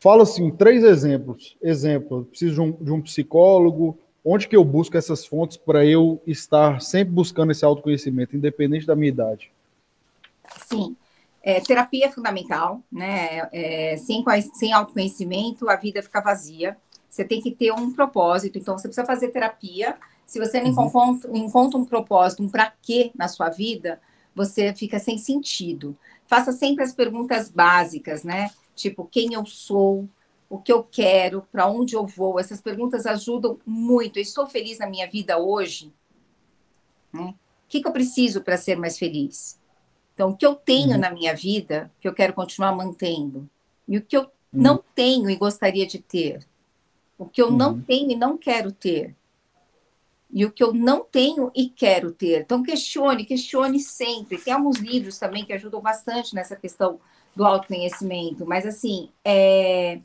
fala 0.00 0.22
assim, 0.22 0.50
três 0.50 0.82
exemplos. 0.82 1.56
Exemplo, 1.62 2.24
preciso 2.24 2.54
de 2.54 2.60
um, 2.60 2.72
de 2.72 2.90
um 2.90 3.02
psicólogo, 3.02 3.98
onde 4.24 4.48
que 4.48 4.56
eu 4.56 4.64
busco 4.64 4.96
essas 4.96 5.26
fontes 5.26 5.58
para 5.58 5.84
eu 5.84 6.20
estar 6.26 6.80
sempre 6.80 7.12
buscando 7.12 7.52
esse 7.52 7.64
autoconhecimento, 7.64 8.34
independente 8.34 8.86
da 8.86 8.96
minha 8.96 9.10
idade? 9.10 9.52
Sim. 10.66 10.96
É, 11.42 11.60
terapia 11.60 12.06
é 12.06 12.10
fundamental, 12.10 12.82
né? 12.92 13.48
É, 13.52 13.96
sem, 13.96 14.24
sem 14.54 14.72
autoconhecimento, 14.72 15.68
a 15.68 15.76
vida 15.76 16.02
fica 16.02 16.20
vazia. 16.20 16.76
Você 17.08 17.24
tem 17.24 17.40
que 17.40 17.50
ter 17.50 17.72
um 17.72 17.92
propósito, 17.92 18.58
então 18.58 18.76
você 18.76 18.88
precisa 18.88 19.06
fazer 19.06 19.28
terapia. 19.28 19.96
Se 20.26 20.38
você 20.38 20.60
não 20.60 20.70
uhum. 20.70 20.86
encontra, 20.86 21.38
encontra 21.38 21.78
um 21.78 21.84
propósito, 21.84 22.42
um 22.42 22.48
para 22.48 22.72
quê 22.82 23.10
na 23.14 23.26
sua 23.26 23.48
vida, 23.48 24.00
você 24.34 24.72
fica 24.74 24.98
sem 24.98 25.18
sentido. 25.18 25.96
Faça 26.26 26.52
sempre 26.52 26.84
as 26.84 26.92
perguntas 26.92 27.48
básicas, 27.48 28.22
né? 28.22 28.50
Tipo, 28.76 29.04
quem 29.04 29.34
eu 29.34 29.44
sou, 29.44 30.08
o 30.48 30.58
que 30.58 30.72
eu 30.72 30.82
quero, 30.82 31.42
para 31.50 31.66
onde 31.66 31.94
eu 31.94 32.06
vou. 32.06 32.40
Essas 32.40 32.60
perguntas 32.60 33.06
ajudam 33.06 33.58
muito. 33.66 34.18
Eu 34.18 34.22
estou 34.22 34.46
feliz 34.46 34.78
na 34.78 34.86
minha 34.88 35.08
vida 35.08 35.38
hoje? 35.38 35.92
Né? 37.12 37.34
O 37.34 37.68
que, 37.68 37.80
que 37.80 37.88
eu 37.88 37.92
preciso 37.92 38.40
para 38.40 38.56
ser 38.56 38.76
mais 38.76 38.98
feliz? 38.98 39.59
Então, 40.20 40.32
o 40.32 40.36
que 40.36 40.44
eu 40.44 40.54
tenho 40.54 40.90
uhum. 40.90 40.98
na 40.98 41.10
minha 41.10 41.34
vida, 41.34 41.90
que 41.98 42.06
eu 42.06 42.12
quero 42.12 42.34
continuar 42.34 42.76
mantendo, 42.76 43.48
e 43.88 43.96
o 43.96 44.02
que 44.02 44.14
eu 44.14 44.20
uhum. 44.20 44.28
não 44.52 44.84
tenho 44.94 45.30
e 45.30 45.36
gostaria 45.36 45.86
de 45.86 45.98
ter, 45.98 46.46
o 47.16 47.24
que 47.24 47.40
eu 47.40 47.46
uhum. 47.46 47.56
não 47.56 47.80
tenho 47.80 48.10
e 48.10 48.16
não 48.16 48.36
quero 48.36 48.70
ter, 48.70 49.16
e 50.30 50.44
o 50.44 50.52
que 50.52 50.62
eu 50.62 50.74
não 50.74 51.02
tenho 51.02 51.50
e 51.56 51.70
quero 51.70 52.12
ter. 52.12 52.42
Então, 52.42 52.62
questione, 52.62 53.24
questione 53.24 53.80
sempre. 53.80 54.36
Tem 54.36 54.52
alguns 54.52 54.76
livros 54.76 55.18
também 55.18 55.46
que 55.46 55.54
ajudam 55.54 55.80
bastante 55.80 56.34
nessa 56.34 56.54
questão 56.54 57.00
do 57.34 57.46
autoconhecimento, 57.46 58.44
mas 58.44 58.66
assim, 58.66 59.08
é, 59.24 60.00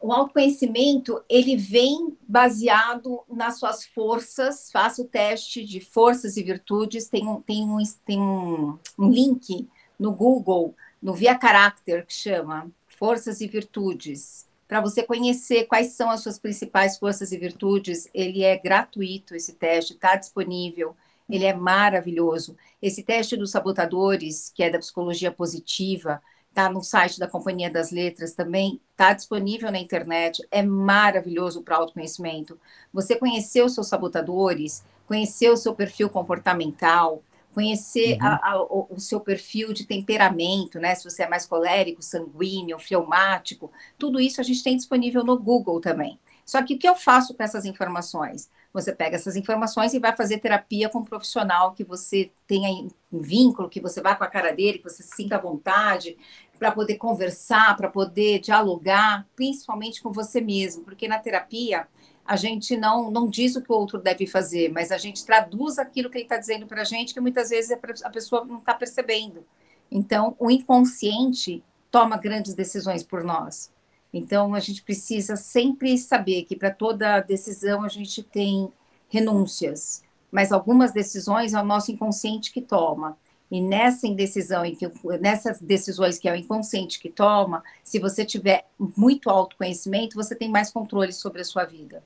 o 0.00 0.12
autoconhecimento 0.12 1.22
ele 1.28 1.56
vem 1.56 2.16
baseado 2.26 3.20
nas 3.28 3.58
suas 3.58 3.84
forças. 3.84 4.70
Faça 4.70 5.02
o 5.02 5.06
teste 5.06 5.64
de 5.64 5.80
forças 5.80 6.36
e 6.36 6.42
virtudes. 6.42 7.08
Tem 7.08 7.26
um, 7.26 7.40
tem 7.40 7.64
um, 7.64 7.82
tem 8.04 8.20
um, 8.20 8.78
um 8.98 9.10
link 9.10 9.68
no 9.98 10.12
Google, 10.12 10.74
no 11.02 11.12
Via 11.12 11.38
Character, 11.40 12.06
que 12.06 12.12
chama 12.12 12.70
Forças 12.86 13.40
e 13.40 13.48
Virtudes. 13.48 14.46
Para 14.68 14.80
você 14.80 15.02
conhecer 15.02 15.64
quais 15.64 15.92
são 15.92 16.10
as 16.10 16.20
suas 16.20 16.38
principais 16.38 16.98
forças 16.98 17.32
e 17.32 17.38
virtudes, 17.38 18.08
ele 18.12 18.42
é 18.42 18.56
gratuito, 18.56 19.34
esse 19.34 19.54
teste, 19.54 19.94
está 19.94 20.14
disponível. 20.14 20.94
ele 21.28 21.44
é 21.44 21.54
maravilhoso. 21.54 22.56
Esse 22.80 23.02
teste 23.02 23.36
dos 23.36 23.50
sabotadores, 23.50 24.50
que 24.54 24.62
é 24.62 24.70
da 24.70 24.78
psicologia 24.78 25.30
positiva, 25.32 26.22
está 26.58 26.68
no 26.68 26.82
site 26.82 27.20
da 27.20 27.28
Companhia 27.28 27.70
das 27.70 27.92
Letras 27.92 28.34
também, 28.34 28.80
está 28.90 29.12
disponível 29.12 29.70
na 29.70 29.78
internet, 29.78 30.44
é 30.50 30.60
maravilhoso 30.60 31.62
para 31.62 31.76
autoconhecimento. 31.76 32.58
Você 32.92 33.14
conhecer 33.14 33.64
os 33.64 33.74
seus 33.74 33.86
sabotadores, 33.86 34.84
conhecer 35.06 35.50
o 35.50 35.56
seu 35.56 35.72
perfil 35.72 36.10
comportamental, 36.10 37.22
conhecer 37.54 38.18
uhum. 38.20 38.26
a, 38.26 38.50
a, 38.50 38.62
o, 38.62 38.88
o, 38.90 39.00
seu 39.00 39.20
perfil 39.20 39.72
de 39.72 39.86
temperamento, 39.86 40.80
né? 40.80 40.96
Se 40.96 41.08
você 41.08 41.22
é 41.22 41.28
mais 41.28 41.46
colérico, 41.46 42.02
sanguíneo, 42.02 42.78
fleumático, 42.78 43.70
tudo 43.96 44.18
isso 44.18 44.40
a 44.40 44.44
gente 44.44 44.62
tem 44.62 44.76
disponível 44.76 45.24
no 45.24 45.38
Google 45.38 45.80
também. 45.80 46.18
Só 46.44 46.62
que 46.62 46.74
o 46.74 46.78
que 46.78 46.88
eu 46.88 46.96
faço 46.96 47.34
com 47.34 47.42
essas 47.42 47.64
informações? 47.66 48.50
Você 48.72 48.92
pega 48.92 49.16
essas 49.16 49.34
informações 49.34 49.92
e 49.92 49.98
vai 49.98 50.14
fazer 50.14 50.38
terapia 50.38 50.88
com 50.88 51.00
um 51.00 51.04
profissional 51.04 51.72
que 51.72 51.84
você 51.84 52.30
tenha 52.46 52.70
um 53.12 53.20
vínculo, 53.20 53.68
que 53.68 53.80
você 53.80 54.00
vá 54.00 54.14
com 54.14 54.24
a 54.24 54.28
cara 54.28 54.52
dele, 54.52 54.78
que 54.78 54.84
você 54.84 55.02
se 55.02 55.16
sinta 55.16 55.36
à 55.36 55.40
vontade, 55.40 56.16
para 56.58 56.72
poder 56.72 56.96
conversar, 56.96 57.76
para 57.76 57.88
poder 57.88 58.40
dialogar, 58.40 59.26
principalmente 59.36 60.02
com 60.02 60.12
você 60.12 60.40
mesmo, 60.40 60.84
porque 60.84 61.06
na 61.06 61.18
terapia 61.18 61.86
a 62.24 62.36
gente 62.36 62.76
não, 62.76 63.10
não 63.10 63.28
diz 63.28 63.56
o 63.56 63.62
que 63.62 63.72
o 63.72 63.74
outro 63.74 63.98
deve 63.98 64.26
fazer, 64.26 64.70
mas 64.70 64.92
a 64.92 64.98
gente 64.98 65.24
traduz 65.24 65.78
aquilo 65.78 66.10
que 66.10 66.18
ele 66.18 66.24
está 66.24 66.36
dizendo 66.36 66.66
para 66.66 66.82
a 66.82 66.84
gente, 66.84 67.14
que 67.14 67.20
muitas 67.20 67.48
vezes 67.48 67.70
a 68.04 68.10
pessoa 68.10 68.44
não 68.44 68.58
está 68.58 68.74
percebendo. 68.74 69.46
Então, 69.90 70.36
o 70.38 70.50
inconsciente 70.50 71.64
toma 71.90 72.18
grandes 72.18 72.52
decisões 72.52 73.02
por 73.02 73.24
nós. 73.24 73.72
Então, 74.12 74.54
a 74.54 74.60
gente 74.60 74.82
precisa 74.82 75.36
sempre 75.36 75.96
saber 75.96 76.44
que 76.44 76.54
para 76.54 76.70
toda 76.70 77.20
decisão 77.20 77.82
a 77.82 77.88
gente 77.88 78.22
tem 78.22 78.70
renúncias, 79.08 80.02
mas 80.30 80.52
algumas 80.52 80.92
decisões 80.92 81.54
é 81.54 81.60
o 81.60 81.64
nosso 81.64 81.90
inconsciente 81.90 82.52
que 82.52 82.60
toma. 82.60 83.16
E 83.50 83.60
nessa 83.62 84.06
indecisão, 84.06 84.64
em 84.64 84.74
que, 84.74 84.90
nessas 85.20 85.60
decisões 85.60 86.18
que 86.18 86.28
é 86.28 86.32
o 86.32 86.36
inconsciente 86.36 87.00
que 87.00 87.08
toma, 87.08 87.62
se 87.82 87.98
você 87.98 88.24
tiver 88.24 88.66
muito 88.78 89.30
autoconhecimento, 89.30 90.16
você 90.16 90.34
tem 90.34 90.50
mais 90.50 90.70
controle 90.70 91.12
sobre 91.12 91.40
a 91.40 91.44
sua 91.44 91.64
vida. 91.64 92.02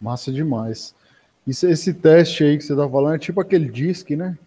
Massa 0.00 0.30
demais. 0.30 0.94
Isso, 1.46 1.66
esse 1.66 1.92
teste 1.92 2.44
aí 2.44 2.56
que 2.56 2.64
você 2.64 2.72
está 2.72 2.88
falando 2.88 3.16
é 3.16 3.18
tipo 3.18 3.40
aquele 3.40 3.68
DISC, 3.68 4.10
né? 4.10 4.38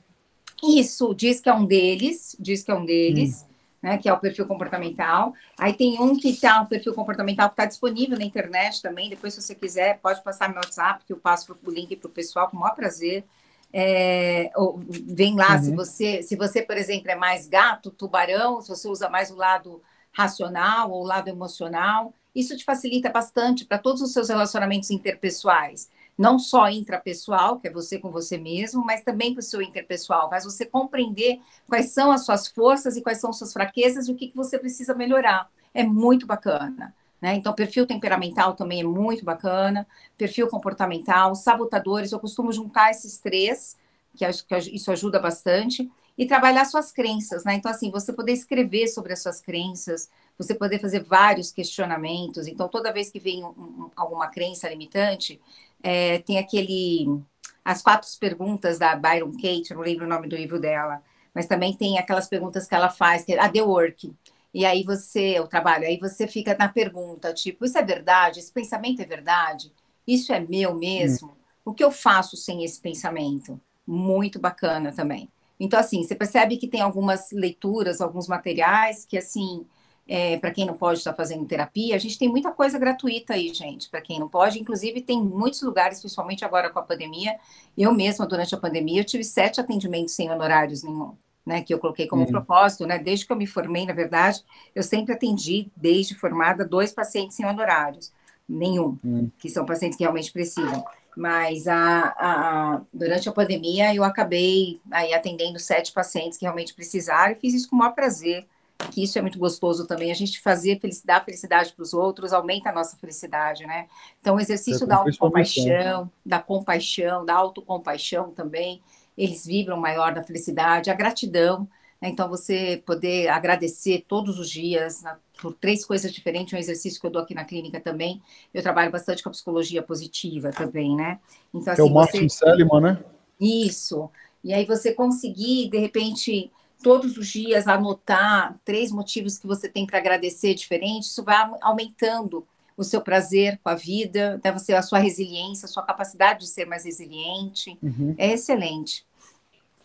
Isso, 0.64 1.10
o 1.10 1.14
DISC 1.14 1.46
é 1.48 1.54
um 1.54 1.66
deles, 1.66 2.36
DISC 2.40 2.70
é 2.70 2.74
um 2.74 2.86
deles, 2.86 3.44
hum. 3.44 3.54
né, 3.84 3.98
que 3.98 4.10
é 4.10 4.14
o 4.14 4.20
perfil 4.20 4.48
comportamental. 4.48 5.34
Aí 5.58 5.74
tem 5.74 6.00
um 6.02 6.18
que 6.18 6.30
está, 6.30 6.62
o 6.62 6.64
um 6.64 6.66
perfil 6.66 6.94
comportamental 6.94 7.50
que 7.50 7.54
está 7.54 7.66
disponível 7.66 8.18
na 8.18 8.26
internet 8.26 8.82
também. 8.82 9.10
Depois, 9.10 9.34
se 9.34 9.42
você 9.42 9.54
quiser, 9.54 10.00
pode 10.00 10.24
passar 10.24 10.50
meu 10.50 10.58
WhatsApp, 10.58 11.04
que 11.06 11.14
eu 11.14 11.18
passo 11.18 11.56
o 11.64 11.72
link 11.72 11.96
para 11.98 12.08
o 12.08 12.12
pessoal 12.12 12.50
com 12.50 12.58
o 12.58 12.60
maior 12.60 12.74
prazer. 12.74 13.24
É, 13.72 14.50
vem 14.90 15.36
lá, 15.36 15.56
uhum. 15.56 15.64
se 15.64 15.76
você, 15.76 16.24
se 16.24 16.36
você, 16.36 16.62
por 16.62 16.78
exemplo, 16.78 17.12
é 17.12 17.16
mais 17.16 17.48
gato, 17.48 17.92
tubarão, 17.92 18.62
se 18.62 18.70
você 18.70 18.88
usa 18.88 19.10
mais 19.10 19.30
o 19.30 19.36
lado 19.36 19.82
racional 20.12 20.92
ou 20.92 21.04
o 21.04 21.06
lado 21.06 21.28
emocional, 21.28 22.14
isso 22.34 22.56
te 22.56 22.64
facilita 22.64 23.10
bastante 23.10 23.66
para 23.66 23.78
todos 23.78 24.02
os 24.02 24.14
seus 24.14 24.30
relacionamentos 24.30 24.90
interpessoais. 24.90 25.90
Não 26.18 26.40
só 26.40 26.68
intrapessoal, 26.70 27.60
que 27.60 27.68
é 27.68 27.72
você 27.72 28.00
com 28.00 28.10
você 28.10 28.38
mesmo, 28.38 28.84
mas 28.84 29.04
também 29.04 29.34
para 29.34 29.40
o 29.42 29.44
seu 29.44 29.62
interpessoal. 29.62 30.30
Faz 30.30 30.44
você 30.44 30.66
compreender 30.66 31.40
quais 31.68 31.92
são 31.92 32.12
as 32.12 32.26
suas 32.26 32.48
forças 32.48 32.98
e 32.98 33.02
quais 33.02 33.20
são 33.20 33.32
suas 33.32 33.54
fraquezas 33.54 34.08
e 34.08 34.12
o 34.12 34.16
que, 34.16 34.30
que 34.30 34.36
você 34.36 34.58
precisa 34.58 34.96
melhorar. 34.96 35.48
É 35.74 35.84
muito 35.84 36.26
bacana. 36.26 36.96
Né? 37.22 37.36
Então, 37.36 37.54
perfil 37.54 37.88
temperamental 37.88 38.54
também 38.54 38.82
é 38.82 38.84
muito 38.84 39.26
bacana, 39.26 39.88
perfil 40.18 40.48
comportamental, 40.48 41.34
sabotadores, 41.34 42.12
eu 42.12 42.20
costumo 42.20 42.52
juntar 42.52 42.92
esses 42.92 43.18
três, 43.18 43.76
que 44.16 44.24
acho 44.24 44.46
que 44.46 44.56
isso 44.56 44.92
ajuda 44.92 45.20
bastante, 45.20 45.90
e 46.18 46.26
trabalhar 46.26 46.66
suas 46.66 46.92
crenças, 46.92 47.44
né? 47.44 47.54
Então, 47.54 47.70
assim, 47.70 47.92
você 47.92 48.12
poder 48.12 48.34
escrever 48.34 48.88
sobre 48.88 49.14
as 49.14 49.22
suas 49.22 49.40
crenças, 49.40 50.10
você 50.38 50.56
poder 50.56 50.80
fazer 50.80 51.04
vários 51.04 51.52
questionamentos. 51.52 52.48
Então, 52.48 52.68
toda 52.68 52.92
vez 52.92 53.12
que 53.12 53.20
vem 53.20 53.44
um, 53.44 53.50
um, 53.50 53.92
alguma 53.96 54.28
crença 54.28 54.68
limitante, 54.68 55.40
é, 55.84 56.20
tem 56.20 56.40
aquele. 56.40 57.22
As 57.64 57.82
quatro 57.82 58.10
perguntas 58.20 58.80
da 58.80 58.96
Byron 58.96 59.34
Kate, 59.34 59.74
não 59.74 59.82
lembro 59.82 60.06
o 60.06 60.10
nome 60.10 60.28
do 60.28 60.38
livro 60.38 60.60
dela, 60.60 61.04
mas 61.36 61.48
também 61.48 61.74
tem 61.74 62.00
aquelas 62.00 62.28
perguntas 62.28 62.66
que 62.66 62.74
ela 62.74 62.90
faz, 62.90 63.26
que 63.26 63.34
é 63.34 63.40
a 63.40 63.50
The 63.50 63.62
Work. 63.62 64.12
E 64.58 64.66
aí 64.66 64.84
você, 64.84 65.40
o 65.40 65.48
trabalho, 65.48 65.86
aí 65.86 66.00
você 66.00 66.28
fica 66.28 66.56
na 66.58 66.68
pergunta, 66.68 67.32
tipo, 67.32 67.64
isso 67.64 67.78
é 67.78 67.84
verdade? 67.84 68.40
Esse 68.40 68.52
pensamento 68.52 69.00
é 69.00 69.06
verdade? 69.06 69.72
Isso 70.08 70.34
é 70.34 70.40
meu 70.40 70.74
mesmo? 70.74 71.28
Hum. 71.28 71.36
O 71.64 71.74
que 71.76 71.84
eu 71.84 71.92
faço 71.92 72.36
sem 72.36 72.64
esse 72.64 72.82
pensamento? 72.82 73.62
Muito 73.86 74.40
bacana 74.40 74.92
também. 74.92 75.30
Então, 75.60 75.80
assim, 75.80 76.02
você 76.02 76.16
percebe 76.16 76.58
que 76.58 76.68
tem 76.68 76.82
algumas 76.82 77.32
leituras, 77.32 78.02
alguns 78.02 78.28
materiais 78.28 79.06
que, 79.06 79.16
assim, 79.16 79.64
é, 80.08 80.40
para 80.40 80.50
quem 80.50 80.66
não 80.66 80.76
pode 80.76 80.98
estar 80.98 81.14
fazendo 81.14 81.46
terapia, 81.46 81.96
a 81.96 82.00
gente 82.00 82.18
tem 82.18 82.28
muita 82.28 82.52
coisa 82.52 82.80
gratuita 82.80 83.36
aí, 83.36 83.54
gente, 83.54 83.88
para 83.92 84.02
quem 84.02 84.20
não 84.20 84.28
pode. 84.28 84.60
Inclusive, 84.60 85.04
tem 85.04 85.24
muitos 85.24 85.62
lugares, 85.62 86.00
principalmente 86.00 86.44
agora 86.44 86.72
com 86.72 86.80
a 86.80 86.82
pandemia. 86.82 87.38
Eu 87.78 87.94
mesma, 87.94 88.26
durante 88.26 88.56
a 88.56 88.58
pandemia, 88.58 89.02
eu 89.02 89.06
tive 89.06 89.24
sete 89.24 89.62
atendimentos 89.62 90.16
sem 90.16 90.32
honorários 90.32 90.82
nenhum 90.82 91.16
né, 91.48 91.62
que 91.62 91.74
eu 91.74 91.80
coloquei 91.80 92.08
como 92.08 92.24
uhum. 92.24 92.30
propósito, 92.30 92.86
né, 92.86 93.00
desde 93.00 93.26
que 93.26 93.32
eu 93.32 93.38
me 93.38 93.48
formei, 93.48 93.86
na 93.86 93.94
verdade, 93.94 94.44
eu 94.76 94.84
sempre 94.84 95.14
atendi, 95.14 95.72
desde 95.78 96.14
formada, 96.14 96.66
dois 96.66 96.92
pacientes 96.92 97.38
sem 97.38 97.46
honorários, 97.46 98.12
nenhum, 98.48 99.00
uhum. 99.02 99.32
que 99.40 99.50
são 99.50 99.66
pacientes 99.66 99.98
que 99.98 100.04
realmente 100.04 100.32
precisam. 100.32 100.84
Mas 101.16 101.66
a, 101.66 102.16
a, 102.20 102.82
durante 102.94 103.30
a 103.30 103.32
pandemia 103.32 103.96
eu 103.96 104.04
acabei 104.04 104.80
aí 104.92 105.14
atendendo 105.14 105.58
sete 105.58 105.94
pacientes 105.94 106.38
que 106.38 106.44
realmente 106.44 106.74
precisaram 106.74 107.32
e 107.32 107.36
fiz 107.36 107.54
isso 107.54 107.70
com 107.70 107.78
o 107.78 107.80
maior 107.80 107.94
prazer, 107.94 108.46
que 108.92 109.02
isso 109.02 109.18
é 109.18 109.22
muito 109.22 109.40
gostoso 109.40 109.88
também, 109.88 110.12
a 110.12 110.16
gente 110.16 110.42
fazer 110.42 110.80
felicidade, 110.82 111.26
felicidade 111.26 111.74
para 111.74 111.82
os 111.82 111.94
outros, 111.94 112.34
aumenta 112.34 112.70
a 112.70 112.74
nossa 112.74 112.98
felicidade, 112.98 113.66
né? 113.66 113.88
Então, 114.20 114.36
o 114.36 114.40
exercício 114.40 114.86
da 114.86 114.98
autocompaixão, 114.98 116.12
da 116.26 116.40
compaixão, 116.40 117.26
da 117.26 117.34
autocompaixão 117.34 118.32
também, 118.32 118.82
eles 119.18 119.46
vibram 119.46 119.78
maior 119.78 120.14
da 120.14 120.22
felicidade, 120.22 120.90
a 120.90 120.94
gratidão. 120.94 121.68
Né? 122.02 122.10
Então, 122.10 122.30
você 122.30 122.82
poder 122.86 123.30
agradecer 123.30 124.06
todos 124.08 124.38
os 124.38 124.50
dias 124.50 125.02
né? 125.02 125.18
por 125.42 125.54
três 125.54 125.84
coisas 125.84 126.14
diferentes, 126.14 126.54
um 126.54 126.58
exercício 126.58 127.00
que 127.02 127.08
eu 127.08 127.12
dou 127.12 127.22
aqui 127.22 127.34
na 127.34 127.44
clínica 127.44 127.80
também. 127.80 128.22
Eu 128.54 128.62
trabalho 128.62 128.92
bastante 128.92 129.24
com 129.24 129.30
a 129.30 129.32
psicologia 129.32 129.82
positiva 129.82 130.52
também, 130.52 130.96
né? 130.96 131.20
Então, 131.54 131.74
assim, 131.74 131.82
é 131.82 131.86
o 131.86 131.90
Martin 131.90 132.30
você... 132.30 132.46
Seligman, 132.46 132.82
né? 132.82 133.04
Isso. 133.40 134.10
E 134.44 134.54
aí 134.54 134.66
você 134.66 134.94
conseguir, 134.94 135.70
de 135.70 135.78
repente, 135.78 136.52
todos 136.82 137.18
os 137.18 137.28
dias 137.28 137.68
anotar 137.68 138.56
três 138.64 138.92
motivos 138.92 139.38
que 139.38 139.48
você 139.48 139.68
tem 139.68 139.86
para 139.86 139.98
agradecer 139.98 140.54
diferentes, 140.54 141.10
isso 141.10 141.24
vai 141.24 141.50
aumentando 141.62 142.46
o 142.76 142.84
seu 142.84 143.02
prazer 143.02 143.60
com 143.64 143.70
a 143.70 143.76
vida, 143.76 144.40
deve 144.44 144.60
ser 144.60 144.76
a 144.76 144.84
sua 144.84 145.00
resiliência, 145.00 145.66
a 145.66 145.70
sua 145.70 145.84
capacidade 145.84 146.42
de 146.42 146.48
ser 146.48 146.66
mais 146.66 146.86
resiliente. 146.86 147.78
Uhum. 147.82 148.14
É 148.18 148.32
excelente. 148.32 149.07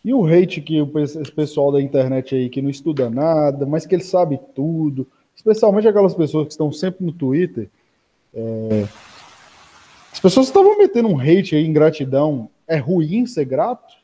E 0.03 0.13
o 0.13 0.25
hate 0.25 0.61
que 0.61 0.81
o 0.81 0.99
esse 0.99 1.31
pessoal 1.31 1.71
da 1.71 1.81
internet 1.81 2.35
aí 2.35 2.49
que 2.49 2.61
não 2.61 2.69
estuda 2.69 3.09
nada, 3.09 3.65
mas 3.65 3.85
que 3.85 3.95
ele 3.95 4.03
sabe 4.03 4.39
tudo, 4.53 5.07
especialmente 5.35 5.87
aquelas 5.87 6.13
pessoas 6.13 6.47
que 6.47 6.51
estão 6.51 6.71
sempre 6.71 7.05
no 7.05 7.13
Twitter. 7.13 7.69
É... 8.33 8.85
As 10.11 10.19
pessoas 10.19 10.47
estavam 10.47 10.77
metendo 10.77 11.07
um 11.07 11.19
hate 11.19 11.55
aí, 11.55 11.65
ingratidão. 11.65 12.49
É 12.67 12.77
ruim 12.77 13.25
ser 13.25 13.45
grato? 13.45 14.03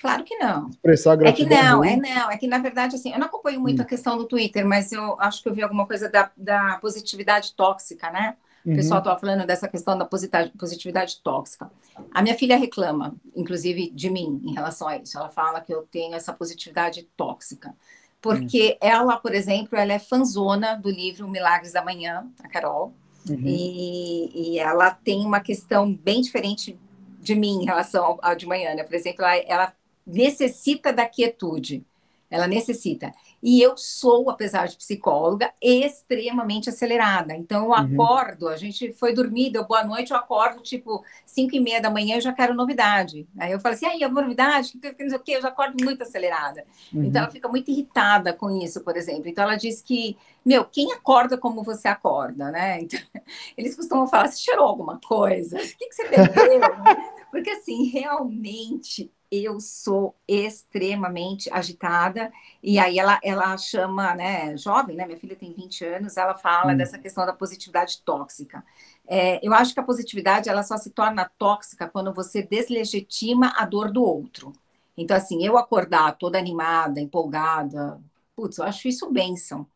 Claro 0.00 0.24
que 0.24 0.36
não. 0.36 0.68
Expressar 0.68 1.16
gratidão. 1.16 1.52
É 1.52 1.58
que 1.58 1.64
não, 1.64 1.84
é 1.84 1.96
não. 1.96 2.30
É 2.30 2.36
que, 2.36 2.46
na 2.46 2.58
verdade, 2.58 2.96
assim, 2.96 3.12
eu 3.12 3.18
não 3.18 3.26
acompanho 3.26 3.60
muito 3.60 3.80
hum. 3.80 3.82
a 3.82 3.86
questão 3.86 4.16
do 4.16 4.26
Twitter, 4.26 4.66
mas 4.66 4.92
eu 4.92 5.16
acho 5.20 5.42
que 5.42 5.48
eu 5.48 5.54
vi 5.54 5.62
alguma 5.62 5.86
coisa 5.86 6.08
da, 6.08 6.30
da 6.36 6.78
positividade 6.80 7.54
tóxica, 7.54 8.10
né? 8.10 8.36
O 8.66 8.70
uhum. 8.70 8.76
pessoal 8.76 8.98
estava 8.98 9.18
falando 9.18 9.46
dessa 9.46 9.68
questão 9.68 9.96
da 9.96 10.04
positividade 10.04 11.20
tóxica. 11.22 11.70
A 12.10 12.20
minha 12.20 12.34
filha 12.34 12.56
reclama, 12.56 13.14
inclusive, 13.36 13.90
de 13.90 14.10
mim 14.10 14.42
em 14.44 14.52
relação 14.52 14.88
a 14.88 14.96
isso. 14.96 15.16
Ela 15.16 15.28
fala 15.28 15.60
que 15.60 15.72
eu 15.72 15.82
tenho 15.82 16.16
essa 16.16 16.32
positividade 16.32 17.08
tóxica. 17.16 17.72
Porque 18.20 18.76
uhum. 18.82 18.88
ela, 18.88 19.16
por 19.18 19.32
exemplo, 19.32 19.78
ela 19.78 19.92
é 19.92 20.00
fanzona 20.00 20.74
do 20.74 20.90
livro 20.90 21.28
Milagres 21.28 21.72
da 21.72 21.84
Manhã, 21.84 22.26
a 22.42 22.48
Carol. 22.48 22.92
Uhum. 23.30 23.40
E, 23.44 24.54
e, 24.54 24.58
ela 24.58 24.90
tem 24.90 25.24
uma 25.24 25.38
questão 25.38 25.92
bem 25.92 26.20
diferente 26.20 26.76
de 27.20 27.36
mim 27.36 27.62
em 27.62 27.64
relação 27.64 28.04
ao, 28.04 28.18
ao 28.20 28.34
de 28.34 28.46
manhã, 28.46 28.74
né? 28.74 28.82
Por 28.82 28.94
exemplo, 28.94 29.24
ela, 29.24 29.36
ela 29.36 29.72
necessita 30.04 30.92
da 30.92 31.06
quietude. 31.06 31.84
Ela 32.28 32.48
necessita. 32.48 33.12
E 33.42 33.60
eu 33.60 33.76
sou, 33.76 34.30
apesar 34.30 34.66
de 34.66 34.76
psicóloga, 34.76 35.52
extremamente 35.62 36.68
acelerada. 36.68 37.34
Então, 37.34 37.64
eu 37.64 37.68
uhum. 37.70 37.74
acordo, 37.74 38.48
a 38.48 38.56
gente 38.56 38.92
foi 38.92 39.14
dormir, 39.14 39.50
deu 39.50 39.64
boa 39.64 39.84
noite, 39.84 40.10
eu 40.10 40.16
acordo 40.16 40.62
tipo 40.62 41.04
5 41.24 41.54
e 41.54 41.60
meia 41.60 41.80
da 41.80 41.90
manhã, 41.90 42.16
eu 42.16 42.20
já 42.20 42.32
quero 42.32 42.54
novidade. 42.54 43.26
Aí 43.38 43.52
eu 43.52 43.60
falo 43.60 43.74
assim, 43.74 43.86
aí, 43.86 44.02
alguma 44.02 44.22
novidade? 44.22 44.72
Não 44.82 45.08
sei 45.08 45.18
o 45.18 45.20
quê, 45.20 45.32
eu 45.36 45.42
já 45.42 45.48
acordo 45.48 45.82
muito 45.82 46.02
acelerada. 46.02 46.64
Uhum. 46.92 47.04
Então, 47.04 47.22
ela 47.22 47.30
fica 47.30 47.48
muito 47.48 47.70
irritada 47.70 48.32
com 48.32 48.50
isso, 48.50 48.80
por 48.80 48.96
exemplo. 48.96 49.28
Então, 49.28 49.44
ela 49.44 49.56
diz 49.56 49.82
que, 49.82 50.16
meu, 50.44 50.64
quem 50.64 50.92
acorda 50.92 51.36
como 51.36 51.62
você 51.62 51.88
acorda, 51.88 52.50
né? 52.50 52.80
Então, 52.80 53.00
eles 53.56 53.76
costumam 53.76 54.06
falar, 54.06 54.28
você 54.28 54.38
cheirou 54.38 54.66
alguma 54.66 54.98
coisa? 55.06 55.56
O 55.56 55.60
que, 55.60 55.88
que 55.88 55.94
você 55.94 56.08
bebeu? 56.08 57.15
Porque 57.30 57.50
assim, 57.50 57.84
realmente 57.84 59.12
eu 59.30 59.58
sou 59.60 60.14
extremamente 60.26 61.52
agitada, 61.52 62.32
e 62.62 62.78
aí 62.78 62.98
ela, 62.98 63.18
ela 63.22 63.56
chama, 63.58 64.14
né, 64.14 64.56
jovem, 64.56 64.96
né, 64.96 65.04
minha 65.04 65.18
filha 65.18 65.34
tem 65.34 65.52
20 65.52 65.84
anos, 65.84 66.16
ela 66.16 66.34
fala 66.34 66.72
hum. 66.72 66.76
dessa 66.76 66.98
questão 66.98 67.26
da 67.26 67.32
positividade 67.32 68.02
tóxica. 68.02 68.64
É, 69.06 69.44
eu 69.46 69.52
acho 69.52 69.74
que 69.74 69.80
a 69.80 69.84
positividade, 69.84 70.48
ela 70.48 70.62
só 70.62 70.76
se 70.76 70.90
torna 70.90 71.30
tóxica 71.38 71.88
quando 71.88 72.12
você 72.12 72.42
deslegitima 72.42 73.52
a 73.56 73.64
dor 73.64 73.90
do 73.90 74.02
outro. 74.02 74.52
Então, 74.96 75.16
assim, 75.16 75.44
eu 75.44 75.58
acordar 75.58 76.16
toda 76.16 76.38
animada, 76.38 77.00
empolgada, 77.00 78.00
putz, 78.34 78.58
eu 78.58 78.64
acho 78.64 78.88
isso 78.88 79.10
bênção, 79.10 79.66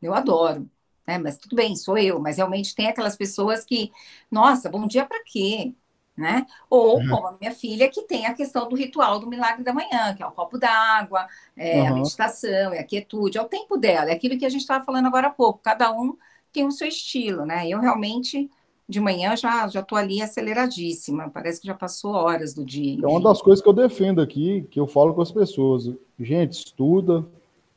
eu 0.00 0.14
adoro. 0.14 0.68
Né? 1.06 1.18
Mas 1.18 1.38
tudo 1.38 1.56
bem, 1.56 1.74
sou 1.74 1.96
eu, 1.98 2.20
mas 2.20 2.36
realmente 2.36 2.74
tem 2.74 2.88
aquelas 2.88 3.16
pessoas 3.16 3.64
que, 3.64 3.90
nossa, 4.30 4.68
bom 4.68 4.86
dia 4.86 5.06
para 5.06 5.24
quê? 5.24 5.74
Né? 6.18 6.44
Ou 6.68 6.98
uhum. 6.98 7.08
como 7.08 7.26
a 7.28 7.36
minha 7.40 7.52
filha, 7.52 7.88
que 7.88 8.02
tem 8.02 8.26
a 8.26 8.34
questão 8.34 8.68
do 8.68 8.74
ritual 8.74 9.20
do 9.20 9.28
milagre 9.28 9.62
da 9.62 9.72
manhã, 9.72 10.14
que 10.14 10.22
é 10.22 10.26
o 10.26 10.32
copo 10.32 10.58
d'água, 10.58 11.26
é 11.56 11.80
uhum. 11.80 11.86
a 11.86 11.90
meditação, 11.92 12.72
é 12.72 12.80
a 12.80 12.84
quietude, 12.84 13.38
é 13.38 13.42
o 13.42 13.48
tempo 13.48 13.76
dela, 13.76 14.10
é 14.10 14.12
aquilo 14.12 14.36
que 14.36 14.44
a 14.44 14.48
gente 14.48 14.62
estava 14.62 14.84
falando 14.84 15.06
agora 15.06 15.28
há 15.28 15.30
pouco. 15.30 15.60
Cada 15.62 15.92
um 15.92 16.16
tem 16.52 16.66
o 16.66 16.72
seu 16.72 16.88
estilo, 16.88 17.46
né? 17.46 17.68
Eu 17.68 17.80
realmente 17.80 18.50
de 18.88 19.00
manhã 19.00 19.36
já 19.36 19.68
já 19.68 19.80
estou 19.80 19.98
ali 19.98 20.20
aceleradíssima, 20.22 21.30
parece 21.30 21.60
que 21.60 21.66
já 21.66 21.74
passou 21.74 22.12
horas 22.12 22.52
do 22.54 22.64
dia. 22.64 22.94
Enfim. 22.94 23.04
É 23.04 23.06
uma 23.06 23.20
das 23.20 23.40
coisas 23.40 23.62
que 23.62 23.68
eu 23.68 23.72
defendo 23.72 24.20
aqui, 24.20 24.66
que 24.70 24.80
eu 24.80 24.86
falo 24.86 25.14
com 25.14 25.22
as 25.22 25.30
pessoas. 25.30 25.92
Gente, 26.18 26.52
estuda, 26.52 27.24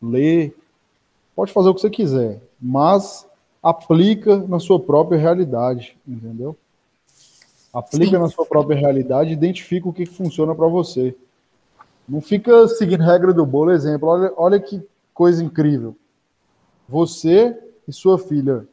lê, 0.02 0.52
pode 1.36 1.52
fazer 1.52 1.70
o 1.70 1.76
que 1.76 1.82
você 1.82 1.90
quiser, 1.90 2.42
mas 2.60 3.30
aplica 3.62 4.38
na 4.38 4.60
sua 4.60 4.80
própria 4.80 5.20
realidade, 5.20 5.96
entendeu? 6.08 6.58
Aplica 7.74 8.18
Sim. 8.18 8.24
na 8.24 8.28
sua 8.28 8.46
própria 8.46 8.78
realidade, 8.78 9.32
identifica 9.32 9.88
o 9.88 9.94
que, 9.94 10.06
funciona 10.06 10.54
para 10.54 10.68
você. 10.68 11.16
Não 12.08 12.20
fica 12.20 12.68
seguindo 12.68 13.04
regra 13.04 13.34
do 13.34 13.46
bolo. 13.46 13.72
Exemplo, 13.72 14.10
olha, 14.10 14.34
olha 14.36 14.60
que 14.60 14.82
coisa 15.14 15.44
incrível. 15.44 15.96
Você 16.90 17.58
e 17.88 17.94
sua 17.94 18.18
filha 18.18 18.68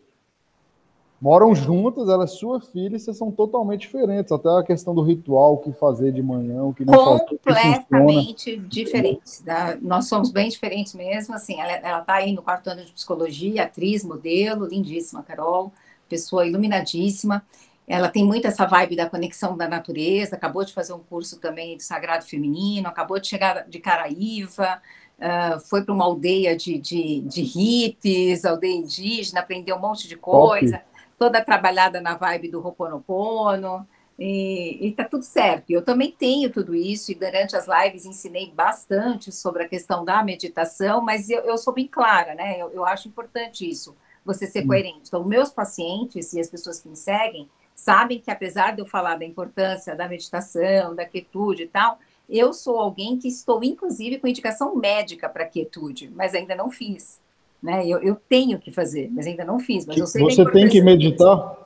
moram 1.21 1.55
juntas, 1.55 2.09
ela 2.09 2.25
é 2.25 2.27
sua 2.27 2.61
filha 2.61 2.97
e 2.97 3.01
vocês 3.01 3.17
são 3.17 3.31
totalmente 3.31 3.83
diferentes. 3.83 4.33
Até 4.33 4.49
a 4.49 4.63
questão 4.63 4.95
do 4.95 5.03
ritual, 5.03 5.55
o 5.55 5.59
que 5.59 5.73
fazer 5.73 6.13
de 6.13 6.23
manhã, 6.23 6.63
o 6.63 6.73
que 6.73 6.85
não 6.85 6.95
fazer. 6.95 7.27
Completamente 7.27 8.57
diferentes. 8.57 9.43
Né? 9.45 9.79
Nós 9.83 10.09
somos 10.09 10.31
bem 10.31 10.49
diferentes 10.49 10.95
mesmo. 10.95 11.35
Assim, 11.35 11.61
ela 11.61 12.01
está 12.01 12.15
aí 12.15 12.33
no 12.33 12.43
quarto 12.43 12.69
ano 12.69 12.85
de 12.85 12.93
psicologia, 12.93 13.65
atriz, 13.65 14.05
modelo, 14.05 14.67
lindíssima, 14.67 15.23
Carol, 15.23 15.73
pessoa 16.09 16.47
iluminadíssima. 16.47 17.45
Ela 17.89 18.11
tem 18.11 18.23
muito 18.23 18.47
essa 18.47 18.67
vibe 18.67 18.97
da 18.97 19.09
conexão 19.09 19.57
da 19.57 19.67
natureza, 19.67 20.37
acabou 20.37 20.63
de 20.63 20.75
fazer 20.75 20.93
um 20.93 20.99
curso 20.99 21.41
também 21.41 21.75
de 21.75 21.83
Sagrado 21.83 22.27
Feminino, 22.27 22.87
acabou 22.87 23.19
de 23.19 23.27
chegar 23.27 23.67
de 23.67 23.79
Caraíva, 23.79 24.83
uh, 25.19 25.59
foi 25.61 25.83
para 25.83 25.95
uma 25.95 26.05
aldeia 26.05 26.55
de, 26.55 26.79
de, 26.79 27.21
de 27.23 27.43
hippies, 27.43 28.45
aldeia 28.45 28.77
indígena, 28.77 29.41
aprendeu 29.41 29.77
um 29.77 29.81
monte 29.81 30.07
de 30.07 30.17
coisa, 30.17 30.79
Top. 30.79 31.03
toda 31.19 31.43
trabalhada 31.43 31.99
na 31.99 32.15
vibe 32.15 32.51
do 32.51 32.61
Ho'oponopono, 32.61 33.89
e, 34.19 34.89
está 34.89 35.05
tudo 35.05 35.23
certo. 35.23 35.71
Eu 35.71 35.81
também 35.81 36.11
tenho 36.11 36.51
tudo 36.51 36.75
isso, 36.75 37.11
e 37.11 37.15
durante 37.15 37.57
as 37.57 37.67
lives 37.67 38.05
ensinei 38.05 38.53
bastante 38.53 39.33
sobre 39.33 39.63
a 39.63 39.69
questão 39.69 40.05
da 40.05 40.23
meditação, 40.23 41.01
mas 41.01 41.31
eu, 41.31 41.41
eu 41.41 41.57
sou 41.57 41.73
bem 41.73 41.87
clara, 41.87 42.35
né? 42.35 42.61
Eu, 42.61 42.71
eu 42.71 42.85
acho 42.85 43.09
importante 43.09 43.67
isso, 43.67 43.97
você 44.25 44.47
ser 44.47 44.67
coerente. 44.67 45.05
Então, 45.07 45.25
meus 45.25 45.51
pacientes 45.51 46.35
e 46.35 46.41
as 46.41 46.51
pessoas 46.51 46.81
que 46.81 46.89
me 46.89 46.97
seguem, 46.97 47.49
sabem 47.79 48.21
que 48.21 48.31
apesar 48.31 48.75
de 48.75 48.83
eu 48.83 48.87
falar 48.87 49.17
da 49.17 49.25
importância 49.25 49.95
da 49.95 50.09
meditação, 50.09 50.97
da 50.97 51.05
quietude 51.05 51.63
e 51.63 51.69
tal, 51.69 51.99
eu 52.29 52.53
sou 52.53 52.77
alguém 52.77 53.17
que 53.17 53.29
estou, 53.29 53.63
inclusive, 53.63 54.19
com 54.19 54.27
indicação 54.27 54.75
médica 54.75 55.29
para 55.29 55.47
quietude, 55.47 56.11
mas 56.15 56.35
ainda 56.35 56.57
não 56.57 56.71
fiz. 56.71 57.21
Né? 57.63 57.87
Eu, 57.87 58.03
eu, 58.03 58.17
tenho 58.17 58.59
que 58.59 58.71
fazer, 58.71 59.09
mas 59.13 59.27
ainda 59.27 59.45
não 59.45 59.61
fiz. 59.61 59.87
Mas 59.87 59.97
eu 59.97 60.07
sei 60.07 60.23
Você 60.23 60.45
tem 60.51 60.69
que 60.69 60.83
meditar? 60.83 61.57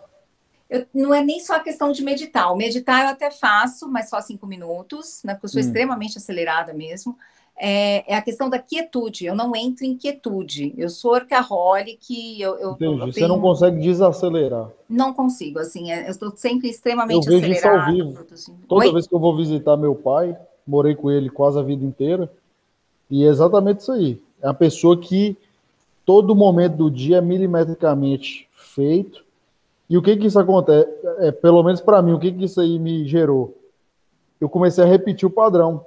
Eu, 0.69 0.87
não 0.95 1.15
é 1.15 1.25
nem 1.25 1.41
só 1.41 1.57
a 1.57 1.61
questão 1.61 1.91
de 1.93 2.03
meditar. 2.03 2.53
O 2.53 2.57
meditar 2.57 3.05
eu 3.05 3.09
até 3.09 3.31
faço, 3.31 3.89
mas 3.89 4.09
só 4.09 4.21
cinco 4.21 4.47
minutos, 4.47 5.23
né? 5.25 5.35
porque 5.35 5.47
eu 5.47 5.51
sou 5.51 5.61
hum. 5.61 5.65
extremamente 5.65 6.19
acelerada 6.19 6.73
mesmo 6.73 7.19
é, 7.59 8.13
é, 8.13 8.17
a 8.17 8.23
questão 8.23 8.51
da 8.51 8.59
quietude. 8.59 9.27
Eu 9.27 9.35
não 9.35 9.55
entro 9.55 9.85
em 9.85 9.97
quietude. 9.97 10.75
Eu 10.77 10.89
sou 10.89 11.13
orcaholic. 11.13 12.41
Eu, 12.41 12.57
eu, 12.57 12.73
Entendi. 12.73 12.93
Eu 12.93 12.99
tenho... 12.99 13.13
Você 13.13 13.27
não 13.27 13.41
consegue 13.41 13.81
desacelerar. 13.81 14.71
Não 14.89 15.13
consigo. 15.13 15.59
Assim, 15.59 15.93
é, 15.93 16.07
eu 16.07 16.11
estou 16.11 16.33
sempre 16.37 16.69
extremamente 16.69 17.27
eu 17.27 17.41
vejo 17.41 17.53
acelerado. 17.53 17.93
Isso 17.93 18.03
ao 18.03 18.09
vivo. 18.09 18.27
Assim. 18.33 18.55
Toda 18.69 18.87
Oi? 18.87 18.93
vez 18.93 19.07
que 19.07 19.15
eu 19.15 19.21
vou 19.21 19.37
visitar 19.37 19.77
meu 19.77 19.95
pai, 19.95 20.37
morei 20.67 20.95
com 20.95 21.11
ele 21.11 21.31
quase 21.31 21.59
a 21.59 21.63
vida 21.63 21.85
inteira. 21.85 22.31
E 23.11 23.25
é 23.25 23.29
exatamente 23.29 23.81
isso 23.81 23.93
aí. 23.93 24.21
É 24.43 24.49
a 24.49 24.55
pessoa 24.55 24.99
que 24.99 25.37
todo 26.05 26.35
momento 26.35 26.77
do 26.77 26.91
dia 26.91 27.19
é 27.19 27.21
milimetricamente 27.21 28.49
feito. 28.55 29.25
E 29.89 29.97
o 29.97 30.03
que 30.03 30.17
que 30.17 30.27
isso 30.27 30.39
acontece? 30.39 30.89
É, 31.19 31.31
pelo 31.31 31.63
menos 31.63 31.81
para 31.81 32.01
mim, 32.01 32.13
o 32.13 32.19
que 32.19 32.33
que 32.33 32.45
isso 32.47 32.61
aí 32.61 32.79
me 32.79 33.07
gerou? 33.07 33.57
Eu 34.41 34.49
comecei 34.49 34.83
a 34.83 34.87
repetir 34.87 35.27
o 35.27 35.31
padrão. 35.31 35.85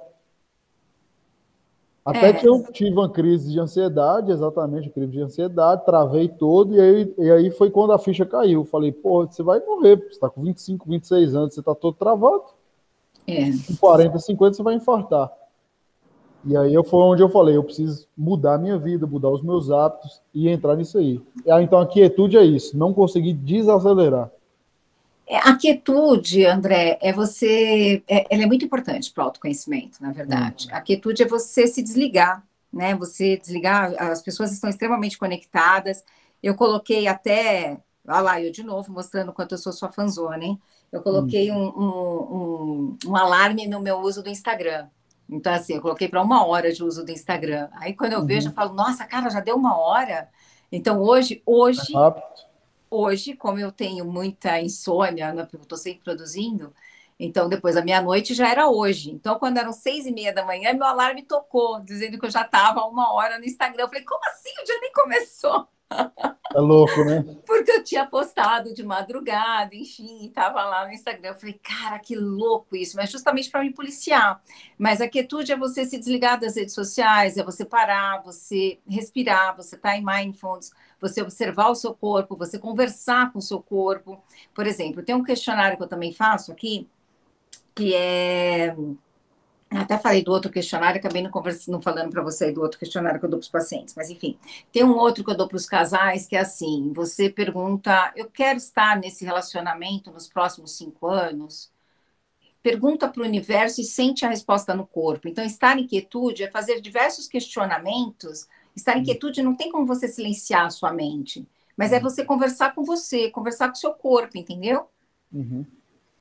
Até 2.06 2.28
é. 2.28 2.32
que 2.32 2.46
eu 2.46 2.62
tive 2.70 2.92
uma 2.92 3.10
crise 3.10 3.50
de 3.50 3.58
ansiedade, 3.58 4.30
exatamente, 4.30 4.88
crise 4.90 5.10
de 5.10 5.20
ansiedade, 5.20 5.84
travei 5.84 6.28
todo, 6.28 6.72
e 6.72 6.80
aí, 6.80 7.14
e 7.18 7.30
aí 7.32 7.50
foi 7.50 7.68
quando 7.68 7.92
a 7.92 7.98
ficha 7.98 8.24
caiu. 8.24 8.64
Falei, 8.64 8.92
pô, 8.92 9.26
você 9.26 9.42
vai 9.42 9.58
morrer, 9.58 9.96
você 9.96 10.10
está 10.10 10.30
com 10.30 10.40
25, 10.40 10.88
26 10.88 11.34
anos, 11.34 11.54
você 11.54 11.58
está 11.58 11.74
todo 11.74 11.96
travado. 11.96 12.44
É. 13.26 13.50
Com 13.50 13.76
40, 13.80 14.20
50, 14.20 14.54
você 14.54 14.62
vai 14.62 14.76
infartar. 14.76 15.32
E 16.44 16.56
aí 16.56 16.72
eu, 16.72 16.84
foi 16.84 17.00
onde 17.00 17.24
eu 17.24 17.28
falei, 17.28 17.56
eu 17.56 17.64
preciso 17.64 18.06
mudar 18.16 18.54
a 18.54 18.58
minha 18.58 18.78
vida, 18.78 19.04
mudar 19.04 19.30
os 19.30 19.42
meus 19.42 19.68
hábitos 19.72 20.22
e 20.32 20.48
entrar 20.48 20.76
nisso 20.76 20.98
aí. 20.98 21.20
Ah, 21.50 21.60
então 21.60 21.80
a 21.80 21.86
quietude 21.86 22.36
é 22.36 22.44
isso, 22.44 22.78
não 22.78 22.94
conseguir 22.94 23.32
desacelerar. 23.32 24.30
É, 25.28 25.38
a 25.38 25.56
quietude, 25.56 26.46
André, 26.46 26.98
é 27.02 27.12
você, 27.12 28.02
é, 28.06 28.26
ela 28.32 28.44
é 28.44 28.46
muito 28.46 28.64
importante 28.64 29.10
para 29.10 29.24
o 29.24 29.26
autoconhecimento, 29.26 30.00
na 30.00 30.12
verdade. 30.12 30.68
Uhum. 30.68 30.76
A 30.76 30.80
quietude 30.80 31.22
é 31.22 31.26
você 31.26 31.66
se 31.66 31.82
desligar, 31.82 32.44
né? 32.72 32.94
Você 32.94 33.36
desligar, 33.36 33.92
as 33.98 34.22
pessoas 34.22 34.52
estão 34.52 34.70
extremamente 34.70 35.18
conectadas. 35.18 36.04
Eu 36.40 36.54
coloquei 36.54 37.08
até, 37.08 37.78
olha 38.06 38.20
lá, 38.20 38.40
eu 38.40 38.52
de 38.52 38.62
novo 38.62 38.92
mostrando 38.92 39.32
quanto 39.32 39.52
eu 39.52 39.58
sou 39.58 39.72
sua 39.72 39.90
fanzona, 39.90 40.44
hein? 40.44 40.60
Eu 40.92 41.02
coloquei 41.02 41.50
uhum. 41.50 41.72
um, 41.76 41.82
um, 41.82 42.36
um, 42.36 43.10
um 43.10 43.16
alarme 43.16 43.66
no 43.66 43.80
meu 43.80 43.98
uso 43.98 44.22
do 44.22 44.28
Instagram. 44.28 44.86
Então, 45.28 45.52
assim, 45.52 45.74
eu 45.74 45.82
coloquei 45.82 46.06
para 46.08 46.22
uma 46.22 46.46
hora 46.46 46.72
de 46.72 46.84
uso 46.84 47.04
do 47.04 47.10
Instagram. 47.10 47.68
Aí, 47.72 47.94
quando 47.94 48.12
eu 48.12 48.20
uhum. 48.20 48.26
vejo, 48.26 48.48
eu 48.48 48.52
falo, 48.52 48.72
nossa, 48.74 49.04
cara, 49.04 49.28
já 49.28 49.40
deu 49.40 49.56
uma 49.56 49.76
hora. 49.76 50.28
Então, 50.70 51.00
hoje, 51.00 51.42
hoje, 51.44 51.92
é 51.96 52.36
hoje, 52.90 53.34
como 53.34 53.58
eu 53.58 53.72
tenho 53.72 54.04
muita 54.04 54.60
insônia, 54.60 55.32
né, 55.32 55.42
porque 55.42 55.56
eu 55.56 55.62
estou 55.62 55.78
sempre 55.78 56.04
produzindo, 56.04 56.72
então 57.18 57.48
depois 57.48 57.74
da 57.74 57.82
meia-noite 57.82 58.34
já 58.34 58.48
era 58.48 58.68
hoje. 58.68 59.10
Então, 59.10 59.38
quando 59.38 59.58
eram 59.58 59.72
seis 59.72 60.06
e 60.06 60.12
meia 60.12 60.32
da 60.32 60.44
manhã, 60.44 60.72
meu 60.72 60.84
alarme 60.84 61.22
tocou, 61.22 61.80
dizendo 61.80 62.18
que 62.18 62.26
eu 62.26 62.30
já 62.30 62.42
estava 62.42 62.84
uma 62.84 63.12
hora 63.12 63.38
no 63.38 63.44
Instagram. 63.44 63.84
Eu 63.84 63.88
falei, 63.88 64.04
como 64.04 64.20
assim? 64.26 64.50
O 64.60 64.64
dia 64.64 64.80
nem 64.80 64.92
começou. 64.92 65.68
É 66.54 66.58
louco, 66.60 67.04
né? 67.04 67.24
Porque 67.46 67.70
eu 67.70 67.84
tinha 67.84 68.04
postado 68.04 68.74
de 68.74 68.82
madrugada, 68.82 69.74
enfim, 69.74 70.26
estava 70.26 70.64
lá 70.64 70.84
no 70.86 70.92
Instagram. 70.92 71.30
Eu 71.30 71.34
falei, 71.36 71.58
cara, 71.62 71.98
que 71.98 72.16
louco 72.16 72.76
isso, 72.76 72.96
mas 72.96 73.10
justamente 73.10 73.50
para 73.50 73.62
me 73.62 73.72
policiar. 73.72 74.42
Mas 74.76 75.00
a 75.00 75.08
quietude 75.08 75.52
é 75.52 75.56
você 75.56 75.84
se 75.84 75.98
desligar 75.98 76.38
das 76.38 76.56
redes 76.56 76.74
sociais, 76.74 77.36
é 77.36 77.44
você 77.44 77.64
parar, 77.64 78.22
você 78.22 78.78
respirar, 78.88 79.56
você 79.56 79.76
estar 79.76 79.90
tá 79.90 79.96
em 79.96 80.04
mindfulness, 80.04 80.72
você 81.00 81.22
observar 81.22 81.70
o 81.70 81.74
seu 81.74 81.94
corpo, 81.94 82.36
você 82.36 82.58
conversar 82.58 83.32
com 83.32 83.38
o 83.38 83.42
seu 83.42 83.60
corpo. 83.60 84.22
Por 84.54 84.66
exemplo, 84.66 85.02
tem 85.02 85.14
um 85.14 85.22
questionário 85.24 85.76
que 85.76 85.82
eu 85.82 85.88
também 85.88 86.12
faço 86.12 86.52
aqui, 86.52 86.88
que 87.74 87.94
é. 87.94 88.74
Até 89.68 89.98
falei 89.98 90.22
do 90.22 90.30
outro 90.30 90.50
questionário, 90.50 90.98
acabei 90.98 91.20
não, 91.22 91.30
conversando, 91.30 91.80
falando 91.82 92.10
para 92.10 92.22
você 92.22 92.52
do 92.52 92.62
outro 92.62 92.78
questionário 92.78 93.18
que 93.18 93.26
eu 93.26 93.30
dou 93.30 93.40
para 93.40 93.44
os 93.46 93.50
pacientes, 93.50 93.94
mas 93.96 94.08
enfim, 94.08 94.38
tem 94.70 94.84
um 94.84 94.96
outro 94.96 95.24
que 95.24 95.30
eu 95.30 95.36
dou 95.36 95.48
para 95.48 95.56
os 95.56 95.66
casais 95.66 96.26
que 96.26 96.36
é 96.36 96.40
assim: 96.40 96.92
você 96.92 97.28
pergunta, 97.28 98.12
eu 98.16 98.30
quero 98.30 98.58
estar 98.58 98.96
nesse 98.98 99.24
relacionamento 99.24 100.10
nos 100.12 100.28
próximos 100.28 100.76
cinco 100.76 101.08
anos? 101.08 101.70
Pergunta 102.62 103.08
para 103.08 103.22
o 103.22 103.24
universo 103.24 103.80
e 103.80 103.84
sente 103.84 104.24
a 104.24 104.28
resposta 104.28 104.74
no 104.74 104.86
corpo. 104.86 105.28
Então, 105.28 105.44
estar 105.44 105.78
em 105.78 105.86
quietude 105.86 106.44
é 106.44 106.50
fazer 106.50 106.80
diversos 106.80 107.28
questionamentos 107.28 108.48
Estar 108.76 108.98
em 108.98 109.02
quietude 109.02 109.42
não 109.42 109.56
tem 109.56 109.72
como 109.72 109.86
você 109.86 110.06
silenciar 110.06 110.66
a 110.66 110.70
sua 110.70 110.92
mente, 110.92 111.48
mas 111.76 111.92
é 111.92 111.96
uhum. 111.96 112.02
você 112.02 112.24
conversar 112.24 112.74
com 112.74 112.84
você, 112.84 113.30
conversar 113.30 113.68
com 113.68 113.74
o 113.74 113.78
seu 113.78 113.92
corpo, 113.94 114.36
entendeu? 114.36 114.86
Uhum. 115.32 115.64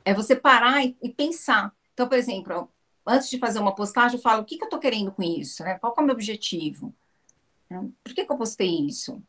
É 0.06 0.14
você 0.14 0.36
parar 0.36 0.84
e, 0.86 0.96
e, 1.04 1.10
pensar. 1.10 1.74
Então, 1.94 2.08
por 2.08 2.18
exemplo, 2.18 2.70
antes 3.06 3.30
de 3.30 3.38
fazer 3.38 3.60
uma 3.60 3.76
postagem, 3.76 4.18
eu 4.18 4.22
falo: 4.22 4.42
o 4.42 4.46
que, 4.46 4.58
que 4.58 4.64
eu 4.64 4.68
estou 4.68 4.80
querendo 4.80 5.12
com 5.12 5.22
isso? 5.22 5.64
Né? 5.64 5.78
Qual 5.80 5.94
é 5.98 6.02
o 6.02 6.06
meu 6.06 6.14
objetivo? 6.14 6.94
Né? 7.70 7.86
Por 8.04 8.14
que, 8.14 8.26
que 8.26 8.32
eu 8.32 8.38
postei 8.38 8.70
isso? 8.88 9.22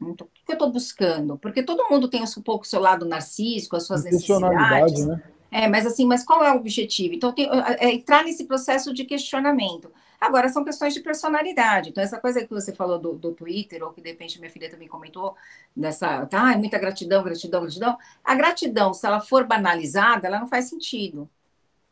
Então, 0.00 0.26
o 0.26 0.30
que, 0.30 0.44
que 0.44 0.52
eu 0.52 0.54
estou 0.54 0.70
buscando? 0.70 1.36
Porque 1.36 1.62
todo 1.62 1.88
mundo 1.90 2.08
tem 2.08 2.22
um 2.22 2.42
pouco 2.42 2.64
o 2.64 2.68
seu 2.68 2.80
lado 2.80 3.04
narcísico, 3.04 3.76
as 3.76 3.86
suas 3.86 4.04
necessidades. 4.04 5.04
Né? 5.04 5.22
É, 5.50 5.68
mas 5.68 5.84
assim, 5.84 6.06
mas 6.06 6.24
qual 6.24 6.44
é 6.44 6.52
o 6.52 6.56
objetivo? 6.56 7.14
Então, 7.14 7.32
tem, 7.32 7.48
é, 7.78 7.92
entrar 7.92 8.24
nesse 8.24 8.44
processo 8.44 8.94
de 8.94 9.04
questionamento. 9.04 9.92
Agora, 10.20 10.48
são 10.48 10.64
questões 10.64 10.94
de 10.94 11.00
personalidade. 11.00 11.90
Então, 11.90 12.04
essa 12.04 12.20
coisa 12.20 12.44
que 12.44 12.50
você 12.50 12.72
falou 12.74 12.98
do, 12.98 13.14
do 13.14 13.32
Twitter, 13.32 13.82
ou 13.82 13.92
que 13.92 14.00
de 14.00 14.10
repente 14.10 14.38
minha 14.38 14.50
filha 14.50 14.70
também 14.70 14.86
comentou, 14.86 15.34
dessa, 15.74 16.26
tá, 16.26 16.56
muita 16.56 16.78
gratidão, 16.78 17.24
gratidão, 17.24 17.62
gratidão. 17.62 17.98
A 18.22 18.34
gratidão, 18.34 18.94
se 18.94 19.06
ela 19.06 19.20
for 19.20 19.44
banalizada, 19.46 20.28
ela 20.28 20.38
não 20.38 20.46
faz 20.46 20.66
sentido. 20.66 21.28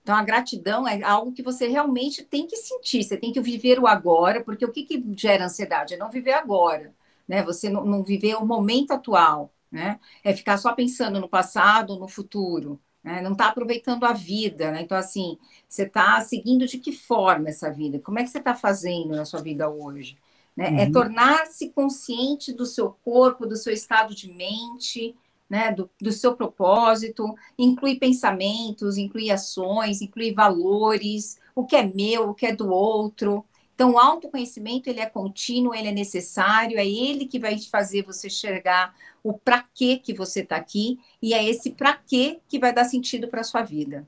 Então, 0.02 0.16
a 0.16 0.22
gratidão 0.22 0.86
é 0.88 1.02
algo 1.02 1.32
que 1.32 1.42
você 1.42 1.68
realmente 1.68 2.24
tem 2.24 2.46
que 2.46 2.56
sentir, 2.56 3.02
você 3.04 3.16
tem 3.16 3.32
que 3.32 3.40
viver 3.40 3.78
o 3.80 3.86
agora, 3.86 4.42
porque 4.42 4.64
o 4.64 4.72
que, 4.72 4.84
que 4.84 5.04
gera 5.16 5.46
ansiedade? 5.46 5.94
É 5.94 5.96
não 5.96 6.10
viver 6.10 6.32
agora, 6.32 6.94
né? 7.26 7.42
Você 7.44 7.68
não, 7.70 7.84
não 7.84 8.04
viver 8.04 8.36
o 8.36 8.46
momento 8.46 8.92
atual, 8.92 9.52
né? 9.70 10.00
É 10.24 10.34
ficar 10.34 10.58
só 10.58 10.74
pensando 10.74 11.20
no 11.20 11.28
passado, 11.28 11.98
no 11.98 12.08
futuro 12.08 12.80
né? 13.08 13.22
não 13.22 13.32
está 13.32 13.46
aproveitando 13.46 14.04
a 14.04 14.12
vida, 14.12 14.70
né? 14.70 14.82
Então, 14.82 14.96
assim, 14.96 15.38
você 15.66 15.84
está 15.84 16.20
seguindo 16.20 16.66
de 16.66 16.76
que 16.78 16.92
forma 16.92 17.48
essa 17.48 17.70
vida? 17.70 17.98
Como 17.98 18.18
é 18.18 18.22
que 18.22 18.28
você 18.28 18.38
está 18.38 18.54
fazendo 18.54 19.16
na 19.16 19.24
sua 19.24 19.40
vida 19.40 19.68
hoje? 19.68 20.18
Né? 20.54 20.66
É 20.66 20.70
uhum. 20.70 20.78
É 20.78 20.90
tornar-se 20.90 21.70
consciente 21.70 22.52
do 22.52 22.66
seu 22.66 22.90
corpo, 23.02 23.46
do 23.46 23.56
seu 23.56 23.72
estado 23.72 24.14
de 24.14 24.30
mente, 24.30 25.16
né? 25.48 25.72
do, 25.72 25.88
do 25.98 26.12
seu 26.12 26.36
propósito, 26.36 27.34
inclui 27.58 27.96
pensamentos, 27.96 28.98
inclui 28.98 29.30
ações, 29.30 30.02
inclui 30.02 30.34
valores, 30.34 31.38
o 31.54 31.64
que 31.64 31.76
é 31.76 31.86
meu, 31.86 32.28
o 32.28 32.34
que 32.34 32.44
é 32.44 32.54
do 32.54 32.68
outro. 32.68 33.42
Então, 33.78 33.92
o 33.92 33.98
autoconhecimento 33.98 34.90
ele 34.90 34.98
é 34.98 35.06
contínuo, 35.06 35.72
ele 35.72 35.86
é 35.86 35.92
necessário, 35.92 36.80
é 36.80 36.84
ele 36.84 37.26
que 37.26 37.38
vai 37.38 37.56
fazer 37.60 38.02
você 38.02 38.26
enxergar 38.26 38.92
o 39.22 39.32
para 39.32 39.64
que 39.72 39.98
que 39.98 40.12
você 40.12 40.40
está 40.40 40.56
aqui 40.56 40.98
e 41.22 41.32
é 41.32 41.48
esse 41.48 41.70
para 41.70 41.94
que 41.94 42.40
que 42.48 42.58
vai 42.58 42.72
dar 42.72 42.82
sentido 42.82 43.28
para 43.28 43.44
sua 43.44 43.62
vida. 43.62 44.04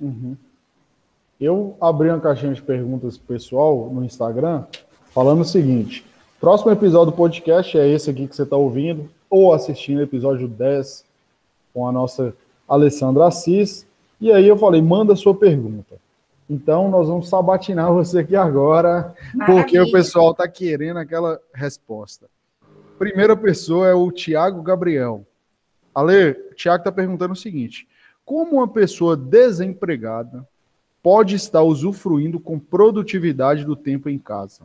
Uhum. 0.00 0.34
Eu 1.38 1.76
abri 1.78 2.08
uma 2.08 2.18
caixinha 2.18 2.54
de 2.54 2.62
perguntas 2.62 3.18
pessoal 3.18 3.90
no 3.92 4.02
Instagram 4.02 4.64
falando 5.10 5.42
o 5.42 5.44
seguinte: 5.44 6.02
próximo 6.40 6.70
episódio 6.70 7.12
do 7.12 7.16
podcast 7.18 7.76
é 7.76 7.86
esse 7.86 8.08
aqui 8.08 8.26
que 8.26 8.34
você 8.34 8.44
está 8.44 8.56
ouvindo 8.56 9.06
ou 9.28 9.52
assistindo, 9.52 10.00
episódio 10.00 10.48
10 10.48 11.04
com 11.74 11.86
a 11.86 11.92
nossa 11.92 12.34
Alessandra 12.66 13.26
Assis. 13.26 13.86
E 14.18 14.32
aí 14.32 14.48
eu 14.48 14.56
falei, 14.56 14.80
manda 14.80 15.14
sua 15.14 15.34
pergunta. 15.34 15.99
Então, 16.50 16.90
nós 16.90 17.06
vamos 17.06 17.28
sabatinar 17.28 17.92
você 17.92 18.18
aqui 18.18 18.34
agora, 18.34 19.14
Maravilha. 19.32 19.62
porque 19.62 19.78
o 19.78 19.92
pessoal 19.92 20.32
está 20.32 20.48
querendo 20.48 20.96
aquela 20.96 21.40
resposta. 21.54 22.26
Primeira 22.98 23.36
pessoa 23.36 23.86
é 23.86 23.94
o 23.94 24.10
Tiago 24.10 24.60
Gabriel. 24.60 25.24
Ale, 25.94 26.32
o 26.50 26.54
Tiago 26.56 26.80
está 26.80 26.90
perguntando 26.90 27.34
o 27.34 27.36
seguinte: 27.36 27.86
como 28.24 28.56
uma 28.56 28.66
pessoa 28.66 29.16
desempregada 29.16 30.44
pode 31.00 31.36
estar 31.36 31.62
usufruindo 31.62 32.40
com 32.40 32.58
produtividade 32.58 33.64
do 33.64 33.76
tempo 33.76 34.08
em 34.08 34.18
casa? 34.18 34.64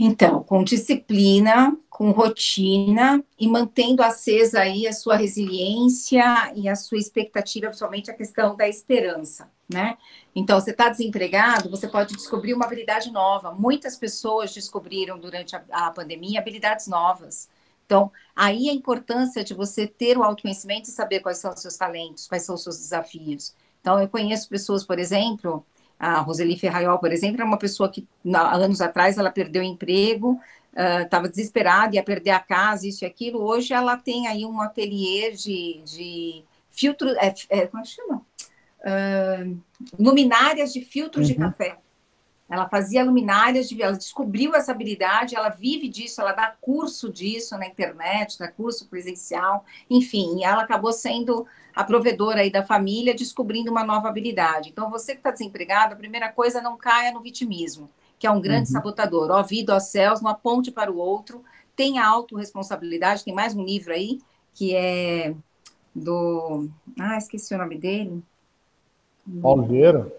Então, 0.00 0.44
com 0.44 0.62
disciplina, 0.62 1.76
com 1.90 2.12
rotina 2.12 3.22
e 3.36 3.48
mantendo 3.48 4.00
acesa 4.02 4.60
aí 4.60 4.86
a 4.86 4.92
sua 4.92 5.16
resiliência 5.16 6.52
e 6.54 6.68
a 6.68 6.76
sua 6.76 6.98
expectativa, 6.98 7.66
principalmente 7.66 8.08
a 8.08 8.14
questão 8.14 8.54
da 8.54 8.68
esperança, 8.68 9.50
né? 9.68 9.98
Então, 10.34 10.60
você 10.60 10.70
está 10.70 10.88
desempregado, 10.88 11.68
você 11.68 11.88
pode 11.88 12.14
descobrir 12.14 12.54
uma 12.54 12.64
habilidade 12.64 13.10
nova. 13.10 13.50
Muitas 13.50 13.96
pessoas 13.96 14.54
descobriram 14.54 15.18
durante 15.18 15.56
a, 15.56 15.64
a 15.72 15.90
pandemia 15.90 16.38
habilidades 16.38 16.86
novas. 16.86 17.48
Então, 17.84 18.12
aí 18.36 18.68
a 18.68 18.72
importância 18.74 19.42
de 19.42 19.52
você 19.52 19.86
ter 19.86 20.16
o 20.16 20.22
autoconhecimento 20.22 20.88
e 20.88 20.92
saber 20.92 21.20
quais 21.20 21.38
são 21.38 21.52
os 21.52 21.60
seus 21.60 21.76
talentos, 21.76 22.28
quais 22.28 22.44
são 22.44 22.54
os 22.54 22.62
seus 22.62 22.78
desafios. 22.78 23.52
Então, 23.80 24.00
eu 24.00 24.08
conheço 24.08 24.48
pessoas, 24.48 24.84
por 24.84 24.98
exemplo, 24.98 25.64
a 25.98 26.20
Roseli 26.20 26.58
Ferraiol, 26.58 26.98
por 26.98 27.12
exemplo, 27.12 27.42
é 27.42 27.44
uma 27.44 27.58
pessoa 27.58 27.90
que, 27.90 28.06
anos 28.24 28.80
atrás, 28.80 29.18
ela 29.18 29.30
perdeu 29.30 29.62
o 29.62 29.64
emprego, 29.64 30.38
estava 31.02 31.26
uh, 31.26 31.30
desesperada, 31.30 31.96
ia 31.96 32.02
perder 32.02 32.30
a 32.30 32.38
casa, 32.38 32.86
isso 32.86 33.04
e 33.04 33.06
aquilo. 33.06 33.42
Hoje 33.42 33.74
ela 33.74 33.96
tem 33.96 34.28
aí 34.28 34.46
um 34.46 34.60
ateliê 34.60 35.32
de, 35.32 35.82
de 35.84 36.44
filtro, 36.70 37.10
é, 37.18 37.34
é, 37.48 37.66
como 37.66 37.82
é 37.82 37.86
chama? 37.86 38.22
Uh, 38.80 39.60
luminárias 39.98 40.72
de 40.72 40.80
filtros 40.80 41.28
uhum. 41.28 41.34
de 41.34 41.38
café. 41.40 41.76
Ela 42.48 42.68
fazia 42.68 43.04
luminárias, 43.04 43.68
de, 43.68 43.82
ela 43.82 43.96
descobriu 43.96 44.54
essa 44.54 44.72
habilidade, 44.72 45.36
ela 45.36 45.50
vive 45.50 45.86
disso, 45.86 46.20
ela 46.20 46.32
dá 46.32 46.54
curso 46.60 47.12
disso 47.12 47.58
na 47.58 47.66
internet, 47.66 48.38
dá 48.38 48.48
curso 48.48 48.88
presencial, 48.88 49.64
enfim, 49.90 50.42
ela 50.42 50.62
acabou 50.62 50.92
sendo 50.92 51.46
a 51.74 51.84
provedora 51.84 52.40
aí 52.40 52.50
da 52.50 52.64
família, 52.64 53.14
descobrindo 53.14 53.70
uma 53.70 53.84
nova 53.84 54.08
habilidade. 54.08 54.70
Então, 54.70 54.90
você 54.90 55.12
que 55.12 55.18
está 55.18 55.30
desempregado, 55.30 55.92
a 55.92 55.96
primeira 55.96 56.32
coisa, 56.32 56.62
não 56.62 56.76
caia 56.76 57.12
no 57.12 57.20
vitimismo, 57.20 57.90
que 58.18 58.26
é 58.26 58.30
um 58.30 58.40
grande 58.40 58.70
uhum. 58.70 58.74
sabotador. 58.74 59.30
Ó 59.30 59.42
vida, 59.42 59.76
ó 59.76 59.78
céus, 59.78 60.20
não 60.22 60.30
aponte 60.30 60.70
para 60.70 60.90
o 60.90 60.96
outro, 60.96 61.44
tenha 61.76 62.04
autorresponsabilidade, 62.04 63.24
tem 63.24 63.34
mais 63.34 63.54
um 63.54 63.62
livro 63.62 63.92
aí, 63.92 64.20
que 64.54 64.74
é 64.74 65.34
do... 65.94 66.68
Ah, 66.98 67.18
esqueci 67.18 67.54
o 67.54 67.58
nome 67.58 67.78
dele. 67.78 68.22
Oliveira? 69.42 70.10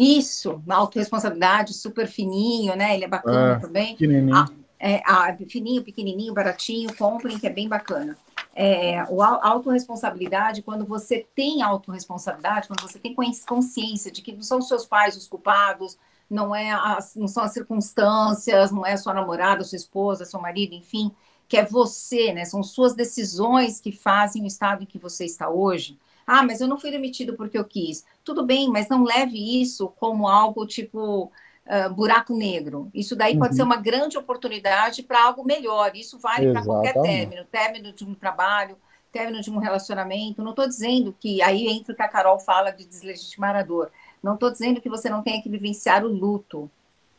Isso, 0.00 0.62
uma 0.64 0.76
autorresponsabilidade, 0.76 1.74
super 1.74 2.06
fininho, 2.06 2.74
né? 2.74 2.94
Ele 2.94 3.04
é 3.04 3.08
bacana 3.08 3.56
é, 3.56 3.58
também. 3.58 3.92
Pequenininho. 3.96 4.34
Ah, 4.34 4.48
é, 4.78 5.02
ah, 5.04 5.36
fininho, 5.46 5.84
pequenininho, 5.84 6.32
baratinho, 6.32 6.96
comprem, 6.96 7.38
que 7.38 7.46
é 7.46 7.50
bem 7.50 7.68
bacana. 7.68 8.16
É, 8.56 9.04
o 9.10 9.22
autorresponsabilidade, 9.22 10.62
quando 10.62 10.86
você 10.86 11.26
tem 11.34 11.60
autorresponsabilidade, 11.60 12.66
quando 12.66 12.80
você 12.80 12.98
tem 12.98 13.14
consciência 13.46 14.10
de 14.10 14.22
que 14.22 14.32
não 14.32 14.42
são 14.42 14.60
os 14.60 14.68
seus 14.68 14.86
pais 14.86 15.18
os 15.18 15.28
culpados, 15.28 15.98
não, 16.30 16.56
é 16.56 16.72
as, 16.72 17.14
não 17.14 17.28
são 17.28 17.44
as 17.44 17.52
circunstâncias, 17.52 18.72
não 18.72 18.86
é 18.86 18.94
a 18.94 18.96
sua 18.96 19.12
namorada, 19.12 19.60
a 19.60 19.64
sua 19.66 19.76
esposa, 19.76 20.24
seu 20.24 20.40
marido, 20.40 20.74
enfim, 20.74 21.12
que 21.46 21.58
é 21.58 21.64
você, 21.64 22.32
né? 22.32 22.46
São 22.46 22.62
suas 22.62 22.94
decisões 22.94 23.82
que 23.82 23.92
fazem 23.92 24.44
o 24.44 24.46
estado 24.46 24.82
em 24.82 24.86
que 24.86 24.98
você 24.98 25.26
está 25.26 25.50
hoje. 25.50 25.98
Ah, 26.32 26.44
mas 26.44 26.60
eu 26.60 26.68
não 26.68 26.78
fui 26.78 26.92
demitido 26.92 27.34
porque 27.34 27.58
eu 27.58 27.64
quis. 27.64 28.04
Tudo 28.22 28.46
bem, 28.46 28.68
mas 28.70 28.88
não 28.88 29.02
leve 29.02 29.60
isso 29.60 29.88
como 29.98 30.28
algo 30.28 30.64
tipo 30.64 31.24
uh, 31.24 31.92
buraco 31.92 32.36
negro. 32.36 32.88
Isso 32.94 33.16
daí 33.16 33.32
uhum. 33.32 33.40
pode 33.40 33.56
ser 33.56 33.62
uhum. 33.62 33.66
uma 33.66 33.76
grande 33.76 34.16
oportunidade 34.16 35.02
para 35.02 35.24
algo 35.24 35.44
melhor. 35.44 35.96
Isso 35.96 36.20
vale 36.20 36.52
para 36.52 36.64
qualquer 36.64 36.92
término, 37.02 37.44
término 37.46 37.92
de 37.92 38.04
um 38.04 38.14
trabalho, 38.14 38.76
término 39.10 39.40
de 39.40 39.50
um 39.50 39.58
relacionamento. 39.58 40.40
Não 40.40 40.50
estou 40.50 40.68
dizendo 40.68 41.12
que 41.18 41.42
aí 41.42 41.66
entra 41.66 41.92
o 41.92 41.96
que 41.96 42.02
a 42.02 42.08
Carol 42.08 42.38
fala 42.38 42.70
de 42.70 42.86
deslegitimar 42.86 43.56
a 43.56 43.64
dor. 43.64 43.90
Não 44.22 44.34
estou 44.34 44.52
dizendo 44.52 44.80
que 44.80 44.88
você 44.88 45.10
não 45.10 45.24
tenha 45.24 45.42
que 45.42 45.48
vivenciar 45.48 46.04
o 46.04 46.08
luto. 46.08 46.70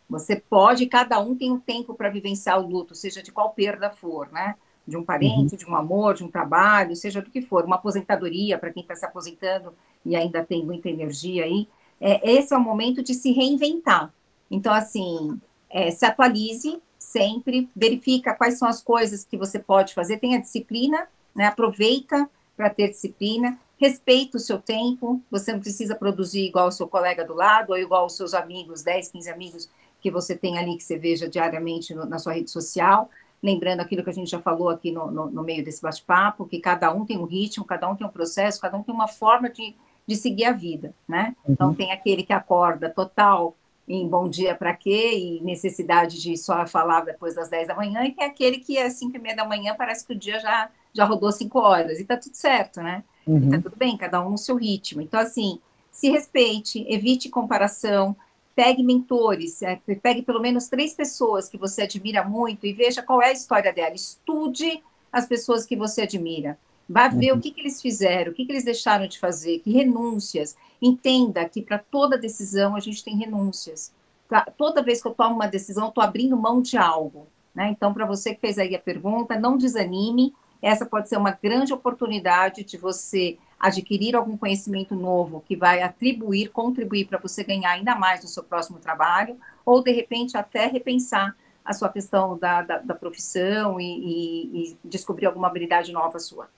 Você 0.09 0.37
pode, 0.37 0.85
cada 0.85 1.19
um 1.19 1.35
tem 1.35 1.51
um 1.51 1.59
tempo 1.59 1.93
para 1.93 2.09
vivenciar 2.09 2.61
o 2.61 2.65
luto, 2.65 2.95
seja 2.95 3.21
de 3.21 3.33
qual 3.33 3.49
perda 3.49 3.89
for, 3.89 4.31
né? 4.31 4.55
De 4.91 4.97
um 4.97 5.03
parente, 5.03 5.53
uhum. 5.53 5.57
de 5.57 5.65
um 5.65 5.75
amor, 5.75 6.13
de 6.13 6.23
um 6.23 6.29
trabalho, 6.29 6.95
seja 6.95 7.21
do 7.21 7.31
que 7.31 7.41
for, 7.41 7.65
uma 7.65 7.77
aposentadoria 7.77 8.57
para 8.57 8.71
quem 8.71 8.83
está 8.83 8.95
se 8.95 9.05
aposentando 9.05 9.73
e 10.05 10.15
ainda 10.15 10.43
tem 10.43 10.63
muita 10.63 10.89
energia 10.89 11.45
aí. 11.45 11.67
É, 11.99 12.31
esse 12.31 12.53
é 12.53 12.57
o 12.57 12.61
momento 12.61 13.01
de 13.01 13.13
se 13.13 13.31
reinventar. 13.31 14.13
Então, 14.49 14.73
assim, 14.73 15.39
é, 15.69 15.89
se 15.89 16.05
atualize 16.05 16.79
sempre, 16.99 17.69
verifica 17.75 18.33
quais 18.33 18.59
são 18.59 18.67
as 18.67 18.83
coisas 18.83 19.23
que 19.23 19.37
você 19.37 19.57
pode 19.57 19.93
fazer, 19.93 20.17
tenha 20.17 20.39
disciplina, 20.39 21.07
né, 21.33 21.45
aproveita 21.45 22.29
para 22.55 22.69
ter 22.69 22.89
disciplina, 22.89 23.57
respeita 23.79 24.37
o 24.37 24.39
seu 24.39 24.59
tempo, 24.59 25.19
você 25.31 25.51
não 25.51 25.59
precisa 25.59 25.95
produzir 25.95 26.45
igual 26.45 26.67
o 26.67 26.71
seu 26.71 26.87
colega 26.87 27.25
do 27.25 27.33
lado, 27.33 27.71
ou 27.71 27.77
igual 27.77 28.05
os 28.05 28.15
seus 28.15 28.33
amigos, 28.33 28.83
10, 28.83 29.09
15 29.09 29.29
amigos 29.29 29.69
que 30.01 30.11
você 30.11 30.35
tem 30.35 30.57
ali, 30.57 30.77
que 30.77 30.83
você 30.83 30.97
veja 30.97 31.27
diariamente 31.27 31.93
no, 31.93 32.05
na 32.05 32.19
sua 32.19 32.33
rede 32.33 32.51
social, 32.51 33.09
lembrando 33.41 33.79
aquilo 33.79 34.03
que 34.03 34.09
a 34.09 34.13
gente 34.13 34.29
já 34.29 34.39
falou 34.39 34.69
aqui 34.69 34.91
no, 34.91 35.09
no, 35.09 35.29
no 35.31 35.43
meio 35.43 35.63
desse 35.63 35.81
bate-papo, 35.81 36.45
que 36.45 36.59
cada 36.59 36.93
um 36.93 37.05
tem 37.05 37.17
um 37.17 37.25
ritmo, 37.25 37.65
cada 37.65 37.89
um 37.89 37.95
tem 37.95 38.05
um 38.05 38.11
processo, 38.11 38.61
cada 38.61 38.77
um 38.77 38.83
tem 38.83 38.93
uma 38.93 39.07
forma 39.07 39.49
de, 39.49 39.75
de 40.05 40.15
seguir 40.15 40.45
a 40.45 40.51
vida, 40.51 40.93
né? 41.07 41.35
Uhum. 41.45 41.53
Então 41.53 41.73
tem 41.73 41.91
aquele 41.91 42.23
que 42.23 42.33
acorda 42.33 42.89
total 42.89 43.55
em 43.87 44.07
bom 44.07 44.29
dia 44.29 44.55
para 44.55 44.73
quê 44.73 45.17
e 45.17 45.41
necessidade 45.43 46.21
de 46.21 46.37
só 46.37 46.65
falar 46.67 47.01
depois 47.01 47.35
das 47.35 47.49
10 47.49 47.67
da 47.67 47.75
manhã, 47.75 48.03
e 48.05 48.11
tem 48.11 48.25
aquele 48.25 48.59
que 48.59 48.77
é 48.77 48.89
5 48.89 49.15
e 49.15 49.19
meia 49.19 49.35
da 49.35 49.45
manhã, 49.45 49.75
parece 49.77 50.05
que 50.05 50.13
o 50.13 50.17
dia 50.17 50.39
já, 50.39 50.69
já 50.93 51.03
rodou 51.03 51.31
5 51.31 51.59
horas, 51.59 51.99
e 51.99 52.05
tá 52.05 52.15
tudo 52.15 52.35
certo, 52.35 52.81
né? 52.81 53.03
Uhum. 53.25 53.49
tá 53.49 53.59
tudo 53.59 53.75
bem, 53.75 53.97
cada 53.97 54.25
um 54.25 54.31
no 54.31 54.37
seu 54.37 54.55
ritmo. 54.55 55.01
Então, 55.01 55.19
assim, 55.19 55.59
se 55.91 56.09
respeite, 56.09 56.85
evite 56.87 57.29
comparação, 57.29 58.15
pegue 58.55 58.83
mentores, 58.83 59.61
é, 59.61 59.79
pegue 60.01 60.21
pelo 60.21 60.41
menos 60.41 60.67
três 60.67 60.93
pessoas 60.93 61.49
que 61.49 61.57
você 61.57 61.83
admira 61.83 62.23
muito 62.23 62.65
e 62.65 62.73
veja 62.73 63.01
qual 63.01 63.21
é 63.21 63.27
a 63.27 63.33
história 63.33 63.71
dela. 63.73 63.95
Estude 63.95 64.83
as 65.11 65.25
pessoas 65.25 65.65
que 65.65 65.75
você 65.75 66.01
admira. 66.03 66.57
Vá 66.87 67.07
ver 67.07 67.31
uhum. 67.31 67.37
o 67.37 67.41
que, 67.41 67.51
que 67.51 67.61
eles 67.61 67.81
fizeram, 67.81 68.31
o 68.31 68.35
que, 68.35 68.45
que 68.45 68.51
eles 68.51 68.65
deixaram 68.65 69.07
de 69.07 69.17
fazer, 69.17 69.59
que 69.59 69.71
renúncias. 69.71 70.57
Entenda 70.81 71.47
que 71.47 71.61
para 71.61 71.77
toda 71.77 72.17
decisão 72.17 72.75
a 72.75 72.79
gente 72.79 73.03
tem 73.03 73.15
renúncias. 73.15 73.93
Pra, 74.27 74.41
toda 74.41 74.81
vez 74.81 75.01
que 75.01 75.07
eu 75.07 75.13
tomo 75.13 75.35
uma 75.35 75.47
decisão, 75.47 75.85
eu 75.85 75.89
estou 75.89 76.03
abrindo 76.03 76.35
mão 76.35 76.61
de 76.61 76.77
algo. 76.77 77.27
Né? 77.55 77.69
Então, 77.69 77.93
para 77.93 78.05
você 78.05 78.33
que 78.33 78.41
fez 78.41 78.57
aí 78.57 78.75
a 78.75 78.79
pergunta, 78.79 79.39
não 79.39 79.57
desanime. 79.57 80.33
Essa 80.61 80.85
pode 80.85 81.09
ser 81.09 81.17
uma 81.17 81.31
grande 81.31 81.73
oportunidade 81.73 82.63
de 82.63 82.77
você 82.77 83.37
adquirir 83.61 84.15
algum 84.15 84.35
conhecimento 84.35 84.95
novo 84.95 85.43
que 85.47 85.55
vai 85.55 85.83
atribuir, 85.83 86.49
contribuir 86.49 87.05
para 87.05 87.19
você 87.19 87.43
ganhar 87.43 87.69
ainda 87.69 87.95
mais 87.95 88.23
no 88.23 88.27
seu 88.27 88.43
próximo 88.43 88.79
trabalho, 88.79 89.37
ou 89.63 89.83
de 89.83 89.91
repente 89.91 90.35
até 90.35 90.65
repensar 90.65 91.35
a 91.63 91.71
sua 91.71 91.89
questão 91.89 92.35
da, 92.39 92.63
da, 92.63 92.77
da 92.79 92.95
profissão 92.95 93.79
e, 93.79 93.83
e, 93.83 94.63
e, 94.63 94.77
descobrir 94.83 95.27
alguma 95.27 95.47
habilidade 95.47 95.91
nova 95.91 96.17
sua. 96.17 96.49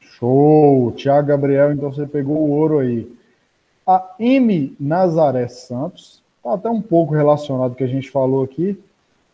Show! 0.00 0.90
Tiago 0.96 1.28
Gabriel, 1.28 1.72
então 1.72 1.92
você 1.92 2.04
pegou 2.04 2.36
o 2.36 2.50
ouro 2.50 2.80
aí. 2.80 3.08
A 3.86 4.14
M. 4.18 4.76
Nazaré 4.80 5.46
Santos, 5.46 6.20
está 6.38 6.54
até 6.54 6.68
um 6.68 6.82
pouco 6.82 7.14
relacionado 7.14 7.70
com 7.70 7.74
o 7.74 7.78
que 7.78 7.84
a 7.84 7.88
gente 7.88 8.10
falou 8.10 8.42
aqui, 8.42 8.76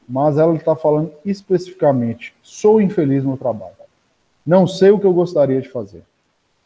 mas 0.07 0.37
ela 0.37 0.55
está 0.55 0.77
falando 0.77 1.13
especificamente: 1.25 2.35
sou 2.43 2.79
infeliz 2.79 3.25
no 3.25 3.39
trabalho. 3.39 3.73
Não 4.47 4.67
sei 4.67 4.91
o 4.91 4.99
que 4.99 5.07
eu 5.07 5.13
gostaria 5.13 5.61
de 5.61 5.69
fazer. 5.69 6.03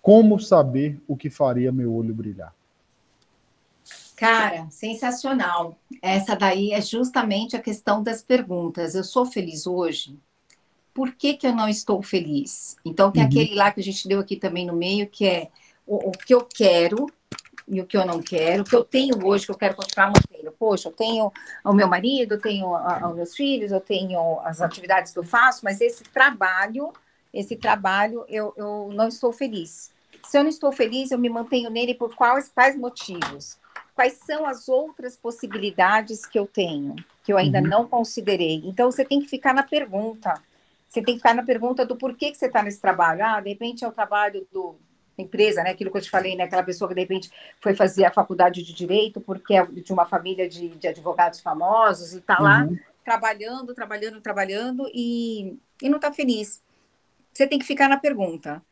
Como 0.03 0.41
saber 0.41 1.01
o 1.07 1.17
que 1.17 1.31
faria 1.31 1.71
meu 1.71 1.95
olho 1.95 2.13
brilhar? 2.13 2.53
Cara, 4.17 4.67
sensacional. 4.71 5.79
Essa 6.03 6.35
daí 6.35 6.73
é 6.73 6.81
justamente 6.81 7.57
a 7.57 7.61
questão 7.61 8.03
das 8.03 8.23
perguntas. 8.23 8.97
Eu 8.97 9.05
sou 9.05 9.25
feliz 9.25 9.67
hoje? 9.67 10.19
Por 10.93 11.13
que, 11.13 11.35
que 11.35 11.47
eu 11.47 11.55
não 11.55 11.69
estou 11.69 12.03
feliz? 12.03 12.77
Então, 12.85 13.11
tem 13.11 13.23
uhum. 13.23 13.29
aquele 13.29 13.55
lá 13.55 13.71
que 13.71 13.81
a 13.81 13.83
gente 13.83 14.07
deu 14.07 14.21
aqui 14.21 14.37
também 14.37 14.67
no 14.67 14.75
meio, 14.75 15.09
que 15.09 15.25
é 15.27 15.49
o, 15.87 16.11
o, 16.11 16.13
que 16.13 16.35
eu 16.35 16.45
quero 16.45 17.07
e 17.67 17.81
o 17.81 17.87
que 17.87 17.97
eu 17.97 18.05
não 18.05 18.21
quero, 18.21 18.63
o 18.63 18.65
que 18.65 18.77
eu 18.77 18.85
tenho 18.85 19.25
hoje, 19.25 19.47
que 19.47 19.53
eu 19.53 19.57
quero 19.57 19.77
continuar 19.77 20.09
mantendo. 20.09 20.53
Poxa, 20.59 20.89
eu 20.89 20.93
tenho 20.93 21.33
o 21.65 21.73
meu 21.73 21.89
marido, 21.89 22.35
eu 22.35 22.41
tenho 22.41 22.75
os 22.75 23.15
meus 23.15 23.35
filhos, 23.35 23.73
eu 23.73 23.81
tenho 23.81 24.41
as 24.41 24.61
atividades 24.61 25.13
que 25.13 25.19
eu 25.19 25.25
faço, 25.25 25.65
mas 25.65 25.81
esse 25.81 26.05
trabalho, 26.05 26.93
esse 27.33 27.57
trabalho, 27.57 28.25
eu, 28.29 28.53
eu 28.57 28.91
não 28.93 29.09
estou 29.09 29.33
feliz. 29.33 29.92
Se 30.27 30.39
eu 30.39 30.43
não 30.43 30.51
estou 30.51 30.73
feliz, 30.73 31.11
eu 31.11 31.19
me 31.19 31.29
mantenho 31.29 31.71
nele 31.71 31.95
por 31.95 32.15
quais, 32.15 32.49
quais 32.49 32.77
motivos? 32.77 33.59
Quais 33.95 34.15
são 34.25 34.47
as 34.47 34.69
outras 34.69 35.17
possibilidades 35.17 36.25
que 36.25 36.39
eu 36.39 36.47
tenho, 36.47 36.97
que 37.23 37.33
eu 37.33 37.37
ainda 37.37 37.61
uhum. 37.61 37.67
não 37.67 37.89
considerei? 37.89 38.63
Então, 38.65 38.91
você 38.91 39.05
tem 39.05 39.21
que 39.21 39.29
ficar 39.29 39.53
na 39.53 39.63
pergunta. 39.63 40.35
Você 40.89 41.03
tem 41.03 41.15
que 41.15 41.21
ficar 41.21 41.35
na 41.35 41.43
pergunta 41.43 41.85
do 41.85 41.97
porquê 41.97 42.31
que 42.31 42.37
você 42.37 42.47
está 42.47 42.63
nesse 42.63 42.81
trabalho. 42.81 43.25
Ah, 43.25 43.41
de 43.41 43.49
repente 43.51 43.85
é 43.85 43.89
o 43.89 43.93
trabalho 43.93 44.47
do, 44.53 44.77
da 45.17 45.25
empresa, 45.25 45.63
né? 45.63 45.71
Aquilo 45.71 45.91
que 45.91 45.99
eu 45.99 46.03
te 46.03 46.11
falei, 46.11 46.37
né? 46.37 46.45
Aquela 46.45 46.63
pessoa 46.63 46.89
que 46.89 46.95
de 46.95 47.01
repente 47.01 47.31
foi 47.61 47.75
fazer 47.75 48.05
a 48.05 48.13
faculdade 48.13 48.63
de 48.63 48.73
direito 48.73 49.21
porque 49.21 49.55
é 49.55 49.65
de 49.65 49.93
uma 49.93 50.07
família 50.07 50.49
de, 50.49 50.69
de 50.69 50.89
advogados 50.89 51.41
famosos 51.41 52.13
e 52.15 52.19
está 52.19 52.37
uhum. 52.39 52.45
lá 52.45 52.69
trabalhando, 53.05 53.75
trabalhando, 53.75 54.21
trabalhando 54.21 54.91
e, 54.95 55.59
e 55.83 55.89
não 55.89 55.97
está 55.97 56.13
feliz. 56.13 56.63
Você 57.33 57.47
tem 57.47 57.59
que 57.59 57.65
ficar 57.65 57.89
na 57.89 57.97
pergunta 57.97 58.63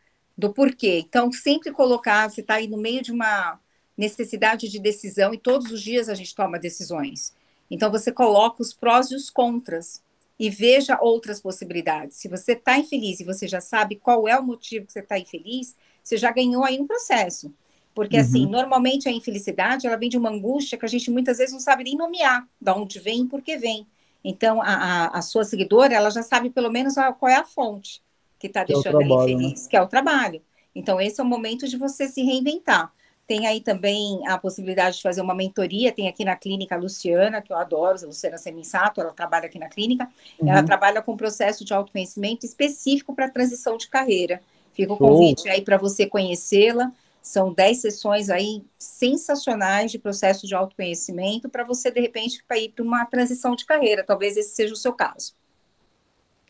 do 0.40 0.52
porquê. 0.52 1.04
Então, 1.06 1.30
sempre 1.30 1.70
colocar, 1.70 2.28
você 2.28 2.40
está 2.40 2.54
aí 2.54 2.66
no 2.66 2.78
meio 2.78 3.02
de 3.02 3.12
uma 3.12 3.60
necessidade 3.96 4.68
de 4.68 4.78
decisão 4.80 5.34
e 5.34 5.38
todos 5.38 5.70
os 5.70 5.82
dias 5.82 6.08
a 6.08 6.14
gente 6.14 6.34
toma 6.34 6.58
decisões. 6.58 7.34
Então, 7.70 7.90
você 7.90 8.10
coloca 8.10 8.62
os 8.62 8.72
prós 8.72 9.10
e 9.10 9.14
os 9.14 9.28
contras 9.28 10.02
e 10.38 10.48
veja 10.48 10.98
outras 11.00 11.40
possibilidades. 11.40 12.16
Se 12.16 12.26
você 12.26 12.52
está 12.52 12.78
infeliz 12.78 13.20
e 13.20 13.24
você 13.24 13.46
já 13.46 13.60
sabe 13.60 13.96
qual 13.96 14.26
é 14.26 14.38
o 14.38 14.42
motivo 14.42 14.86
que 14.86 14.92
você 14.92 15.00
está 15.00 15.18
infeliz, 15.18 15.76
você 16.02 16.16
já 16.16 16.32
ganhou 16.32 16.64
aí 16.64 16.80
um 16.80 16.86
processo. 16.86 17.52
Porque, 17.94 18.16
uhum. 18.16 18.22
assim, 18.22 18.46
normalmente 18.46 19.08
a 19.08 19.12
infelicidade, 19.12 19.86
ela 19.86 19.96
vem 19.96 20.08
de 20.08 20.16
uma 20.16 20.30
angústia 20.30 20.78
que 20.78 20.86
a 20.86 20.88
gente 20.88 21.10
muitas 21.10 21.36
vezes 21.36 21.52
não 21.52 21.60
sabe 21.60 21.84
nem 21.84 21.96
nomear 21.96 22.48
de 22.58 22.70
onde 22.70 22.98
vem 22.98 23.22
e 23.24 23.28
por 23.28 23.42
que 23.42 23.58
vem. 23.58 23.86
Então, 24.24 24.62
a, 24.62 24.74
a, 24.74 25.18
a 25.18 25.22
sua 25.22 25.44
seguidora, 25.44 25.94
ela 25.94 26.10
já 26.10 26.22
sabe 26.22 26.48
pelo 26.48 26.70
menos 26.70 26.94
qual 27.18 27.30
é 27.30 27.36
a 27.36 27.44
fonte 27.44 28.00
que 28.40 28.46
está 28.46 28.64
deixando 28.64 29.00
é 29.00 29.06
trabalho, 29.06 29.12
ela 29.12 29.32
infeliz, 29.32 29.62
né? 29.62 29.68
que 29.68 29.76
é 29.76 29.82
o 29.82 29.86
trabalho. 29.86 30.42
Então, 30.74 31.00
esse 31.00 31.20
é 31.20 31.22
o 31.22 31.26
momento 31.26 31.68
de 31.68 31.76
você 31.76 32.08
se 32.08 32.22
reinventar. 32.22 32.92
Tem 33.26 33.46
aí 33.46 33.60
também 33.60 34.26
a 34.26 34.36
possibilidade 34.38 34.96
de 34.96 35.02
fazer 35.02 35.20
uma 35.20 35.34
mentoria, 35.34 35.92
tem 35.92 36.08
aqui 36.08 36.24
na 36.24 36.34
clínica 36.34 36.74
a 36.74 36.78
Luciana, 36.78 37.40
que 37.40 37.52
eu 37.52 37.56
adoro, 37.56 37.96
a 38.02 38.06
Luciana 38.06 38.38
Seminsato, 38.38 39.00
ela 39.00 39.12
trabalha 39.12 39.46
aqui 39.46 39.58
na 39.58 39.68
clínica, 39.68 40.08
uhum. 40.40 40.48
ela 40.48 40.64
trabalha 40.64 41.00
com 41.00 41.16
processo 41.16 41.64
de 41.64 41.72
autoconhecimento 41.72 42.44
específico 42.44 43.14
para 43.14 43.30
transição 43.30 43.76
de 43.76 43.88
carreira. 43.88 44.40
Fica 44.72 44.92
o 44.92 44.96
convite 44.96 45.48
aí 45.48 45.62
para 45.62 45.76
você 45.76 46.06
conhecê-la. 46.06 46.90
São 47.22 47.52
10 47.52 47.80
sessões 47.82 48.30
aí 48.30 48.64
sensacionais 48.78 49.92
de 49.92 49.98
processo 49.98 50.46
de 50.46 50.54
autoconhecimento 50.54 51.48
para 51.48 51.62
você, 51.62 51.90
de 51.90 52.00
repente, 52.00 52.42
ir 52.56 52.68
para 52.70 52.82
uma 52.82 53.04
transição 53.04 53.54
de 53.54 53.66
carreira. 53.66 54.02
Talvez 54.02 54.36
esse 54.36 54.54
seja 54.54 54.72
o 54.72 54.76
seu 54.76 54.92
caso. 54.92 55.34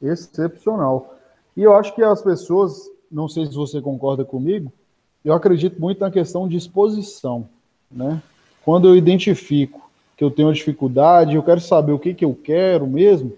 Excepcional. 0.01 1.20
E 1.61 1.63
eu 1.63 1.75
acho 1.75 1.95
que 1.95 2.03
as 2.03 2.23
pessoas, 2.23 2.91
não 3.13 3.29
sei 3.29 3.45
se 3.45 3.53
você 3.53 3.83
concorda 3.83 4.25
comigo, 4.25 4.73
eu 5.23 5.35
acredito 5.35 5.79
muito 5.79 6.01
na 6.01 6.11
questão 6.11 6.49
de 6.49 6.57
exposição, 6.57 7.47
né? 7.91 8.23
Quando 8.65 8.89
eu 8.89 8.97
identifico 8.97 9.91
que 10.17 10.25
eu 10.25 10.31
tenho 10.31 10.49
uma 10.49 10.55
dificuldade, 10.55 11.35
eu 11.35 11.43
quero 11.43 11.61
saber 11.61 11.93
o 11.93 11.99
que, 11.99 12.15
que 12.15 12.25
eu 12.25 12.35
quero 12.35 12.87
mesmo, 12.87 13.35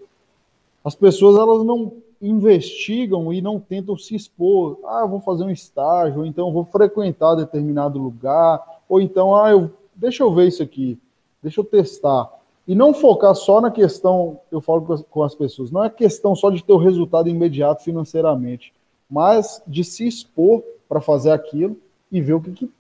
as 0.85 0.95
pessoas 0.95 1.37
elas 1.37 1.67
não 1.67 1.95
investigam 2.21 3.35
e 3.35 3.43
não 3.43 3.59
tentam 3.59 3.99
se 3.99 4.15
expor. 4.15 4.79
Ah, 4.85 5.05
vou 5.05 5.19
fazer 5.19 5.43
um 5.43 5.51
estágio, 5.51 6.21
ou 6.21 6.25
então 6.25 6.53
vou 6.53 6.65
frequentar 6.65 7.35
determinado 7.35 7.99
lugar, 7.99 8.63
ou 8.89 9.01
então, 9.01 9.35
ah, 9.35 9.51
eu, 9.51 9.69
deixa 9.97 10.23
eu 10.23 10.33
ver 10.33 10.47
isso 10.47 10.63
aqui, 10.63 10.97
deixa 11.43 11.61
eu 11.61 11.65
testar. 11.65 12.31
E 12.67 12.75
não 12.75 12.95
focar 12.95 13.35
só 13.35 13.61
na 13.61 13.71
questão, 13.71 14.41
eu 14.51 14.61
falo 14.61 15.05
com 15.11 15.23
as 15.23 15.35
pessoas, 15.35 15.71
não 15.71 15.85
é 15.85 15.91
questão 15.91 16.35
só 16.37 16.49
de 16.49 16.63
ter 16.63 16.73
o 16.73 16.79
resultado 16.79 17.29
imediato 17.29 17.83
financeiramente, 17.83 18.73
mas 19.11 19.61
de 19.67 19.83
se 19.83 20.07
expor 20.07 20.63
para 20.89 21.01
fazer 21.01 21.33
aquilo 21.33 21.77
e 22.11 22.21
ver 22.21 22.35
o 22.35 22.41
que, 22.41 22.53
que 22.53 22.71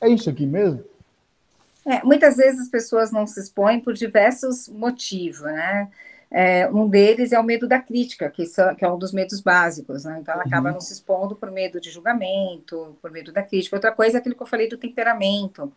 é 0.00 0.08
isso 0.08 0.30
aqui 0.30 0.46
mesmo. 0.46 0.82
É, 1.86 2.02
muitas 2.02 2.36
vezes 2.36 2.60
as 2.60 2.68
pessoas 2.68 3.10
não 3.10 3.26
se 3.26 3.40
expõem 3.40 3.80
por 3.80 3.94
diversos 3.94 4.68
motivos, 4.68 5.40
né? 5.42 5.90
É, 6.30 6.68
um 6.68 6.88
deles 6.88 7.32
é 7.32 7.40
o 7.40 7.42
medo 7.42 7.66
da 7.66 7.80
crítica, 7.80 8.30
que, 8.30 8.46
são, 8.46 8.72
que 8.74 8.84
é 8.84 8.90
um 8.90 8.98
dos 8.98 9.12
medos 9.12 9.40
básicos, 9.40 10.04
né? 10.04 10.18
Então 10.20 10.32
ela 10.32 10.44
acaba 10.44 10.68
uhum. 10.68 10.74
não 10.74 10.80
se 10.80 10.92
expondo 10.92 11.34
por 11.34 11.50
medo 11.50 11.80
de 11.80 11.90
julgamento, 11.90 12.96
por 13.02 13.10
medo 13.10 13.32
da 13.32 13.42
crítica. 13.42 13.76
Outra 13.76 13.90
coisa 13.90 14.18
é 14.18 14.20
aquilo 14.20 14.36
que 14.36 14.42
eu 14.42 14.46
falei 14.46 14.68
do 14.68 14.78
temperamento. 14.78 15.72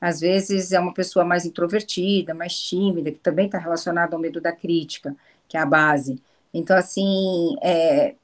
Às 0.00 0.20
vezes 0.20 0.72
é 0.72 0.78
uma 0.78 0.94
pessoa 0.94 1.24
mais 1.24 1.44
introvertida, 1.44 2.34
mais 2.34 2.58
tímida, 2.58 3.10
que 3.10 3.18
também 3.18 3.46
está 3.46 3.58
relacionado 3.58 4.14
ao 4.14 4.20
medo 4.20 4.40
da 4.40 4.52
crítica, 4.52 5.14
que 5.48 5.56
é 5.56 5.60
a 5.60 5.66
base. 5.66 6.20
Então, 6.54 6.76
assim, 6.76 7.56
é, 7.62 8.14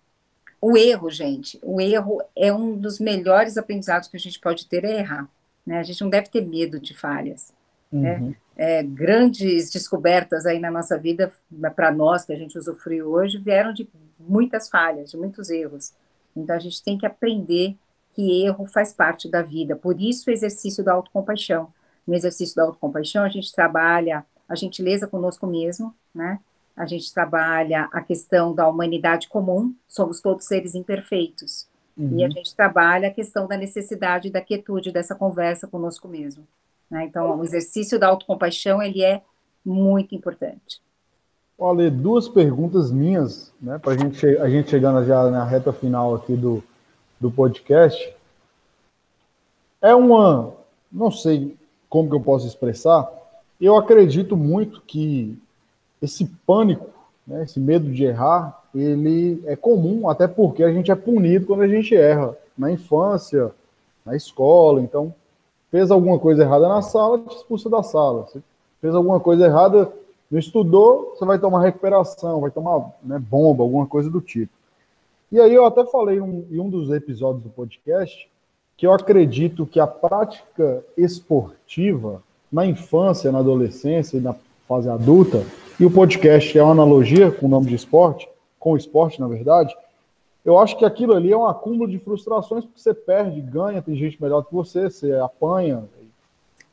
o 0.60 0.76
erro, 0.76 1.10
gente, 1.10 1.58
o 1.62 1.80
erro 1.80 2.22
é 2.36 2.52
um 2.52 2.76
dos 2.76 2.98
melhores 2.98 3.58
aprendizados 3.58 4.08
que 4.08 4.16
a 4.16 4.20
gente 4.20 4.38
pode 4.38 4.66
ter, 4.66 4.84
é 4.84 4.98
errar. 4.98 5.28
Né? 5.66 5.78
A 5.78 5.82
gente 5.82 6.00
não 6.00 6.10
deve 6.10 6.28
ter 6.28 6.44
medo 6.44 6.78
de 6.78 6.94
falhas. 6.94 7.52
Né? 7.90 8.16
Uhum. 8.18 8.28
Né? 8.28 8.36
É, 8.56 8.82
grandes 8.82 9.70
descobertas 9.70 10.46
aí 10.46 10.60
na 10.60 10.70
nossa 10.70 10.96
vida, 10.96 11.32
para 11.74 11.90
nós 11.90 12.24
que 12.24 12.32
a 12.32 12.36
gente 12.36 12.56
usufruiu 12.56 13.10
hoje, 13.10 13.38
vieram 13.38 13.72
de 13.72 13.88
muitas 14.18 14.68
falhas, 14.68 15.10
de 15.10 15.16
muitos 15.16 15.50
erros. 15.50 15.92
Então 16.36 16.54
a 16.54 16.58
gente 16.58 16.82
tem 16.82 16.96
que 16.96 17.06
aprender 17.06 17.76
que 18.14 18.44
erro 18.44 18.66
faz 18.66 18.92
parte 18.92 19.28
da 19.28 19.42
vida. 19.42 19.74
Por 19.76 20.00
isso 20.00 20.30
o 20.30 20.32
exercício 20.32 20.84
da 20.84 20.92
autocompaixão. 20.92 21.68
No 22.06 22.14
exercício 22.14 22.54
da 22.54 22.62
autocompaixão 22.62 23.24
a 23.24 23.28
gente 23.28 23.52
trabalha 23.52 24.24
a 24.48 24.54
gentileza 24.54 25.06
conosco 25.06 25.46
mesmo, 25.46 25.94
né? 26.14 26.38
A 26.76 26.86
gente 26.86 27.12
trabalha 27.12 27.88
a 27.92 28.00
questão 28.00 28.52
da 28.52 28.68
humanidade 28.68 29.28
comum, 29.28 29.74
somos 29.86 30.20
todos 30.20 30.44
seres 30.44 30.74
imperfeitos. 30.74 31.68
Uhum. 31.96 32.18
E 32.18 32.24
a 32.24 32.26
uhum. 32.26 32.32
gente 32.32 32.54
trabalha 32.54 33.08
a 33.08 33.12
questão 33.12 33.46
da 33.46 33.56
necessidade 33.56 34.28
da 34.28 34.40
quietude 34.40 34.90
dessa 34.90 35.14
conversa 35.14 35.68
conosco 35.68 36.08
mesmo. 36.08 36.44
Né? 36.90 37.04
Então, 37.04 37.38
o 37.38 37.44
exercício 37.44 37.98
da 37.98 38.08
autocompaixão, 38.08 38.82
ele 38.82 39.02
é 39.02 39.22
muito 39.64 40.14
importante. 40.14 40.82
Olha, 41.56 41.88
duas 41.88 42.28
perguntas 42.28 42.90
minhas, 42.90 43.54
né, 43.60 43.78
para 43.78 43.96
gente, 43.96 44.26
a 44.26 44.50
gente 44.50 44.70
chegando 44.70 45.04
já 45.04 45.30
na 45.30 45.44
reta 45.44 45.72
final 45.72 46.14
aqui 46.16 46.34
do, 46.34 46.62
do 47.20 47.30
podcast. 47.30 48.14
É 49.80 49.94
uma, 49.94 50.52
não 50.90 51.10
sei 51.10 51.56
como 51.88 52.08
que 52.08 52.14
eu 52.16 52.20
posso 52.20 52.46
expressar, 52.46 53.08
eu 53.60 53.76
acredito 53.76 54.36
muito 54.36 54.80
que 54.80 55.38
esse 56.02 56.24
pânico, 56.46 56.88
né, 57.26 57.44
esse 57.44 57.60
medo 57.60 57.90
de 57.90 58.04
errar, 58.04 58.62
ele 58.74 59.42
é 59.46 59.54
comum, 59.56 60.08
até 60.08 60.26
porque 60.26 60.64
a 60.64 60.72
gente 60.72 60.90
é 60.90 60.94
punido 60.94 61.46
quando 61.46 61.62
a 61.62 61.68
gente 61.68 61.94
erra, 61.94 62.36
na 62.56 62.70
infância, 62.70 63.52
na 64.04 64.14
escola, 64.14 64.80
então 64.80 65.14
fez 65.70 65.90
alguma 65.90 66.18
coisa 66.18 66.42
errada 66.42 66.68
na 66.68 66.82
sala, 66.82 67.18
te 67.18 67.36
expulsa 67.36 67.68
da 67.68 67.82
sala. 67.82 68.26
Se 68.28 68.42
fez 68.80 68.94
alguma 68.94 69.18
coisa 69.18 69.46
errada, 69.46 69.90
não 70.30 70.38
estudou, 70.38 71.14
você 71.14 71.24
vai 71.24 71.38
tomar 71.38 71.62
recuperação, 71.62 72.40
vai 72.40 72.50
tomar 72.50 72.92
né, 73.02 73.18
bomba, 73.18 73.62
alguma 73.62 73.86
coisa 73.86 74.10
do 74.10 74.20
tipo. 74.20 74.52
E 75.34 75.40
aí 75.40 75.52
eu 75.52 75.64
até 75.64 75.84
falei 75.84 76.20
um, 76.20 76.46
em 76.48 76.60
um 76.60 76.70
dos 76.70 76.92
episódios 76.92 77.42
do 77.42 77.50
podcast 77.50 78.30
que 78.76 78.86
eu 78.86 78.92
acredito 78.92 79.66
que 79.66 79.80
a 79.80 79.86
prática 79.86 80.84
esportiva 80.96 82.22
na 82.52 82.64
infância, 82.64 83.32
na 83.32 83.40
adolescência 83.40 84.16
e 84.16 84.20
na 84.20 84.36
fase 84.68 84.88
adulta, 84.88 85.44
e 85.80 85.84
o 85.84 85.90
podcast 85.90 86.56
é 86.56 86.62
uma 86.62 86.70
analogia 86.70 87.32
com 87.32 87.46
o 87.46 87.48
nome 87.48 87.66
de 87.66 87.74
esporte, 87.74 88.28
com 88.60 88.74
o 88.74 88.76
esporte, 88.76 89.20
na 89.20 89.26
verdade, 89.26 89.74
eu 90.44 90.56
acho 90.56 90.78
que 90.78 90.84
aquilo 90.84 91.14
ali 91.14 91.32
é 91.32 91.36
um 91.36 91.46
acúmulo 91.46 91.90
de 91.90 91.98
frustrações, 91.98 92.64
porque 92.64 92.78
você 92.78 92.94
perde, 92.94 93.40
ganha, 93.40 93.82
tem 93.82 93.96
gente 93.96 94.22
melhor 94.22 94.44
que 94.44 94.54
você, 94.54 94.88
você 94.88 95.14
apanha. 95.14 95.82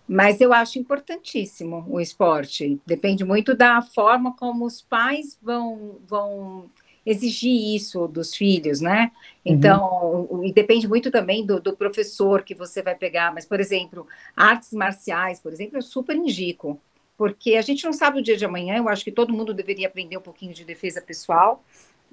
Mas 0.07 0.39
eu 0.39 0.53
acho 0.53 0.77
importantíssimo 0.77 1.83
o 1.89 1.99
esporte. 1.99 2.79
Depende 2.85 3.25
muito 3.25 3.55
da 3.55 3.81
forma 3.81 4.35
como 4.37 4.65
os 4.65 4.83
pais 4.83 5.35
vão, 5.41 5.95
vão 6.07 6.69
exigir 7.05 7.75
isso 7.75 8.07
dos 8.07 8.35
filhos, 8.35 8.79
né? 8.79 9.11
Então, 9.43 10.27
uhum. 10.29 10.45
e 10.45 10.53
depende 10.53 10.87
muito 10.87 11.09
também 11.09 11.45
do, 11.45 11.59
do, 11.59 11.75
professor 11.75 12.43
que 12.43 12.53
você 12.53 12.81
vai 12.81 12.95
pegar. 12.95 13.33
Mas, 13.33 13.45
por 13.45 13.59
exemplo, 13.59 14.07
artes 14.35 14.71
marciais, 14.71 15.39
por 15.39 15.51
exemplo, 15.51 15.77
eu 15.77 15.81
super 15.81 16.15
indico, 16.15 16.79
porque 17.17 17.55
a 17.55 17.61
gente 17.61 17.83
não 17.83 17.93
sabe 17.93 18.19
o 18.19 18.23
dia 18.23 18.37
de 18.37 18.45
amanhã. 18.45 18.77
Eu 18.77 18.89
acho 18.89 19.03
que 19.03 19.11
todo 19.11 19.33
mundo 19.33 19.53
deveria 19.53 19.87
aprender 19.87 20.17
um 20.17 20.21
pouquinho 20.21 20.53
de 20.53 20.63
defesa 20.63 21.01
pessoal. 21.01 21.63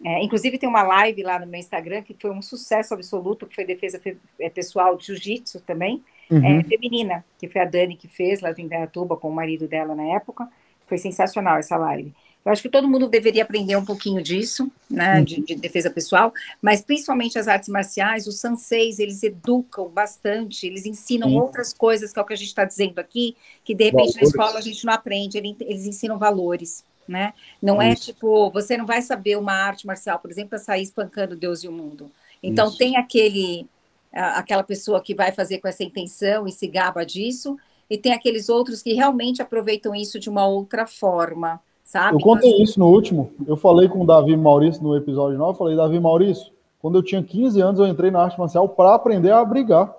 É, 0.05 0.23
inclusive, 0.23 0.59
tem 0.59 0.69
uma 0.69 0.83
live 0.83 1.23
lá 1.23 1.39
no 1.39 1.47
meu 1.47 1.59
Instagram 1.59 2.03
que 2.03 2.15
foi 2.19 2.31
um 2.31 2.41
sucesso 2.41 2.95
absoluto, 2.95 3.47
que 3.47 3.55
foi 3.55 3.65
defesa 3.65 4.01
é, 4.39 4.49
pessoal 4.49 4.97
de 4.97 5.07
jiu-jitsu 5.07 5.61
também, 5.63 6.05
uhum. 6.31 6.61
é, 6.61 6.63
feminina, 6.65 7.25
que 7.37 7.49
foi 7.49 7.61
a 7.61 7.65
Dani 7.65 7.97
que 7.97 8.07
fez 8.07 8.41
lá 8.41 8.53
de 8.53 8.63
Indaiatuba 8.63 9.17
com 9.17 9.29
o 9.29 9.35
marido 9.35 9.67
dela 9.67 9.95
na 9.95 10.15
época. 10.15 10.49
Foi 10.87 10.97
sensacional 10.97 11.59
essa 11.59 11.77
live. 11.77 12.15
Eu 12.49 12.53
acho 12.53 12.63
que 12.63 12.69
todo 12.71 12.89
mundo 12.89 13.09
deveria 13.09 13.43
aprender 13.43 13.77
um 13.77 13.85
pouquinho 13.85 14.23
disso, 14.23 14.73
né, 14.91 15.19
uhum. 15.19 15.25
de, 15.25 15.41
de, 15.43 15.55
defesa 15.55 15.91
pessoal, 15.91 16.33
mas 16.63 16.81
principalmente 16.81 17.39
as 17.39 17.47
artes 17.47 17.69
marciais, 17.69 18.27
os 18.27 18.41
sanseis, 18.41 18.99
eles 18.99 19.23
educam 19.23 19.87
bastante, 19.89 20.67
eles 20.67 20.87
ensinam 20.87 21.29
Sim. 21.29 21.39
outras 21.39 21.75
coisas, 21.75 22.11
que 22.11 22.19
é 22.19 22.23
o 22.23 22.25
que 22.25 22.33
a 22.33 22.37
gente 22.37 22.49
está 22.49 22.65
dizendo 22.65 22.99
aqui, 22.99 23.37
que 23.63 23.75
de 23.75 23.85
repente 23.85 24.15
valores. 24.15 24.17
na 24.17 24.23
escola 24.23 24.59
a 24.59 24.63
gente 24.63 24.85
não 24.87 24.95
aprende, 24.95 25.37
eles 25.37 25.85
ensinam 25.85 26.19
valores 26.19 26.85
né? 27.07 27.33
Não 27.61 27.81
é 27.81 27.93
é 27.93 27.95
tipo, 27.95 28.51
você 28.51 28.77
não 28.77 28.85
vai 28.85 29.01
saber 29.01 29.37
uma 29.39 29.53
arte 29.53 29.87
marcial, 29.87 30.19
por 30.19 30.31
exemplo, 30.31 30.51
para 30.51 30.59
sair 30.59 30.83
espancando 30.83 31.35
Deus 31.35 31.65
e 31.65 31.69
o 31.69 31.73
mundo. 31.73 32.11
Então 32.43 32.69
Isso. 32.69 32.77
tem 32.77 32.97
aquele 32.99 33.67
aquela 34.13 34.63
pessoa 34.63 35.03
que 35.03 35.15
vai 35.15 35.33
fazer 35.33 35.59
com 35.59 35.69
essa 35.69 35.85
intenção 35.85 36.47
e 36.47 36.53
se 36.53 36.67
gaba 36.67 37.05
disso, 37.05 37.59
e 37.91 37.97
tem 37.97 38.13
aqueles 38.13 38.49
outros 38.49 38.83
que 38.83 38.93
realmente 38.95 39.43
aproveitam 39.43 39.95
isso 39.95 40.19
de 40.19 40.29
uma 40.31 40.47
outra 40.47 40.87
forma, 40.87 41.61
sabe? 41.89 42.17
Eu 42.17 42.21
contei 42.21 42.51
então, 42.51 42.63
isso 42.63 42.79
no 42.79 42.87
último. 42.87 43.33
Eu 43.47 43.57
falei 43.57 43.89
com 43.89 44.03
o 44.03 44.07
Davi 44.07 44.37
Maurício 44.37 44.83
no 44.83 44.95
episódio 44.95 45.39
9, 45.39 45.53
eu 45.53 45.55
falei, 45.57 45.77
Davi 45.77 45.99
Maurício, 45.99 46.53
quando 46.79 46.99
eu 46.99 47.03
tinha 47.03 47.23
15 47.23 47.61
anos, 47.63 47.81
eu 47.81 47.87
entrei 47.87 48.11
na 48.11 48.23
arte 48.23 48.39
marcial 48.39 48.69
para 48.69 48.95
aprender 48.95 49.31
a 49.31 49.43
brigar. 49.43 49.93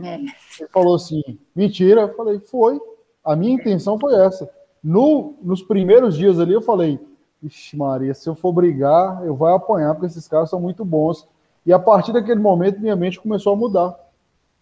É. 0.00 0.14
Ele 0.14 0.68
falou 0.72 0.94
assim, 0.94 1.20
mentira. 1.54 2.02
Eu 2.02 2.14
falei, 2.14 2.38
foi. 2.38 2.80
A 3.24 3.34
minha 3.34 3.52
intenção 3.52 3.98
foi 3.98 4.14
essa. 4.14 4.48
No, 4.82 5.34
nos 5.42 5.60
primeiros 5.62 6.16
dias 6.16 6.38
ali 6.38 6.54
eu 6.54 6.62
falei, 6.62 7.00
Ixi, 7.42 7.76
Maria, 7.76 8.14
se 8.14 8.28
eu 8.28 8.36
for 8.36 8.52
brigar, 8.52 9.24
eu 9.26 9.34
vou 9.34 9.48
apanhar, 9.48 9.94
porque 9.94 10.06
esses 10.06 10.28
caras 10.28 10.48
são 10.48 10.60
muito 10.60 10.84
bons. 10.84 11.26
E 11.66 11.72
a 11.72 11.78
partir 11.78 12.12
daquele 12.12 12.40
momento, 12.40 12.80
minha 12.80 12.96
mente 12.96 13.20
começou 13.20 13.52
a 13.52 13.56
mudar. 13.56 13.98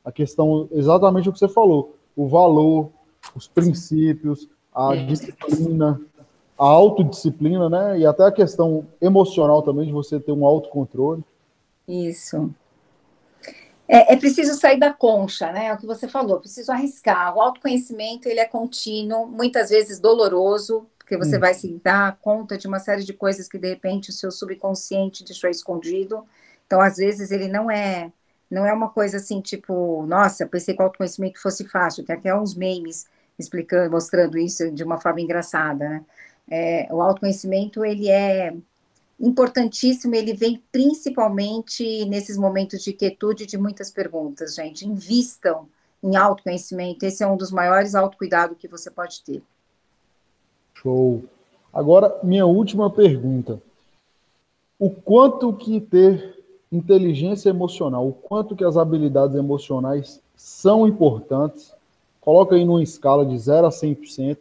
A 0.03 0.11
questão, 0.11 0.69
exatamente 0.73 1.29
o 1.29 1.33
que 1.33 1.39
você 1.39 1.49
falou: 1.49 1.97
o 2.17 2.27
valor, 2.27 2.91
os 3.35 3.47
princípios, 3.47 4.49
a 4.75 4.97
é. 4.97 5.05
disciplina, 5.05 6.01
a 6.61 6.67
autodisciplina, 6.67 7.71
né? 7.71 8.01
E 8.01 8.07
até 8.07 8.23
a 8.23 8.31
questão 8.31 8.87
emocional 9.01 9.63
também, 9.63 9.87
de 9.87 9.93
você 9.93 10.21
ter 10.21 10.31
um 10.31 10.45
autocontrole. 10.45 11.25
Isso. 11.89 12.55
É, 13.89 14.13
é, 14.13 14.17
preciso 14.17 14.53
sair 14.61 14.79
da 14.79 14.93
concha, 14.93 15.51
né? 15.51 15.69
É 15.69 15.73
o 15.73 15.79
que 15.79 15.87
você 15.87 16.07
falou, 16.07 16.39
preciso 16.39 16.71
arriscar. 16.71 17.35
O 17.35 17.41
autoconhecimento 17.41 18.29
ele 18.29 18.41
é 18.41 18.45
contínuo, 18.45 19.27
muitas 19.27 19.71
vezes 19.71 19.99
doloroso, 19.99 20.87
porque 20.99 21.17
você 21.17 21.39
hum. 21.39 21.41
vai 21.41 21.55
se 21.55 21.81
dar 21.83 22.19
conta 22.21 22.59
de 22.59 22.69
uma 22.69 22.79
série 22.79 23.05
de 23.05 23.15
coisas 23.15 23.49
que 23.49 23.59
de 23.59 23.71
repente 23.71 24.11
o 24.11 24.13
seu 24.13 24.31
subconsciente 24.31 25.25
deixou 25.25 25.49
escondido. 25.49 26.27
Então, 26.67 26.79
às 26.79 26.99
vezes 26.99 27.31
ele 27.31 27.49
não 27.49 27.71
é 27.71 28.13
não 28.51 28.67
é 28.67 28.73
uma 28.73 28.91
coisa 28.91 29.17
assim 29.17 29.41
tipo, 29.41 30.05
nossa, 30.07 30.47
pensei 30.47 30.75
que 30.75 30.83
o 30.83 30.85
autoconhecimento 30.85 31.41
fosse 31.41 31.67
fácil. 31.67 32.05
Tem 32.05 32.17
até 32.17 32.35
uns 32.35 32.55
memes 32.55 33.07
explicando, 33.39 33.91
mostrando 33.91 34.37
isso 34.37 34.71
de 34.71 34.85
uma 34.85 35.01
forma 35.01 35.21
engraçada, 35.23 35.89
né? 35.89 36.05
É, 36.51 36.89
o 36.91 37.01
autoconhecimento 37.01 37.85
ele 37.85 38.11
é 38.11 38.53
importantíssimo, 39.21 40.15
ele 40.15 40.33
vem 40.33 40.63
principalmente 40.73 42.05
nesses 42.07 42.37
momentos 42.37 42.83
de 42.83 42.93
quietude 42.93 43.47
de 43.47 43.57
muitas 43.57 43.91
perguntas, 43.91 44.57
gente. 44.57 44.87
Invistam 44.87 45.69
em 46.03 46.17
autoconhecimento, 46.17 47.05
esse 47.05 47.23
é 47.23 47.27
um 47.27 47.37
dos 47.37 47.53
maiores 47.53 47.95
autocuidados 47.95 48.57
que 48.59 48.67
você 48.67 48.91
pode 48.91 49.23
ter. 49.23 49.43
Show. 50.75 51.23
Agora, 51.73 52.19
minha 52.23 52.47
última 52.47 52.91
pergunta. 52.91 53.63
O 54.79 54.91
quanto 54.91 55.53
que 55.53 55.79
ter 55.79 56.43
inteligência 56.73 57.51
emocional, 57.51 58.09
o 58.09 58.13
quanto 58.13 58.57
que 58.57 58.65
as 58.65 58.79
habilidades 58.79 59.37
emocionais 59.37 60.23
são 60.35 60.89
importantes? 60.89 61.75
Coloca 62.21 62.55
aí 62.55 62.65
numa 62.65 62.83
escala 62.83 63.27
de 63.27 63.39
0 63.39 63.67
a 63.67 63.71
100%. 63.71 64.39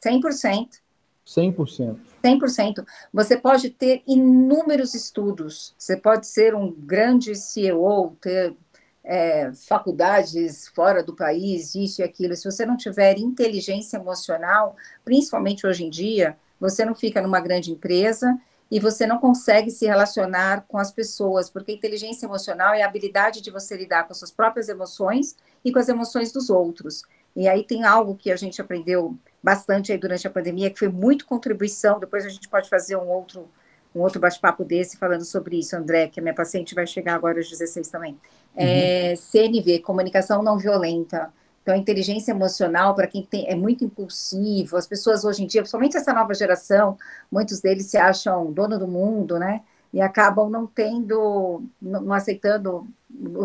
100%. 0.00 0.81
100%. 1.26 1.96
100%. 2.22 2.84
Você 3.12 3.36
pode 3.36 3.70
ter 3.70 4.02
inúmeros 4.06 4.94
estudos, 4.94 5.74
você 5.78 5.96
pode 5.96 6.26
ser 6.26 6.54
um 6.54 6.70
grande 6.70 7.34
CEO, 7.34 8.16
ter 8.20 8.56
é, 9.04 9.52
faculdades 9.52 10.68
fora 10.68 11.02
do 11.02 11.14
país, 11.14 11.74
isso 11.74 12.00
e 12.00 12.04
aquilo. 12.04 12.36
Se 12.36 12.44
você 12.44 12.64
não 12.64 12.76
tiver 12.76 13.18
inteligência 13.18 13.96
emocional, 13.96 14.76
principalmente 15.04 15.66
hoje 15.66 15.84
em 15.84 15.90
dia, 15.90 16.36
você 16.60 16.84
não 16.84 16.94
fica 16.94 17.20
numa 17.20 17.40
grande 17.40 17.72
empresa 17.72 18.38
e 18.70 18.80
você 18.80 19.06
não 19.06 19.18
consegue 19.18 19.70
se 19.70 19.84
relacionar 19.84 20.64
com 20.66 20.78
as 20.78 20.90
pessoas, 20.90 21.50
porque 21.50 21.72
inteligência 21.72 22.24
emocional 22.24 22.72
é 22.72 22.82
a 22.82 22.86
habilidade 22.86 23.42
de 23.42 23.50
você 23.50 23.76
lidar 23.76 24.04
com 24.04 24.12
as 24.12 24.18
suas 24.18 24.30
próprias 24.30 24.68
emoções 24.68 25.36
e 25.64 25.70
com 25.70 25.78
as 25.78 25.88
emoções 25.88 26.32
dos 26.32 26.48
outros. 26.48 27.02
E 27.34 27.48
aí 27.48 27.64
tem 27.64 27.84
algo 27.84 28.14
que 28.14 28.30
a 28.30 28.36
gente 28.36 28.60
aprendeu 28.60 29.16
bastante 29.42 29.90
aí 29.90 29.98
durante 29.98 30.26
a 30.26 30.30
pandemia, 30.30 30.70
que 30.70 30.78
foi 30.78 30.88
muito 30.88 31.26
contribuição. 31.26 31.98
Depois 31.98 32.24
a 32.24 32.28
gente 32.28 32.48
pode 32.48 32.68
fazer 32.68 32.96
um 32.96 33.08
outro 33.08 33.48
um 33.94 34.00
outro 34.00 34.18
bate-papo 34.18 34.64
desse 34.64 34.96
falando 34.96 35.24
sobre 35.24 35.58
isso, 35.58 35.76
André, 35.76 36.08
que 36.08 36.18
a 36.18 36.22
minha 36.22 36.34
paciente 36.34 36.74
vai 36.74 36.86
chegar 36.86 37.14
agora 37.14 37.40
às 37.40 37.50
16 37.50 37.88
também. 37.88 38.18
É, 38.56 39.10
uhum. 39.10 39.16
CNV, 39.16 39.80
comunicação 39.80 40.42
não 40.42 40.56
violenta. 40.56 41.32
Então, 41.62 41.76
inteligência 41.76 42.32
emocional, 42.32 42.94
para 42.94 43.06
quem 43.06 43.22
tem, 43.22 43.48
é 43.48 43.54
muito 43.54 43.84
impulsivo, 43.84 44.76
as 44.76 44.86
pessoas 44.86 45.24
hoje 45.24 45.44
em 45.44 45.46
dia, 45.46 45.60
principalmente 45.60 45.96
essa 45.96 46.12
nova 46.12 46.34
geração, 46.34 46.98
muitos 47.30 47.60
deles 47.60 47.86
se 47.86 47.96
acham 47.96 48.52
dono 48.52 48.78
do 48.78 48.88
mundo, 48.88 49.38
né? 49.38 49.60
E 49.92 50.00
acabam 50.00 50.50
não 50.50 50.66
tendo, 50.66 51.62
não 51.80 52.12
aceitando 52.12 52.88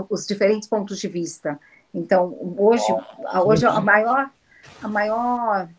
os 0.09 0.25
diferentes 0.25 0.67
pontos 0.67 0.97
de 0.97 1.07
vista. 1.07 1.59
Então, 1.93 2.37
hoje, 2.57 2.85
hoje 3.45 3.65
a 3.65 3.81
maior, 3.81 4.29
a 4.81 4.87
maior 4.87 5.69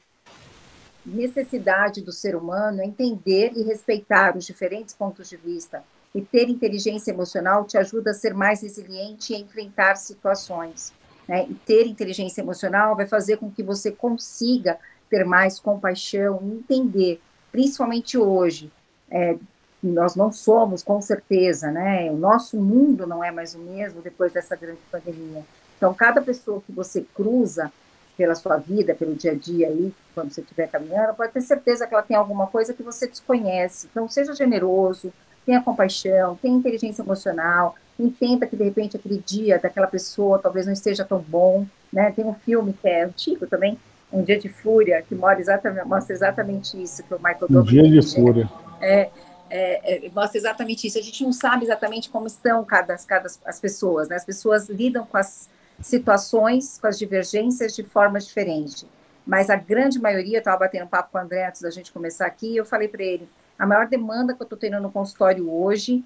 necessidade 1.05 2.03
do 2.03 2.13
ser 2.13 2.37
humano 2.37 2.81
é 2.81 2.85
entender 2.85 3.53
e 3.55 3.63
respeitar 3.63 4.37
os 4.37 4.45
diferentes 4.45 4.95
pontos 4.95 5.29
de 5.29 5.37
vista. 5.37 5.83
E 6.15 6.23
ter 6.23 6.49
inteligência 6.49 7.11
emocional 7.11 7.65
te 7.65 7.77
ajuda 7.77 8.11
a 8.11 8.15
ser 8.15 8.35
mais 8.35 8.63
resiliente 8.63 9.33
e 9.33 9.37
a 9.37 9.39
enfrentar 9.39 9.97
situações. 9.97 10.93
Né? 11.27 11.47
E 11.49 11.55
ter 11.55 11.87
inteligência 11.87 12.41
emocional 12.41 12.97
vai 12.97 13.07
fazer 13.07 13.37
com 13.37 13.51
que 13.51 13.63
você 13.63 13.91
consiga 13.91 14.79
ter 15.11 15.25
mais 15.25 15.59
compaixão, 15.59 16.41
entender, 16.43 17.21
principalmente 17.53 18.17
hoje. 18.17 18.71
É, 19.11 19.37
nós 19.83 20.17
não 20.17 20.33
somos, 20.33 20.83
com 20.83 21.01
certeza, 21.01 21.71
né? 21.71 22.11
O 22.11 22.17
nosso 22.17 22.61
mundo 22.61 23.07
não 23.07 23.23
é 23.23 23.31
mais 23.31 23.55
o 23.55 23.59
mesmo 23.59 24.03
depois 24.03 24.33
dessa 24.33 24.57
grande 24.57 24.81
pandemia. 24.91 25.45
Então, 25.79 25.95
cada 25.95 26.21
pessoa 26.21 26.61
que 26.67 26.73
você 26.73 27.07
cruza 27.15 27.73
pela 28.17 28.35
sua 28.35 28.57
vida, 28.57 28.95
pelo 28.95 29.15
dia 29.15 29.31
a 29.31 29.35
dia 29.35 29.69
aí, 29.69 29.95
quando 30.13 30.33
você 30.33 30.41
estiver 30.41 30.69
caminhando, 30.69 31.15
pode 31.15 31.33
ter 31.33 31.41
certeza 31.41 31.87
que 31.87 31.95
ela 31.95 32.03
tem 32.03 32.17
alguma 32.17 32.49
coisa 32.49 32.75
que 32.75 32.83
você 32.83 33.07
desconhece. 33.07 33.89
Então, 33.91 34.09
seja 34.09 34.35
generoso, 34.35 35.13
tenha 35.47 35.63
compaixão, 35.63 36.37
tenha 36.43 36.57
inteligência 36.57 37.01
emocional, 37.01 37.77
entenda 37.99 38.47
que 38.47 38.57
de 38.57 38.65
repente 38.65 38.97
aquele 38.97 39.23
dia 39.25 39.59
daquela 39.59 39.87
pessoa 39.87 40.39
talvez 40.39 40.67
não 40.67 40.73
esteja 40.73 41.05
tão 41.05 41.21
bom, 41.21 41.65
né? 41.93 42.11
Tem 42.11 42.25
um 42.25 42.35
filme 42.35 42.73
que 42.73 42.89
é 42.89 43.05
antigo 43.05 43.47
também, 43.47 43.79
Um 44.13 44.23
Dia 44.23 44.39
de 44.39 44.49
Fúria, 44.49 45.03
que 45.03 45.15
mostra 45.15 45.41
exatamente, 45.41 45.87
mostra 45.87 46.15
exatamente 46.15 46.83
isso 46.83 47.03
que 47.05 47.15
o 47.15 47.19
Michael 47.19 47.47
Um 47.49 47.63
Dia 47.63 47.89
de 47.89 48.15
Fúria. 48.15 48.51
É, 48.81 49.11
é, 49.49 50.07
é, 50.07 50.11
mostra 50.11 50.39
exatamente 50.39 50.87
isso. 50.87 50.99
A 50.99 51.03
gente 51.03 51.23
não 51.23 51.33
sabe 51.33 51.65
exatamente 51.65 52.11
como 52.11 52.27
estão 52.27 52.65
cada, 52.65 52.97
cada 52.99 53.29
as 53.45 53.61
pessoas, 53.61 54.09
né? 54.09 54.17
As 54.17 54.25
pessoas 54.25 54.69
lidam 54.69 55.07
com 55.07 55.17
as 55.17 55.49
situações, 55.81 56.79
com 56.81 56.87
as 56.87 56.99
divergências 56.99 57.75
de 57.75 57.83
forma 57.83 58.19
diferente. 58.19 58.89
Mas 59.27 59.51
a 59.51 59.57
grande 59.57 60.01
maioria, 60.01 60.37
eu 60.37 60.41
estava 60.41 60.59
batendo 60.59 60.89
papo 60.89 61.13
com 61.13 61.19
o 61.19 61.21
André 61.21 61.47
antes 61.47 61.61
da 61.63 61.71
gente 61.71 61.93
começar 61.93 62.27
aqui, 62.27 62.57
eu 62.57 62.65
falei 62.65 62.89
para 62.89 63.03
ele, 63.03 63.29
a 63.59 63.67
maior 63.67 63.87
demanda 63.87 64.35
que 64.35 64.41
eu 64.41 64.45
estou 64.45 64.59
tendo 64.59 64.81
no 64.81 64.91
consultório 64.91 65.51
hoje 65.51 66.05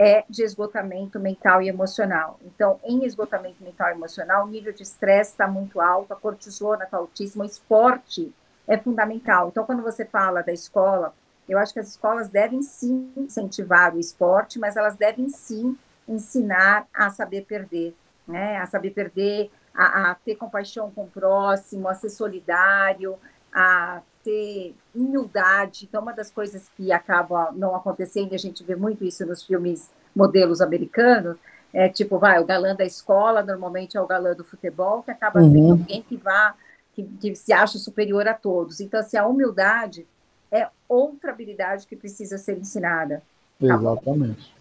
é 0.00 0.24
de 0.28 0.42
esgotamento 0.42 1.20
mental 1.20 1.62
e 1.62 1.68
emocional. 1.68 2.40
Então, 2.42 2.80
em 2.82 3.04
esgotamento 3.04 3.62
mental 3.62 3.90
e 3.90 3.92
emocional, 3.92 4.44
o 4.44 4.48
nível 4.48 4.72
de 4.72 4.82
estresse 4.82 5.32
está 5.32 5.46
muito 5.46 5.80
alto, 5.80 6.12
a 6.12 6.16
cortisona 6.16 6.84
está 6.84 6.96
altíssima, 6.96 7.44
o 7.44 7.46
esporte 7.46 8.32
é 8.66 8.76
fundamental. 8.78 9.48
Então, 9.48 9.64
quando 9.64 9.82
você 9.82 10.04
fala 10.04 10.42
da 10.42 10.52
escola, 10.52 11.14
Eu 11.48 11.58
acho 11.58 11.72
que 11.72 11.80
as 11.80 11.88
escolas 11.88 12.30
devem 12.30 12.62
sim 12.62 13.10
incentivar 13.16 13.94
o 13.94 14.00
esporte, 14.00 14.58
mas 14.58 14.76
elas 14.76 14.96
devem 14.96 15.28
sim 15.28 15.76
ensinar 16.08 16.86
a 16.92 17.10
saber 17.10 17.44
perder, 17.44 17.94
né? 18.26 18.58
A 18.58 18.66
saber 18.66 18.90
perder, 18.90 19.50
a, 19.74 20.10
a 20.10 20.14
ter 20.14 20.36
compaixão 20.36 20.90
com 20.90 21.04
o 21.04 21.08
próximo, 21.08 21.88
a 21.88 21.94
ser 21.94 22.10
solidário, 22.10 23.16
a 23.52 24.00
ter 24.22 24.74
humildade. 24.94 25.84
Então, 25.84 26.02
uma 26.02 26.12
das 26.12 26.30
coisas 26.30 26.70
que 26.76 26.90
acaba 26.90 27.52
não 27.52 27.76
acontecendo, 27.76 28.32
e 28.32 28.34
a 28.34 28.38
gente 28.38 28.64
vê 28.64 28.74
muito 28.74 29.04
isso 29.04 29.24
nos 29.26 29.42
filmes 29.42 29.90
modelos 30.14 30.60
americanos, 30.60 31.36
é 31.72 31.88
tipo, 31.88 32.18
vai, 32.18 32.40
o 32.40 32.46
galã 32.46 32.74
da 32.74 32.84
escola 32.84 33.42
normalmente 33.42 33.96
é 33.96 34.00
o 34.00 34.06
galã 34.06 34.32
do 34.32 34.44
futebol, 34.44 35.02
que 35.02 35.10
acaba 35.10 35.40
uhum. 35.40 35.52
sendo 35.52 35.70
alguém 35.72 36.02
que 36.02 36.16
vá, 36.16 36.54
que, 36.94 37.02
que, 37.02 37.34
se 37.34 37.52
acha 37.52 37.78
superior 37.78 38.28
a 38.28 38.34
todos. 38.34 38.80
Então, 38.80 39.00
assim, 39.00 39.16
a 39.16 39.26
humildade 39.26 40.06
é 40.52 40.68
outra 40.88 41.32
habilidade 41.32 41.86
que 41.86 41.96
precisa 41.96 42.38
ser 42.38 42.56
ensinada. 42.56 43.22
Exatamente. 43.60 44.53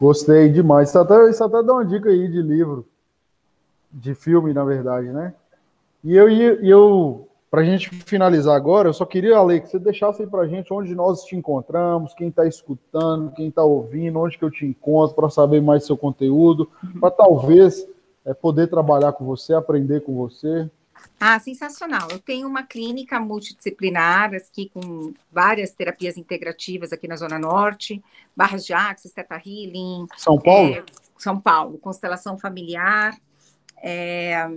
Gostei 0.00 0.48
demais. 0.48 0.88
Isso 0.88 0.98
até, 0.98 1.30
isso 1.30 1.44
até 1.44 1.62
dá 1.62 1.72
uma 1.72 1.84
dica 1.84 2.08
aí 2.08 2.28
de 2.28 2.42
livro, 2.42 2.86
de 3.90 4.14
filme, 4.14 4.52
na 4.52 4.64
verdade, 4.64 5.08
né? 5.08 5.34
E 6.02 6.14
eu, 6.14 6.28
eu 6.28 7.28
para 7.54 7.62
a 7.62 7.64
gente 7.64 7.88
finalizar 7.88 8.56
agora, 8.56 8.88
eu 8.88 8.92
só 8.92 9.06
queria, 9.06 9.38
Ale, 9.38 9.60
que 9.60 9.68
você 9.68 9.78
deixasse 9.78 10.22
aí 10.22 10.28
para 10.28 10.40
a 10.40 10.46
gente 10.48 10.74
onde 10.74 10.92
nós 10.92 11.22
te 11.22 11.36
encontramos, 11.36 12.12
quem 12.12 12.26
está 12.26 12.44
escutando, 12.44 13.30
quem 13.30 13.46
está 13.46 13.62
ouvindo, 13.62 14.18
onde 14.18 14.36
que 14.36 14.44
eu 14.44 14.50
te 14.50 14.66
encontro, 14.66 15.14
para 15.14 15.30
saber 15.30 15.62
mais 15.62 15.82
do 15.82 15.86
seu 15.86 15.96
conteúdo, 15.96 16.68
para 16.98 17.12
talvez 17.12 17.86
é, 18.24 18.34
poder 18.34 18.66
trabalhar 18.66 19.12
com 19.12 19.24
você, 19.24 19.54
aprender 19.54 20.00
com 20.00 20.16
você. 20.16 20.68
Ah, 21.18 21.38
sensacional. 21.38 22.08
Eu 22.10 22.18
tenho 22.18 22.46
uma 22.46 22.62
clínica 22.62 23.18
multidisciplinar 23.20 24.34
aqui 24.34 24.70
com 24.72 25.12
várias 25.32 25.72
terapias 25.72 26.16
integrativas 26.16 26.92
aqui 26.92 27.08
na 27.08 27.16
Zona 27.16 27.38
Norte, 27.38 28.02
Barras 28.36 28.64
de 28.64 28.72
Axis, 28.72 29.12
Teta 29.12 29.36
Healing. 29.36 30.06
São 30.16 30.38
Paulo? 30.38 30.74
É, 30.74 30.84
São 31.18 31.40
Paulo, 31.40 31.78
constelação 31.78 32.38
familiar. 32.38 33.16
É, 33.82 34.48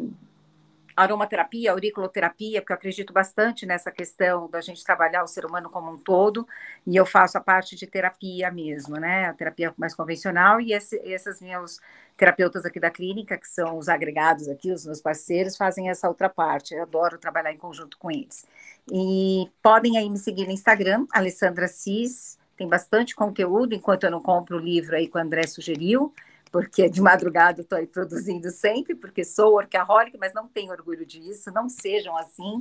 aromaterapia, 0.97 1.71
auriculoterapia, 1.71 2.59
porque 2.59 2.73
eu 2.73 2.75
acredito 2.75 3.13
bastante 3.13 3.67
nessa 3.67 3.91
questão 3.91 4.49
da 4.49 4.59
gente 4.59 4.83
trabalhar 4.83 5.23
o 5.23 5.27
ser 5.27 5.45
humano 5.45 5.69
como 5.69 5.91
um 5.91 5.97
todo, 5.97 6.47
e 6.87 6.95
eu 6.95 7.05
faço 7.05 7.37
a 7.37 7.41
parte 7.41 7.75
de 7.75 7.85
terapia 7.85 8.49
mesmo, 8.49 8.95
né? 8.95 9.25
A 9.25 9.33
terapia 9.33 9.71
mais 9.77 9.93
convencional, 9.93 10.59
e 10.59 10.73
esse, 10.73 10.99
esses 11.05 11.39
meus 11.39 11.79
terapeutas 12.17 12.65
aqui 12.65 12.79
da 12.79 12.89
clínica, 12.89 13.37
que 13.37 13.47
são 13.47 13.77
os 13.77 13.87
agregados 13.87 14.49
aqui, 14.49 14.71
os 14.71 14.87
meus 14.87 14.99
parceiros, 14.99 15.55
fazem 15.55 15.87
essa 15.87 16.07
outra 16.07 16.27
parte. 16.27 16.73
Eu 16.73 16.81
adoro 16.81 17.19
trabalhar 17.19 17.53
em 17.53 17.57
conjunto 17.57 17.95
com 17.99 18.09
eles. 18.09 18.47
E 18.91 19.47
podem 19.61 19.99
aí 19.99 20.09
me 20.09 20.17
seguir 20.17 20.45
no 20.45 20.51
Instagram, 20.51 21.05
Alessandra 21.13 21.67
Cis, 21.67 22.39
tem 22.57 22.67
bastante 22.67 23.15
conteúdo, 23.15 23.75
enquanto 23.75 24.05
eu 24.05 24.11
não 24.11 24.19
compro 24.19 24.57
o 24.57 24.59
livro 24.59 24.95
aí 24.95 25.07
que 25.07 25.15
o 25.15 25.21
André 25.21 25.45
sugeriu 25.45 26.11
porque 26.51 26.89
de 26.89 27.01
madrugada 27.01 27.61
estou 27.61 27.77
aí 27.77 27.87
produzindo 27.87 28.49
sempre, 28.49 28.95
porque 28.95 29.23
sou 29.23 29.53
workaholic, 29.53 30.17
mas 30.17 30.33
não 30.33 30.47
tenho 30.47 30.71
orgulho 30.71 31.05
disso, 31.05 31.51
não 31.51 31.69
sejam 31.69 32.15
assim, 32.17 32.59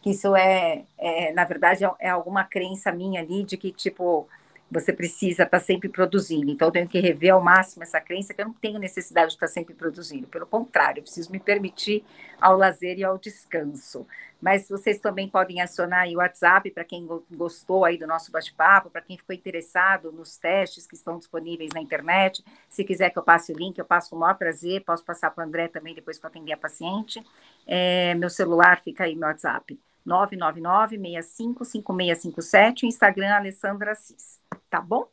que 0.00 0.10
isso 0.10 0.34
é, 0.34 0.84
é 0.98 1.32
na 1.32 1.44
verdade, 1.44 1.84
é, 1.84 1.90
é 2.00 2.08
alguma 2.10 2.44
crença 2.44 2.92
minha 2.92 3.20
ali 3.20 3.44
de 3.44 3.56
que, 3.56 3.72
tipo, 3.72 4.28
você 4.70 4.92
precisa 4.92 5.44
estar 5.44 5.58
tá 5.58 5.60
sempre 5.60 5.88
produzindo. 5.88 6.50
Então, 6.50 6.68
eu 6.68 6.72
tenho 6.72 6.88
que 6.88 7.00
rever 7.00 7.32
ao 7.32 7.42
máximo 7.42 7.82
essa 7.82 8.00
crença 8.00 8.34
que 8.34 8.40
eu 8.40 8.46
não 8.46 8.52
tenho 8.52 8.78
necessidade 8.78 9.28
de 9.28 9.34
estar 9.34 9.46
sempre 9.46 9.74
produzindo. 9.74 10.26
Pelo 10.26 10.46
contrário, 10.46 11.00
eu 11.00 11.02
preciso 11.02 11.32
me 11.32 11.40
permitir 11.40 12.04
ao 12.40 12.56
lazer 12.56 12.98
e 12.98 13.04
ao 13.04 13.18
descanso. 13.18 14.06
Mas 14.40 14.68
vocês 14.68 14.98
também 14.98 15.28
podem 15.28 15.60
acionar 15.60 16.06
o 16.08 16.16
WhatsApp 16.16 16.70
para 16.70 16.84
quem 16.84 17.06
gostou 17.30 17.84
aí 17.84 17.98
do 17.98 18.06
nosso 18.06 18.30
bate-papo, 18.30 18.90
para 18.90 19.00
quem 19.00 19.16
ficou 19.16 19.34
interessado 19.34 20.12
nos 20.12 20.36
testes 20.36 20.86
que 20.86 20.94
estão 20.94 21.18
disponíveis 21.18 21.70
na 21.74 21.80
internet. 21.80 22.44
Se 22.68 22.84
quiser 22.84 23.10
que 23.10 23.18
eu 23.18 23.22
passe 23.22 23.52
o 23.52 23.56
link, 23.56 23.76
eu 23.78 23.84
passo 23.84 24.10
com 24.10 24.16
o 24.16 24.20
maior 24.20 24.34
prazer. 24.34 24.84
Posso 24.84 25.04
passar 25.04 25.30
para 25.30 25.44
o 25.44 25.46
André 25.46 25.66
também 25.68 25.94
depois 25.94 26.18
para 26.18 26.28
atender 26.28 26.52
a 26.52 26.56
paciente. 26.56 27.24
É, 27.66 28.14
meu 28.14 28.30
celular 28.30 28.80
fica 28.80 29.04
aí, 29.04 29.16
meu 29.16 29.28
WhatsApp. 29.28 29.78
999-655657, 30.08 32.84
Instagram 32.84 33.34
Alessandra 33.34 33.92
Assis. 33.92 34.40
Tá 34.70 34.80
bom? 34.80 35.06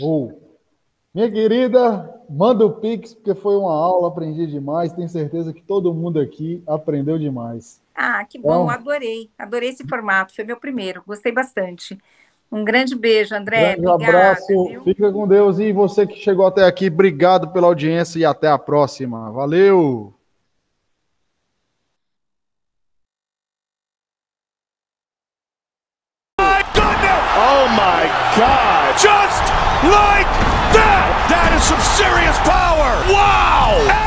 Oh. 0.00 0.30
Minha 1.12 1.28
querida, 1.28 2.22
manda 2.28 2.64
o 2.64 2.70
Pix, 2.70 3.14
porque 3.14 3.34
foi 3.34 3.56
uma 3.56 3.74
aula, 3.74 4.06
aprendi 4.08 4.46
demais. 4.46 4.92
Tenho 4.92 5.08
certeza 5.08 5.52
que 5.52 5.60
todo 5.60 5.92
mundo 5.92 6.20
aqui 6.20 6.62
aprendeu 6.68 7.18
demais. 7.18 7.82
Ah, 7.94 8.24
que 8.24 8.38
bom, 8.38 8.48
então, 8.48 8.70
adorei. 8.70 9.28
Adorei 9.36 9.70
esse 9.70 9.86
formato, 9.88 10.34
foi 10.34 10.44
meu 10.44 10.56
primeiro, 10.56 11.02
gostei 11.04 11.32
bastante. 11.32 11.98
Um 12.50 12.64
grande 12.64 12.96
beijo, 12.96 13.34
André. 13.34 13.76
Um 13.78 13.90
abraço, 13.90 14.68
viu? 14.68 14.82
fica 14.82 15.12
com 15.12 15.26
Deus. 15.26 15.58
E 15.58 15.72
você 15.72 16.06
que 16.06 16.16
chegou 16.16 16.46
até 16.46 16.64
aqui, 16.64 16.88
obrigado 16.88 17.52
pela 17.52 17.66
audiência 17.66 18.18
e 18.18 18.24
até 18.24 18.48
a 18.48 18.58
próxima. 18.58 19.30
Valeu! 19.30 20.14
God. 28.40 28.96
Just 28.96 29.44
like 29.84 30.24
that. 30.72 31.28
That 31.28 31.52
is 31.52 31.60
some 31.60 31.80
serious 32.00 32.38
power. 32.48 32.96
Wow. 33.12 33.99